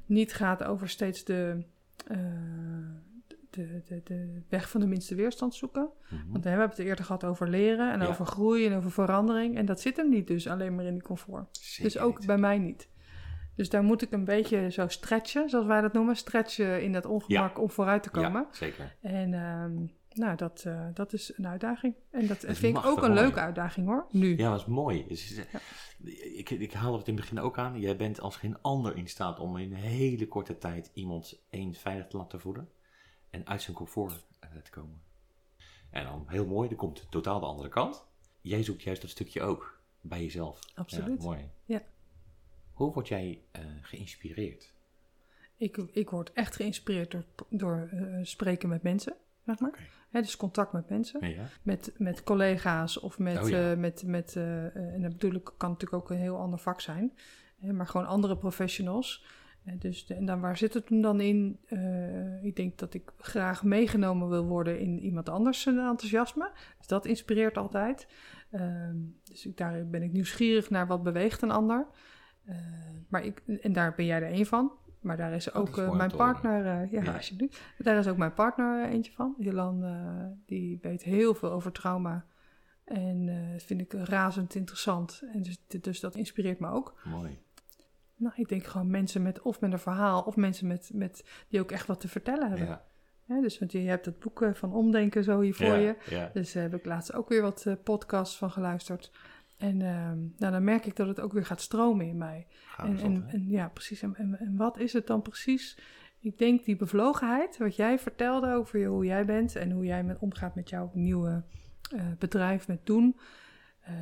niet 0.05 0.33
gaat 0.33 0.63
over 0.63 0.89
steeds 0.89 1.23
de, 1.23 1.63
eh, 2.07 2.17
de, 3.49 3.81
de, 3.85 4.01
de 4.03 4.41
weg 4.49 4.69
van 4.69 4.81
de 4.81 4.87
minste 4.87 5.15
weerstand 5.15 5.55
zoeken. 5.55 5.89
Mhm. 6.09 6.31
Want 6.31 6.43
we 6.43 6.49
hebben 6.49 6.69
het 6.69 6.79
eerder 6.79 7.05
gehad 7.05 7.23
over 7.23 7.49
leren 7.49 7.91
en 7.93 7.99
Ja. 8.01 8.07
over 8.07 8.25
groei 8.25 8.65
en 8.65 8.73
over 8.73 8.91
verandering. 8.91 9.57
En 9.57 9.65
dat 9.65 9.81
zit 9.81 9.97
hem 9.97 10.09
niet 10.09 10.27
dus 10.27 10.47
alleen 10.47 10.75
maar 10.75 10.85
in 10.85 10.93
die 10.93 11.01
comfort. 11.03 11.57
Zeker 11.57 11.83
dus 11.83 11.97
ook 11.97 12.17
niet. 12.17 12.27
bij 12.27 12.37
mij 12.37 12.57
niet. 12.57 12.89
Dus 13.55 13.69
daar 13.69 13.83
moet 13.83 14.01
ik 14.01 14.11
een 14.11 14.25
beetje 14.25 14.69
zo 14.71 14.87
stretchen, 14.87 15.49
zoals 15.49 15.65
wij 15.65 15.81
dat 15.81 15.93
noemen. 15.93 16.15
Stretchen 16.15 16.83
in 16.83 16.91
dat 16.91 17.05
ongemak 17.05 17.59
om 17.59 17.69
vooruit 17.69 18.03
te 18.03 18.09
komen. 18.09 18.41
Ja, 18.41 18.47
zeker. 18.51 18.95
En 19.01 19.33
ehm, 19.33 19.85
nou, 20.15 20.35
dat, 20.35 20.63
eh, 20.65 20.87
dat 20.93 21.13
is 21.13 21.37
een 21.37 21.47
uitdaging. 21.47 21.95
En 22.09 22.27
dat, 22.27 22.37
vind 22.47 22.77
ik 22.77 22.85
ook 22.85 23.01
een 23.01 23.09
mooi. 23.11 23.21
leuke 23.21 23.39
uitdaging 23.39 23.87
hoor, 23.87 24.05
nu. 24.11 24.37
Ja, 24.37 24.49
dat 24.49 24.59
is 24.59 24.65
mooi. 24.65 25.05
Dus, 25.07 25.41
ik, 26.35 26.49
ik 26.49 26.73
haalde 26.73 26.97
het 26.97 27.07
in 27.07 27.13
het 27.13 27.21
begin 27.21 27.39
ook 27.39 27.57
aan. 27.57 27.79
Jij 27.79 27.95
bent 27.95 28.19
als 28.19 28.35
geen 28.35 28.61
ander 28.61 28.95
in 28.95 29.07
staat 29.07 29.39
om 29.39 29.57
in 29.57 29.71
een 29.71 29.77
hele 29.77 30.27
korte 30.27 30.57
tijd 30.57 30.91
iemand 30.93 31.43
eens 31.49 31.79
veilig 31.79 32.07
te 32.07 32.17
laten 32.17 32.39
voelen. 32.39 32.69
En 33.29 33.47
uit 33.47 33.61
zijn 33.61 33.75
comfort 33.75 34.25
eh, 34.39 34.49
te 34.63 34.71
komen. 34.71 35.01
En 35.89 36.03
dan 36.03 36.23
heel 36.27 36.45
mooi, 36.45 36.69
er 36.69 36.75
komt 36.75 37.07
totaal 37.09 37.39
de 37.39 37.45
andere 37.45 37.69
kant. 37.69 38.05
Jij 38.41 38.63
zoekt 38.63 38.83
juist 38.83 39.01
dat 39.01 39.09
stukje 39.09 39.41
ook 39.41 39.81
bij 40.01 40.21
jezelf. 40.21 40.59
Absoluut. 40.75 41.21
Ja, 41.21 41.27
mooi. 41.27 41.49
Ja. 41.65 41.81
Hoe 42.73 42.93
word 42.93 43.07
jij 43.07 43.41
eh, 43.51 43.61
geïnspireerd? 43.81 44.73
Ik, 45.57 45.77
ik 45.77 46.09
word 46.09 46.33
echt 46.33 46.55
geïnspireerd 46.55 47.11
door, 47.11 47.25
door 47.49 47.89
spreken 48.23 48.69
met 48.69 48.83
mensen, 48.83 49.15
zeg 49.45 49.59
maar. 49.59 49.93
Dus 50.21 50.37
contact 50.37 50.73
met 50.73 50.89
mensen. 50.89 51.27
Ja. 51.29 51.43
Met, 51.61 51.93
met 51.97 52.23
collega's 52.23 52.99
of 52.99 53.19
met... 53.19 53.43
Oh 53.43 53.49
ja. 53.49 53.71
eh, 53.71 53.77
met, 53.77 54.03
met 54.05 54.35
eh, 54.35 54.65
eh, 54.65 54.93
en 54.93 55.01
dat 55.01 55.11
bedoel 55.11 55.33
ik, 55.33 55.53
kan 55.57 55.69
natuurlijk 55.69 56.03
ook 56.03 56.09
een 56.09 56.17
heel 56.17 56.37
ander 56.37 56.59
vak 56.59 56.81
zijn. 56.81 57.13
Hè, 57.59 57.73
maar 57.73 57.87
gewoon 57.87 58.07
andere 58.07 58.37
professionals. 58.37 59.25
dus 59.79 60.05
en 60.07 60.25
dan, 60.25 60.39
waar 60.39 60.57
zit 60.57 60.73
het 60.73 60.89
hem 60.89 61.01
dan 61.01 61.21
in? 61.21 61.59
ik 62.41 62.55
denk 62.55 62.77
dat 62.77 62.93
ik 62.93 63.11
graag 63.17 63.63
meegenomen 63.63 64.29
wil 64.29 64.45
worden 64.45 64.79
in 64.79 64.99
iemand 64.99 65.29
anders 65.29 65.65
enthousiasme. 65.65 66.51
Dus 66.77 66.87
dat 66.87 67.05
inspireert 67.05 67.57
altijd. 67.57 68.07
Ehm, 68.51 68.95
dus 69.23 69.45
ik, 69.45 69.57
daar 69.57 69.87
ben 69.87 70.03
ik 70.03 70.11
nieuwsgierig 70.11 70.69
naar 70.69 70.87
wat 70.87 71.03
beweegt 71.03 71.41
een 71.41 71.51
ander. 71.51 71.87
maar 73.07 73.23
ik, 73.25 73.41
en 73.61 73.73
daar 73.73 73.93
ben 73.95 74.05
jij 74.05 74.21
er 74.21 74.31
één 74.31 74.45
van. 74.45 74.71
Maar 75.05 75.17
daar 75.17 75.33
is 75.33 75.53
ook 75.53 75.93
mijn 75.93 76.11
partner, 76.11 76.63
ja, 76.91 77.01
ja, 77.01 77.13
alsjeblieft. 77.13 77.61
Daar 77.77 77.97
is 77.97 78.07
ook 78.07 78.17
mijn 78.17 78.33
partner 78.33 78.85
eentje 78.85 79.11
van. 79.11 79.35
Jolan, 79.37 79.83
uh, 79.83 80.25
die 80.45 80.79
weet 80.81 81.03
heel 81.03 81.33
veel 81.33 81.51
over 81.51 81.71
trauma. 81.71 82.25
En 82.83 83.25
dat 83.51 83.63
vind 83.63 83.81
ik 83.81 83.93
razend 83.93 84.55
interessant. 84.55 85.23
En 85.33 85.41
dus, 85.41 85.81
dus 85.81 85.99
dat 85.99 86.15
inspireert 86.15 86.59
me 86.59 86.67
ook. 86.67 87.01
Mooi. 87.03 87.37
Nou, 88.15 88.33
ik 88.35 88.49
denk 88.49 88.65
gewoon 88.65 88.89
mensen 88.89 89.21
met, 89.21 89.41
of 89.41 89.61
met 89.61 89.71
een 89.71 89.79
verhaal, 89.79 90.21
of 90.21 90.35
mensen 90.35 90.67
met, 90.67 90.89
met, 90.93 91.25
die 91.47 91.59
ook 91.59 91.71
echt 91.71 91.87
wat 91.87 91.99
te 91.99 92.07
vertellen 92.07 92.49
hebben. 92.49 92.79
Ja. 93.25 93.41
dus 93.41 93.59
want 93.59 93.71
je, 93.71 93.83
je 93.83 93.89
hebt 93.89 94.05
het 94.05 94.19
boek 94.19 94.49
van 94.53 94.73
Omdenken 94.73 95.23
zo 95.23 95.39
hier 95.39 95.55
voor 95.55 95.75
je. 95.75 96.29
Dus 96.33 96.53
daar 96.53 96.63
heb 96.63 96.75
ik 96.75 96.85
laatst 96.85 97.13
ook 97.13 97.29
weer 97.29 97.41
wat 97.41 97.67
podcasts 97.83 98.37
van 98.37 98.51
geluisterd. 98.51 99.11
En 99.57 99.81
ehm, 99.81 100.17
nou, 100.37 100.51
dan 100.51 100.63
merk 100.63 100.85
ik 100.85 100.95
dat 100.95 101.07
het 101.07 101.19
ook 101.19 101.33
weer 101.33 101.45
gaat 101.45 101.61
stromen 101.61 102.05
in 102.05 102.17
mij. 102.17 102.47
En, 102.77 102.97
en, 102.97 103.25
en, 103.27 103.49
ja, 103.49 103.67
precies. 103.67 104.01
En, 104.01 104.15
en, 104.15 104.55
wat 104.55 104.79
is 104.79 104.93
het 104.93 105.07
dan 105.07 105.21
precies? 105.21 105.77
Ik 106.19 106.37
denk 106.37 106.65
die 106.65 106.75
bevlogenheid, 106.75 107.57
wat 107.57 107.75
jij 107.75 107.99
vertelde 107.99 108.53
over 108.53 108.85
hoe 108.85 109.05
jij 109.05 109.25
bent 109.25 109.55
en 109.55 109.71
hoe 109.71 109.85
jij 109.85 110.03
met, 110.03 110.17
omgaat 110.19 110.55
met 110.55 110.69
jouw 110.69 110.91
nieuwe 110.93 111.43
uh, 111.93 112.01
bedrijf, 112.19 112.67
met 112.67 112.85
doen. 112.85 113.19
Uh, 113.89 113.95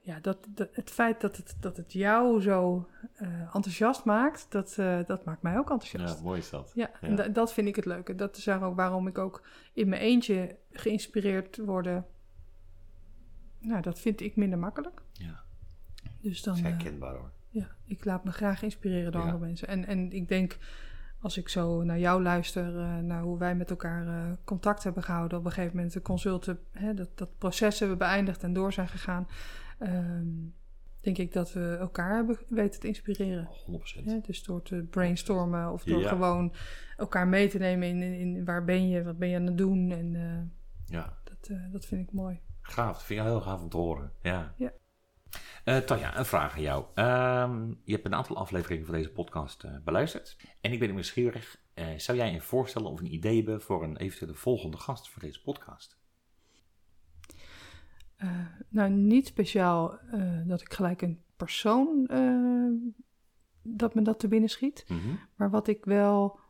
ja, 0.00 0.18
dat, 0.20 0.46
dat, 0.48 0.68
het 0.72 0.90
feit 0.90 1.20
dat 1.20 1.36
het, 1.36 1.56
dat 1.60 1.76
het 1.76 1.92
jou 1.92 2.40
zo 2.40 2.88
uh, 3.22 3.28
enthousiast 3.54 4.04
maakt, 4.04 4.46
dat, 4.48 4.74
dat 5.06 5.24
maakt 5.24 5.42
mij 5.42 5.58
ook 5.58 5.70
enthousiast. 5.70 6.18
Ja, 6.18 6.24
mooi 6.24 6.38
is 6.38 6.50
dat. 6.50 6.72
Ja, 6.74 6.90
dat 7.28 7.52
vind 7.52 7.68
ik 7.68 7.76
het 7.76 7.84
leuke. 7.84 8.14
Dat 8.14 8.36
is 8.36 8.48
ook 8.48 8.76
waarom 8.76 9.06
ik 9.06 9.18
ook 9.18 9.42
in 9.72 9.88
mijn 9.88 10.02
eentje 10.02 10.56
geïnspireerd 10.70 11.56
word 11.56 11.88
nou, 13.60 13.82
dat 13.82 13.98
vind 13.98 14.20
ik 14.20 14.36
minder 14.36 14.58
makkelijk. 14.58 15.02
Ja. 15.12 15.42
Dus 16.20 16.42
dan, 16.42 16.54
dat 16.54 16.64
is 16.64 16.70
herkenbaar 16.70 17.14
hoor. 17.14 17.30
Ja, 17.48 17.68
ik 17.84 18.04
laat 18.04 18.24
me 18.24 18.32
graag 18.32 18.62
inspireren 18.62 19.12
door 19.12 19.20
andere 19.20 19.38
mensen. 19.38 19.68
En, 19.68 19.86
en 19.86 20.12
ik 20.12 20.28
denk, 20.28 20.58
als 21.20 21.36
ik 21.36 21.48
zo 21.48 21.82
naar 21.82 21.98
jou 21.98 22.22
luister, 22.22 22.74
uh, 22.74 22.98
naar 22.98 23.22
hoe 23.22 23.38
wij 23.38 23.54
met 23.54 23.70
elkaar 23.70 24.06
uh, 24.06 24.32
contact 24.44 24.84
hebben 24.84 25.02
gehouden, 25.02 25.38
op 25.38 25.44
een 25.44 25.52
gegeven 25.52 25.76
moment 25.76 25.94
de 25.94 26.02
consulten, 26.02 26.58
hè, 26.72 26.94
dat, 26.94 27.08
dat 27.14 27.38
proces 27.38 27.78
hebben 27.78 27.98
beëindigd 27.98 28.42
en 28.42 28.52
door 28.52 28.72
zijn 28.72 28.88
gegaan, 28.88 29.28
um, 29.80 30.54
denk 31.00 31.18
ik 31.18 31.32
dat 31.32 31.52
we 31.52 31.76
elkaar 31.80 32.14
hebben 32.14 32.38
weten 32.48 32.80
te 32.80 32.86
inspireren. 32.86 33.48
100%. 34.00 34.04
Ja, 34.04 34.20
dus 34.26 34.42
door 34.42 34.62
te 34.62 34.86
brainstormen 34.90 35.72
of 35.72 35.84
door 35.84 36.02
gewoon 36.02 36.52
elkaar 36.96 37.28
mee 37.28 37.48
te 37.48 37.58
nemen 37.58 37.88
in, 37.88 38.02
in, 38.02 38.12
in, 38.12 38.44
waar 38.44 38.64
ben 38.64 38.88
je, 38.88 39.02
wat 39.02 39.18
ben 39.18 39.28
je 39.28 39.36
aan 39.36 39.46
het 39.46 39.58
doen. 39.58 39.90
En 39.90 40.14
uh, 40.14 40.38
ja. 40.84 41.16
dat, 41.24 41.50
dat 41.72 41.86
vind 41.86 42.08
ik 42.08 42.12
mooi. 42.12 42.40
Gaaf, 42.70 42.92
dat 42.92 43.02
vind 43.02 43.20
ik 43.20 43.26
heel 43.26 43.40
gaaf 43.40 43.60
om 43.60 43.68
te 43.68 43.76
horen. 43.76 44.12
Ja. 44.22 44.54
ja. 44.56 44.72
Uh, 45.64 45.76
Tanja, 45.76 46.18
een 46.18 46.24
vraag 46.24 46.54
aan 46.54 46.62
jou. 46.62 46.84
Um, 46.94 47.80
je 47.84 47.92
hebt 47.92 48.04
een 48.04 48.14
aantal 48.14 48.36
afleveringen 48.36 48.86
van 48.86 48.94
deze 48.94 49.10
podcast 49.10 49.64
uh, 49.64 49.76
beluisterd. 49.84 50.36
En 50.60 50.72
ik 50.72 50.78
ben 50.78 50.90
nieuwsgierig. 50.90 51.60
Uh, 51.74 51.86
zou 51.96 52.18
jij 52.18 52.34
een 52.34 52.42
voorstellen 52.42 52.90
of 52.90 53.00
een 53.00 53.14
idee 53.14 53.36
hebben 53.36 53.62
voor 53.62 53.82
een 53.82 53.96
eventuele 53.96 54.34
volgende 54.34 54.76
gast 54.76 55.08
voor 55.08 55.22
deze 55.22 55.42
podcast? 55.42 55.96
nou, 58.68 58.90
niet 58.90 59.26
speciaal 59.26 59.98
dat 60.46 60.60
ik 60.60 60.72
gelijk 60.72 61.02
een 61.02 61.22
persoon 61.36 62.06
dat 63.62 63.94
me 63.94 64.02
dat 64.02 64.18
te 64.18 64.28
binnen 64.28 64.48
schiet. 64.50 64.84
Mm 64.88 65.00
-hmm. 65.00 65.18
Maar 65.36 65.50
wat 65.50 65.68
ik 65.68 65.84
wel 65.84 66.40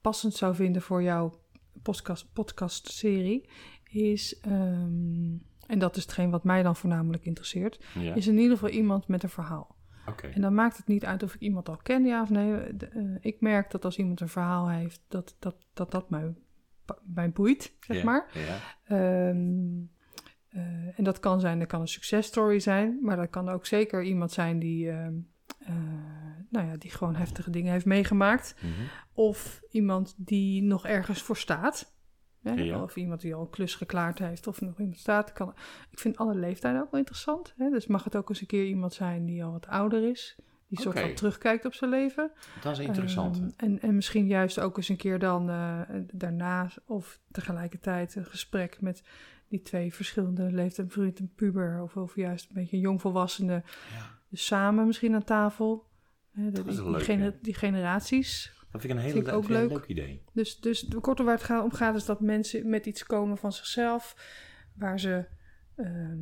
passend 0.00 0.34
zou 0.34 0.54
vinden 0.54 0.82
voor 0.82 1.02
jouw 1.02 1.40
podcast, 1.82 2.32
podcast-serie 2.32 3.48
is, 3.88 4.40
um, 4.46 5.42
en 5.66 5.78
dat 5.78 5.96
is 5.96 6.02
hetgeen 6.02 6.30
wat 6.30 6.44
mij 6.44 6.62
dan 6.62 6.76
voornamelijk 6.76 7.24
interesseert, 7.24 7.84
ja. 7.94 8.14
is 8.14 8.26
in 8.26 8.38
ieder 8.38 8.56
geval 8.56 8.74
iemand 8.74 9.08
met 9.08 9.22
een 9.22 9.28
verhaal. 9.28 9.76
Okay. 10.08 10.30
En 10.30 10.40
dan 10.40 10.54
maakt 10.54 10.76
het 10.76 10.86
niet 10.86 11.04
uit 11.04 11.22
of 11.22 11.34
ik 11.34 11.40
iemand 11.40 11.68
al 11.68 11.76
ken, 11.76 12.04
ja 12.04 12.22
of 12.22 12.30
nee. 12.30 12.76
De, 12.76 12.90
uh, 12.94 13.18
ik 13.20 13.40
merk 13.40 13.70
dat 13.70 13.84
als 13.84 13.98
iemand 13.98 14.20
een 14.20 14.28
verhaal 14.28 14.68
heeft, 14.70 15.00
dat 15.08 15.36
dat, 15.38 15.56
dat, 15.72 15.90
dat 15.90 16.10
mij, 16.10 16.34
mij 17.14 17.30
boeit, 17.30 17.72
zeg 17.80 18.02
maar. 18.02 18.30
Ja. 18.88 19.28
Um, 19.28 19.90
uh, 20.50 20.98
en 20.98 21.04
dat 21.04 21.20
kan 21.20 21.40
zijn, 21.40 21.58
dat 21.58 21.68
kan 21.68 21.80
een 21.80 21.88
successtory 21.88 22.58
zijn, 22.58 22.98
maar 23.02 23.16
dat 23.16 23.30
kan 23.30 23.48
ook 23.48 23.66
zeker 23.66 24.02
iemand 24.02 24.32
zijn 24.32 24.58
die, 24.58 24.86
uh, 24.86 25.06
nou 26.50 26.66
ja, 26.66 26.76
die 26.76 26.90
gewoon 26.90 27.14
heftige 27.14 27.50
dingen 27.50 27.72
heeft 27.72 27.84
meegemaakt. 27.84 28.56
Mm 28.62 28.72
-hmm. 28.72 28.86
Of 29.12 29.60
iemand 29.70 30.14
die 30.16 30.62
nog 30.62 30.86
ergens 30.86 31.22
voor 31.22 31.36
staat. 31.36 31.95
Hè? 32.46 32.52
Ja. 32.62 32.82
Of 32.82 32.96
iemand 32.96 33.20
die 33.20 33.34
al 33.34 33.40
een 33.40 33.50
klus 33.50 33.74
geklaard 33.74 34.18
heeft 34.18 34.46
of 34.46 34.60
nog 34.60 34.78
iemand 34.78 34.96
staat. 34.98 35.32
Kan, 35.32 35.54
ik 35.90 35.98
vind 35.98 36.16
alle 36.16 36.34
leeftijden 36.34 36.80
ook 36.82 36.90
wel 36.90 37.00
interessant. 37.00 37.54
Hè? 37.56 37.70
Dus 37.70 37.86
mag 37.86 38.04
het 38.04 38.16
ook 38.16 38.28
eens 38.28 38.40
een 38.40 38.46
keer 38.46 38.64
iemand 38.66 38.94
zijn 38.94 39.24
die 39.24 39.44
al 39.44 39.52
wat 39.52 39.66
ouder 39.66 40.08
is. 40.10 40.36
Die 40.68 40.80
soort 40.80 41.00
van 41.00 41.14
terugkijkt 41.14 41.64
op 41.64 41.74
zijn 41.74 41.90
leven. 41.90 42.30
Dat 42.62 42.72
is 42.72 42.78
interessant. 42.86 43.36
Ehm, 43.36 43.48
en, 43.56 43.80
en 43.80 43.94
misschien 43.94 44.26
juist 44.26 44.60
ook 44.60 44.76
eens 44.76 44.88
een 44.88 44.96
keer 44.96 45.18
dan 45.18 45.50
uh, 45.50 45.80
daarna 46.12 46.70
of 46.86 47.20
tegelijkertijd 47.30 48.14
een 48.14 48.24
gesprek 48.26 48.80
met 48.80 49.02
die 49.48 49.62
twee 49.62 49.94
verschillende 49.94 50.52
leeftijden, 50.52 50.92
vriend 50.92 51.18
en 51.18 51.32
puber. 51.34 51.82
Of, 51.82 51.96
of 51.96 52.16
juist 52.16 52.48
een 52.48 52.54
beetje 52.54 52.78
jongvolwassenen. 52.78 53.64
ja. 53.90 54.14
Dus 54.28 54.46
samen 54.46 54.86
misschien 54.86 55.14
aan 55.14 55.24
tafel. 55.24 55.86
Hè, 56.32 56.50
die, 56.50 56.64
die, 56.64 56.90
leuk, 56.90 57.02
gener- 57.02 57.38
die 57.42 57.54
generaties. 57.54 58.55
Dat 58.82 58.86
vind 58.86 59.14
ik 59.14 59.26
een 59.26 59.32
ook 59.32 59.44
een 59.44 59.52
leuk. 59.52 59.70
leuk 59.70 59.86
idee. 59.86 60.22
Dus, 60.32 60.60
dus 60.60 60.80
de 60.80 61.00
korte 61.00 61.22
waar 61.22 61.38
het 61.38 61.62
om 61.62 61.72
gaat 61.72 61.94
is 61.94 62.04
dat 62.04 62.20
mensen 62.20 62.68
met 62.68 62.86
iets 62.86 63.04
komen 63.04 63.36
van 63.36 63.52
zichzelf 63.52 64.16
waar 64.74 65.00
ze, 65.00 65.24
ehm, 65.76 66.18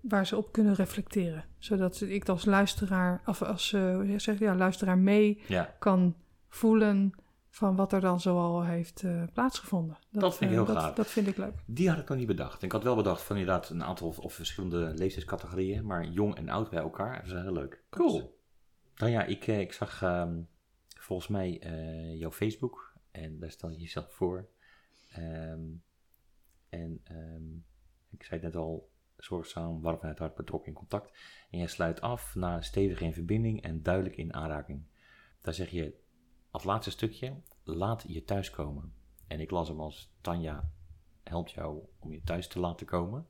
waar 0.00 0.26
ze 0.26 0.36
op 0.36 0.52
kunnen 0.52 0.74
reflecteren. 0.74 1.44
Zodat 1.58 2.00
ik 2.00 2.28
als 2.28 2.44
luisteraar, 2.44 3.22
of 3.26 3.42
als 3.42 3.70
hoe 3.70 4.14
zeg 4.16 4.38
ja, 4.38 4.54
luisteraar 4.54 4.98
mee 4.98 5.42
Ja, 5.46 5.74
kan 5.78 6.16
voelen 6.48 7.14
van 7.54 7.76
wat 7.76 7.92
er 7.92 8.00
dan 8.00 8.20
zoal 8.20 8.64
heeft 8.64 9.02
eh, 9.02 9.22
plaatsgevonden. 9.32 9.98
Dat 10.10 10.36
vind 10.36 10.50
ik 10.50 10.56
eh, 10.56 10.64
heel 10.64 10.74
dat, 10.74 10.82
gaaf. 10.82 10.94
Dat 10.94 11.06
vind 11.06 11.26
ik 11.26 11.36
leuk. 11.36 11.54
die 11.66 11.88
had 11.88 11.98
ik 11.98 12.08
nog 12.08 12.18
niet 12.18 12.26
bedacht. 12.26 12.62
Ik 12.62 12.72
had 12.72 12.82
wel 12.82 12.96
bedacht 12.96 13.22
van 13.22 13.36
inderdaad 13.36 13.70
een 13.70 13.84
aantal 13.84 14.08
of, 14.08 14.18
of 14.18 14.34
verschillende 14.34 14.92
leeftijdscategorieën, 14.94 15.86
maar 15.86 16.04
jong 16.04 16.36
en 16.36 16.48
oud 16.48 16.70
bij 16.70 16.80
elkaar. 16.80 17.16
Dat 17.16 17.36
is 17.36 17.42
heel 17.42 17.52
leuk. 17.52 17.82
Cool. 17.90 18.38
Nou 18.96 19.12
ja, 19.12 19.22
ik, 19.24 19.46
ik 19.46 19.72
zag 19.72 20.02
ehm, 20.02 20.40
volgens 21.04 21.28
mij 21.28 21.60
eh, 21.60 22.18
jouw 22.18 22.30
Facebook 22.30 22.96
en 23.10 23.38
daar 23.38 23.50
stel 23.50 23.70
je 23.70 23.78
jezelf 23.78 24.12
voor. 24.12 24.48
Ehm, 25.08 25.62
en 26.68 27.00
ehm, 27.04 27.54
ik 28.10 28.22
zei 28.22 28.40
het 28.40 28.42
net 28.42 28.56
al, 28.56 28.90
zorgzaam, 29.16 29.80
warm 29.80 29.98
vanuit 29.98 30.18
hart 30.18 30.34
betrokken 30.34 30.68
in 30.68 30.74
contact. 30.74 31.12
En 31.50 31.58
jij 31.58 31.66
sluit 31.66 32.00
af 32.00 32.34
na 32.34 32.60
stevig 32.60 33.00
in 33.00 33.12
verbinding 33.12 33.62
en 33.62 33.82
duidelijk 33.82 34.16
in 34.16 34.34
aanraking. 34.34 34.82
Daar 35.40 35.54
zeg 35.54 35.70
je 35.70 35.94
als 36.50 36.64
laatste 36.64 36.90
stukje, 36.90 37.40
laat 37.62 38.04
je 38.08 38.24
thuiskomen. 38.24 38.94
En 39.26 39.40
ik 39.40 39.50
las 39.50 39.68
hem 39.68 39.80
als 39.80 40.14
Tanja 40.20 40.70
helpt 41.22 41.50
jou 41.50 41.82
om 41.98 42.12
je 42.12 42.22
thuis 42.22 42.48
te 42.48 42.60
laten 42.60 42.86
komen. 42.86 43.26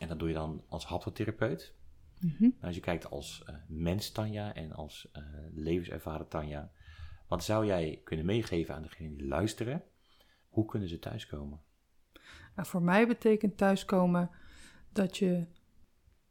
En 0.00 0.08
dat 0.08 0.18
doe 0.18 0.28
je 0.28 0.34
dan 0.34 0.64
als 0.68 0.86
haptotherapeut. 0.86 1.74
Mhm. 2.20 2.42
Nou, 2.42 2.54
als 2.60 2.74
je 2.74 2.80
kijkt 2.80 3.10
als 3.10 3.42
eh, 3.44 3.54
mens 3.68 4.10
Tanja 4.10 4.54
en 4.54 4.72
als 4.72 5.10
eh, 5.12 5.22
levenservaren 5.54 6.28
Tanja, 6.28 6.72
wat 7.28 7.44
zou 7.44 7.66
jij 7.66 8.00
kunnen 8.04 8.26
meegeven 8.26 8.74
aan 8.74 8.82
degenen 8.82 9.16
die 9.16 9.26
luisteren? 9.26 9.82
Hoe 10.48 10.64
kunnen 10.64 10.88
ze 10.88 10.98
thuiskomen? 10.98 11.60
Nou, 12.56 12.68
voor 12.68 12.82
mij 12.82 13.06
betekent 13.06 13.56
thuiskomen 13.56 14.30
dat 14.92 15.16
je 15.16 15.46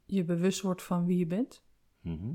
je 0.04 0.24
bewust 0.24 0.60
wordt 0.60 0.82
van 0.82 1.06
wie 1.06 1.18
je 1.18 1.26
bent. 1.26 1.64
Mhm. 2.00 2.32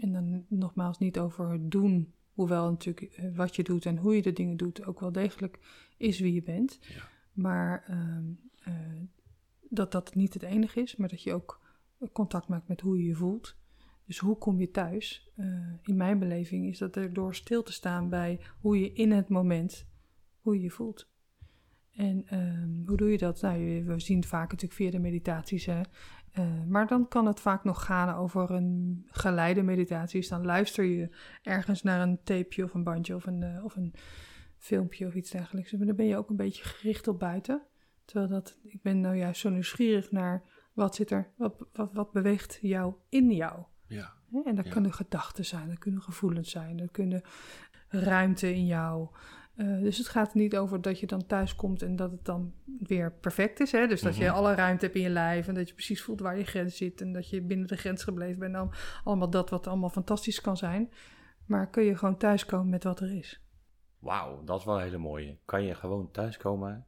En 0.00 0.12
dan 0.12 0.44
nogmaals 0.48 0.98
niet 0.98 1.18
over 1.18 1.50
het 1.50 1.70
doen, 1.70 2.12
hoewel 2.32 2.70
natuurlijk 2.70 3.02
eh, 3.02 3.36
wat 3.36 3.56
je 3.56 3.62
doet 3.62 3.86
en 3.86 3.96
hoe 3.96 4.16
je 4.16 4.22
de 4.22 4.32
dingen 4.32 4.56
doet 4.56 4.84
ook 4.84 5.00
wel 5.00 5.12
degelijk 5.12 5.58
is 5.96 6.20
wie 6.20 6.32
je 6.32 6.42
bent. 6.42 6.78
Ja. 6.80 7.08
Maar 7.32 7.84
ehm, 7.86 8.24
eh, 8.62 9.02
dat 9.68 9.92
dat 9.92 10.14
niet 10.14 10.34
het 10.34 10.42
enige 10.42 10.80
is, 10.80 10.96
maar 10.96 11.08
dat 11.08 11.22
je 11.22 11.32
ook 11.32 11.60
contact 12.12 12.48
maakt 12.48 12.68
met 12.68 12.80
hoe 12.80 12.98
je 12.98 13.04
je 13.04 13.14
voelt. 13.14 13.56
Dus 14.12 14.20
hoe 14.20 14.38
kom 14.38 14.60
je 14.60 14.70
thuis? 14.70 15.30
Eh, 15.36 15.46
in 15.82 15.96
mijn 15.96 16.18
beleving 16.18 16.66
is 16.66 16.78
dat 16.78 16.96
er 16.96 17.12
door 17.12 17.34
stil 17.34 17.62
te 17.62 17.72
staan 17.72 18.08
bij 18.08 18.40
hoe 18.60 18.80
je 18.80 18.92
in 18.92 19.10
het 19.10 19.28
moment, 19.28 19.88
hoe 20.40 20.60
je 20.60 20.70
voelt. 20.70 21.10
En 21.90 22.26
ehm, 22.26 22.86
hoe 22.86 22.96
doe 22.96 23.10
je 23.10 23.18
dat? 23.18 23.40
Nou, 23.40 23.84
we 23.84 24.00
zien 24.00 24.16
het 24.16 24.26
vaak 24.26 24.50
natuurlijk 24.50 24.80
via 24.80 24.90
de 24.90 24.98
meditaties. 24.98 25.66
Eh, 25.66 25.80
maar 26.68 26.86
dan 26.86 27.08
kan 27.08 27.26
het 27.26 27.40
vaak 27.40 27.64
nog 27.64 27.84
gaan 27.84 28.14
over 28.14 28.50
een 28.50 29.02
geleide 29.06 29.62
meditatie. 29.62 30.20
Dus 30.20 30.28
dan 30.28 30.44
luister 30.44 30.84
je 30.84 31.16
ergens 31.42 31.82
naar 31.82 32.00
een 32.00 32.22
tapeje 32.22 32.64
of 32.64 32.74
een 32.74 32.84
bandje 32.84 33.14
of 33.14 33.26
een, 33.26 33.42
eh, 33.42 33.64
of 33.64 33.76
een 33.76 33.94
filmpje 34.56 35.06
of 35.06 35.14
iets 35.14 35.30
dergelijks. 35.30 35.72
Maar 35.72 35.86
dan 35.86 35.96
ben 35.96 36.06
je 36.06 36.16
ook 36.16 36.30
een 36.30 36.36
beetje 36.36 36.64
gericht 36.64 37.08
op 37.08 37.18
buiten. 37.18 37.62
Terwijl 38.04 38.28
dat, 38.28 38.58
ik 38.62 38.82
ben 38.82 39.00
nou 39.00 39.16
juist 39.16 39.40
zo 39.40 39.50
nieuwsgierig 39.50 40.10
naar 40.10 40.44
wat 40.72 40.94
zit 40.94 41.10
er, 41.10 41.32
wat, 41.36 41.66
wat, 41.72 41.92
wat 41.92 42.12
beweegt 42.12 42.58
jou 42.60 42.94
in 43.08 43.30
jou. 43.30 43.64
Ja. 43.92 44.12
En 44.44 44.54
dat 44.54 44.68
kunnen 44.68 44.92
gedachten 44.92 45.44
zijn, 45.44 45.68
dat 45.68 45.78
kunnen 45.78 46.02
gevoelens 46.02 46.50
zijn, 46.50 46.76
dat 46.76 46.90
kunnen 46.90 47.22
ruimte 47.88 48.54
in 48.54 48.66
jou. 48.66 49.08
Uh, 49.56 49.80
dus 49.80 49.98
het 49.98 50.08
gaat 50.08 50.32
er 50.32 50.38
niet 50.38 50.56
over 50.56 50.80
dat 50.80 51.00
je 51.00 51.06
dan 51.06 51.26
thuis 51.26 51.54
komt 51.54 51.82
en 51.82 51.96
dat 51.96 52.10
het 52.10 52.24
dan 52.24 52.54
weer 52.78 53.12
perfect 53.12 53.60
is. 53.60 53.72
Hè? 53.72 53.86
Dus 53.86 54.00
dat 54.00 54.16
je 54.16 54.24
mhm. 54.24 54.34
alle 54.34 54.54
ruimte 54.54 54.84
hebt 54.84 54.96
in 54.96 55.02
je 55.02 55.08
lijf 55.08 55.48
en 55.48 55.54
dat 55.54 55.68
je 55.68 55.74
precies 55.74 56.02
voelt 56.02 56.20
waar 56.20 56.38
je 56.38 56.44
grens 56.44 56.76
zit 56.76 57.00
en 57.00 57.12
dat 57.12 57.28
je 57.28 57.42
binnen 57.42 57.66
de 57.66 57.76
grens 57.76 58.04
gebleven 58.04 58.38
bent. 58.38 58.52
Dan 58.52 58.72
allemaal 59.04 59.30
dat 59.30 59.50
wat 59.50 59.66
allemaal 59.66 59.88
fantastisch 59.88 60.40
kan 60.40 60.56
zijn. 60.56 60.92
Maar 61.46 61.70
kun 61.70 61.82
je 61.82 61.96
gewoon 61.96 62.16
thuiskomen 62.16 62.68
met 62.68 62.84
wat 62.84 63.00
er 63.00 63.16
is. 63.16 63.40
Wauw, 63.98 64.44
dat 64.44 64.58
is 64.58 64.64
wel 64.64 64.76
een 64.76 64.82
hele 64.82 64.98
mooie. 64.98 65.38
Kan 65.44 65.62
je 65.62 65.74
gewoon 65.74 66.10
thuiskomen 66.10 66.86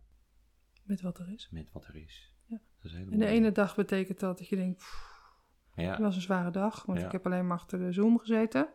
met 0.82 1.00
wat 1.00 1.18
er 1.18 1.32
is? 1.32 1.48
Met 1.50 1.72
wat 1.72 1.86
er 1.86 1.96
is. 1.96 2.34
Ja. 2.46 2.60
Dat 2.82 2.92
is 2.92 2.94
en 2.94 3.18
de 3.18 3.26
ene 3.26 3.52
dag 3.52 3.76
betekent 3.76 4.20
dat 4.20 4.38
dat 4.38 4.48
je 4.48 4.56
denkt, 4.56 4.84
ja. 5.76 5.90
het 5.90 6.00
was 6.00 6.16
een 6.16 6.22
zware 6.22 6.50
dag, 6.50 6.84
want 6.86 6.98
ik 6.98 7.12
heb 7.12 7.26
alleen 7.26 7.46
maar 7.46 7.56
achter 7.56 7.78
de 7.78 7.92
Zoom 7.92 8.18
gezeten. 8.18 8.68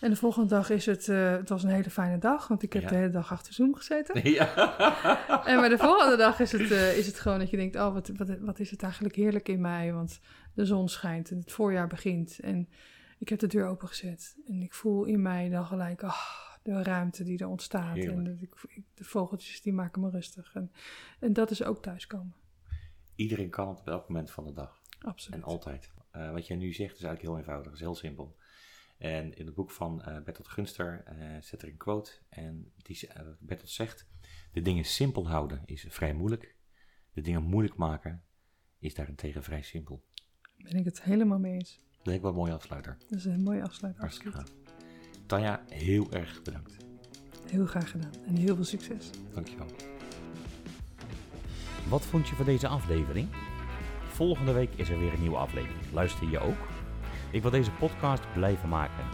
En 0.00 0.10
de 0.10 0.16
volgende 0.16 0.48
dag 0.48 0.70
is 0.70 0.86
het, 0.86 1.06
uh, 1.06 1.30
het 1.30 1.48
was 1.48 1.62
een 1.62 1.70
hele 1.70 1.90
fijne 1.90 2.18
dag, 2.18 2.48
want 2.48 2.62
ik 2.62 2.72
heb 2.72 2.88
de 2.88 2.94
hele 2.94 3.10
dag 3.10 3.32
achter 3.32 3.52
Zoom 3.52 3.74
gezeten. 3.74 4.22
Ja. 4.30 4.54
en 5.46 5.56
maar 5.56 5.68
de 5.68 5.78
volgende 5.78 6.16
dag 6.16 6.40
is 6.40 6.52
het, 6.52 6.70
uh, 6.70 6.98
is 6.98 7.06
het 7.06 7.20
gewoon 7.20 7.38
dat 7.38 7.50
je 7.50 7.56
denkt, 7.56 7.76
oh, 7.76 7.92
wat, 7.92 8.10
wat, 8.16 8.38
wat 8.40 8.58
is 8.58 8.70
het 8.70 8.82
eigenlijk 8.82 9.14
heerlijk 9.14 9.48
in 9.48 9.60
mij, 9.60 9.92
want 9.92 10.20
de 10.54 10.64
zon 10.64 10.88
schijnt 10.88 11.30
en 11.30 11.38
het 11.38 11.52
voorjaar 11.52 11.86
begint. 11.86 12.38
En 12.40 12.68
ik 13.18 13.28
heb 13.28 13.38
de 13.38 13.46
deur 13.46 13.66
opengezet 13.66 14.36
en 14.46 14.62
ik 14.62 14.74
voel 14.74 15.04
in 15.04 15.22
mij 15.22 15.48
dan 15.48 15.66
gelijk, 15.66 16.02
oh, 16.02 16.20
de 16.62 16.82
ruimte 16.82 17.24
die 17.24 17.38
er 17.38 17.48
ontstaat. 17.48 17.96
En 17.96 18.24
de, 18.24 18.48
de, 18.94 19.04
vogeltjes 19.04 19.62
die 19.62 19.72
maken 19.72 20.00
me 20.00 20.10
rustig. 20.10 20.54
En, 20.54 20.72
en 21.20 21.32
dat 21.32 21.50
is 21.50 21.62
ook 21.62 21.82
thuiskomen. 21.82 22.34
Iedereen 23.14 23.50
kan 23.50 23.68
het 23.68 23.78
op 23.78 23.88
elk 23.88 24.08
moment 24.08 24.30
van 24.30 24.44
de 24.44 24.52
dag. 24.52 24.82
Absoluut. 25.04 25.40
En 25.40 25.46
altijd. 25.46 25.92
Uh, 26.12 26.32
wat 26.32 26.46
jij 26.46 26.56
nu 26.56 26.72
zegt 26.72 26.96
is 26.96 27.02
eigenlijk 27.02 27.22
heel 27.22 27.38
eenvoudig, 27.38 27.72
is 27.72 27.80
heel 27.80 27.94
simpel. 27.94 28.36
En 28.98 29.34
in 29.34 29.46
het 29.46 29.54
boek 29.54 29.70
van 29.70 30.02
uh, 30.08 30.22
Bertolt 30.22 30.48
Gunster 30.48 31.04
uh, 31.08 31.40
zet 31.40 31.62
er 31.62 31.68
een 31.68 31.76
quote. 31.76 32.12
En 32.28 32.72
die, 32.76 33.08
uh, 33.08 33.22
Bertolt 33.38 33.70
zegt: 33.70 34.06
De 34.52 34.62
dingen 34.62 34.84
simpel 34.84 35.28
houden 35.28 35.62
is 35.64 35.86
vrij 35.88 36.14
moeilijk. 36.14 36.56
De 37.12 37.20
dingen 37.20 37.42
moeilijk 37.42 37.76
maken 37.76 38.24
is 38.78 38.94
daarentegen 38.94 39.42
vrij 39.42 39.62
simpel. 39.62 40.04
Ben 40.56 40.76
ik 40.76 40.84
het 40.84 41.02
helemaal 41.02 41.38
mee 41.38 41.52
eens. 41.52 41.82
Dat 41.98 42.06
is 42.06 42.14
ik 42.14 42.20
wel 42.20 42.30
een 42.30 42.36
mooie 42.36 42.52
afsluiter. 42.52 42.96
Dat 42.98 43.18
is 43.18 43.24
een 43.24 43.42
mooie 43.42 43.62
afsluiter. 43.62 44.00
Hartstikke 44.00 44.44
Tanja, 45.26 45.64
heel 45.68 46.12
erg 46.12 46.42
bedankt. 46.42 46.76
Heel 47.46 47.66
graag 47.66 47.90
gedaan 47.90 48.12
en 48.26 48.36
heel 48.36 48.54
veel 48.54 48.64
succes. 48.64 49.10
Dankjewel. 49.34 49.66
Wat 51.88 52.06
vond 52.06 52.28
je 52.28 52.34
van 52.34 52.44
deze 52.44 52.68
aflevering? 52.68 53.28
Volgende 54.14 54.52
week 54.52 54.70
is 54.76 54.88
er 54.88 54.98
weer 54.98 55.12
een 55.12 55.20
nieuwe 55.20 55.36
aflevering. 55.36 55.92
Luister 55.92 56.30
je 56.30 56.38
ook? 56.38 56.66
Ik 57.30 57.42
wil 57.42 57.50
deze 57.50 57.70
podcast 57.70 58.22
blijven 58.32 58.68
maken. 58.68 59.04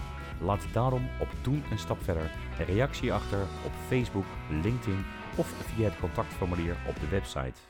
Laat 0.41 0.67
daarom 0.73 1.09
op 1.21 1.29
Doen 1.43 1.65
een 1.71 1.79
Stap 1.79 2.03
Verder 2.03 2.31
een 2.59 2.65
reactie 2.65 3.13
achter 3.13 3.41
op 3.41 3.73
Facebook, 3.89 4.25
LinkedIn 4.51 5.05
of 5.37 5.47
via 5.47 5.85
het 5.85 6.01
contactformulier 6.01 6.77
op 6.89 7.01
de 7.01 7.09
website. 7.09 7.61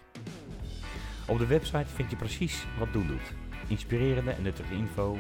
Op 1.26 1.38
de 1.38 1.46
website 1.46 1.86
vind 1.86 2.10
je 2.10 2.16
precies 2.16 2.64
wat 2.78 2.92
Doen 2.92 3.06
doet. 3.06 3.34
Inspirerende 3.68 4.30
en 4.30 4.42
nuttige 4.42 4.74
info, 4.74 5.18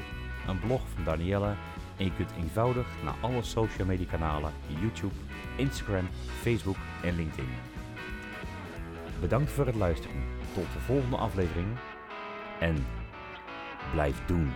een 0.48 0.60
blog 0.60 0.80
van 0.94 1.04
Danielle 1.04 1.54
en 1.96 2.04
je 2.04 2.14
kunt 2.14 2.32
eenvoudig 2.40 2.86
naar 3.04 3.14
alle 3.20 3.42
social 3.42 3.86
media 3.86 4.06
kanalen 4.06 4.52
YouTube, 4.80 5.14
Instagram, 5.56 6.08
Facebook 6.40 6.78
en 7.02 7.16
LinkedIn. 7.16 7.48
Bedankt 9.20 9.50
voor 9.50 9.66
het 9.66 9.74
luisteren. 9.74 10.16
Tot 10.54 10.72
de 10.72 10.80
volgende 10.80 11.16
aflevering 11.16 11.66
en 12.60 12.86
blijf 13.92 14.16
doen. 14.26 14.52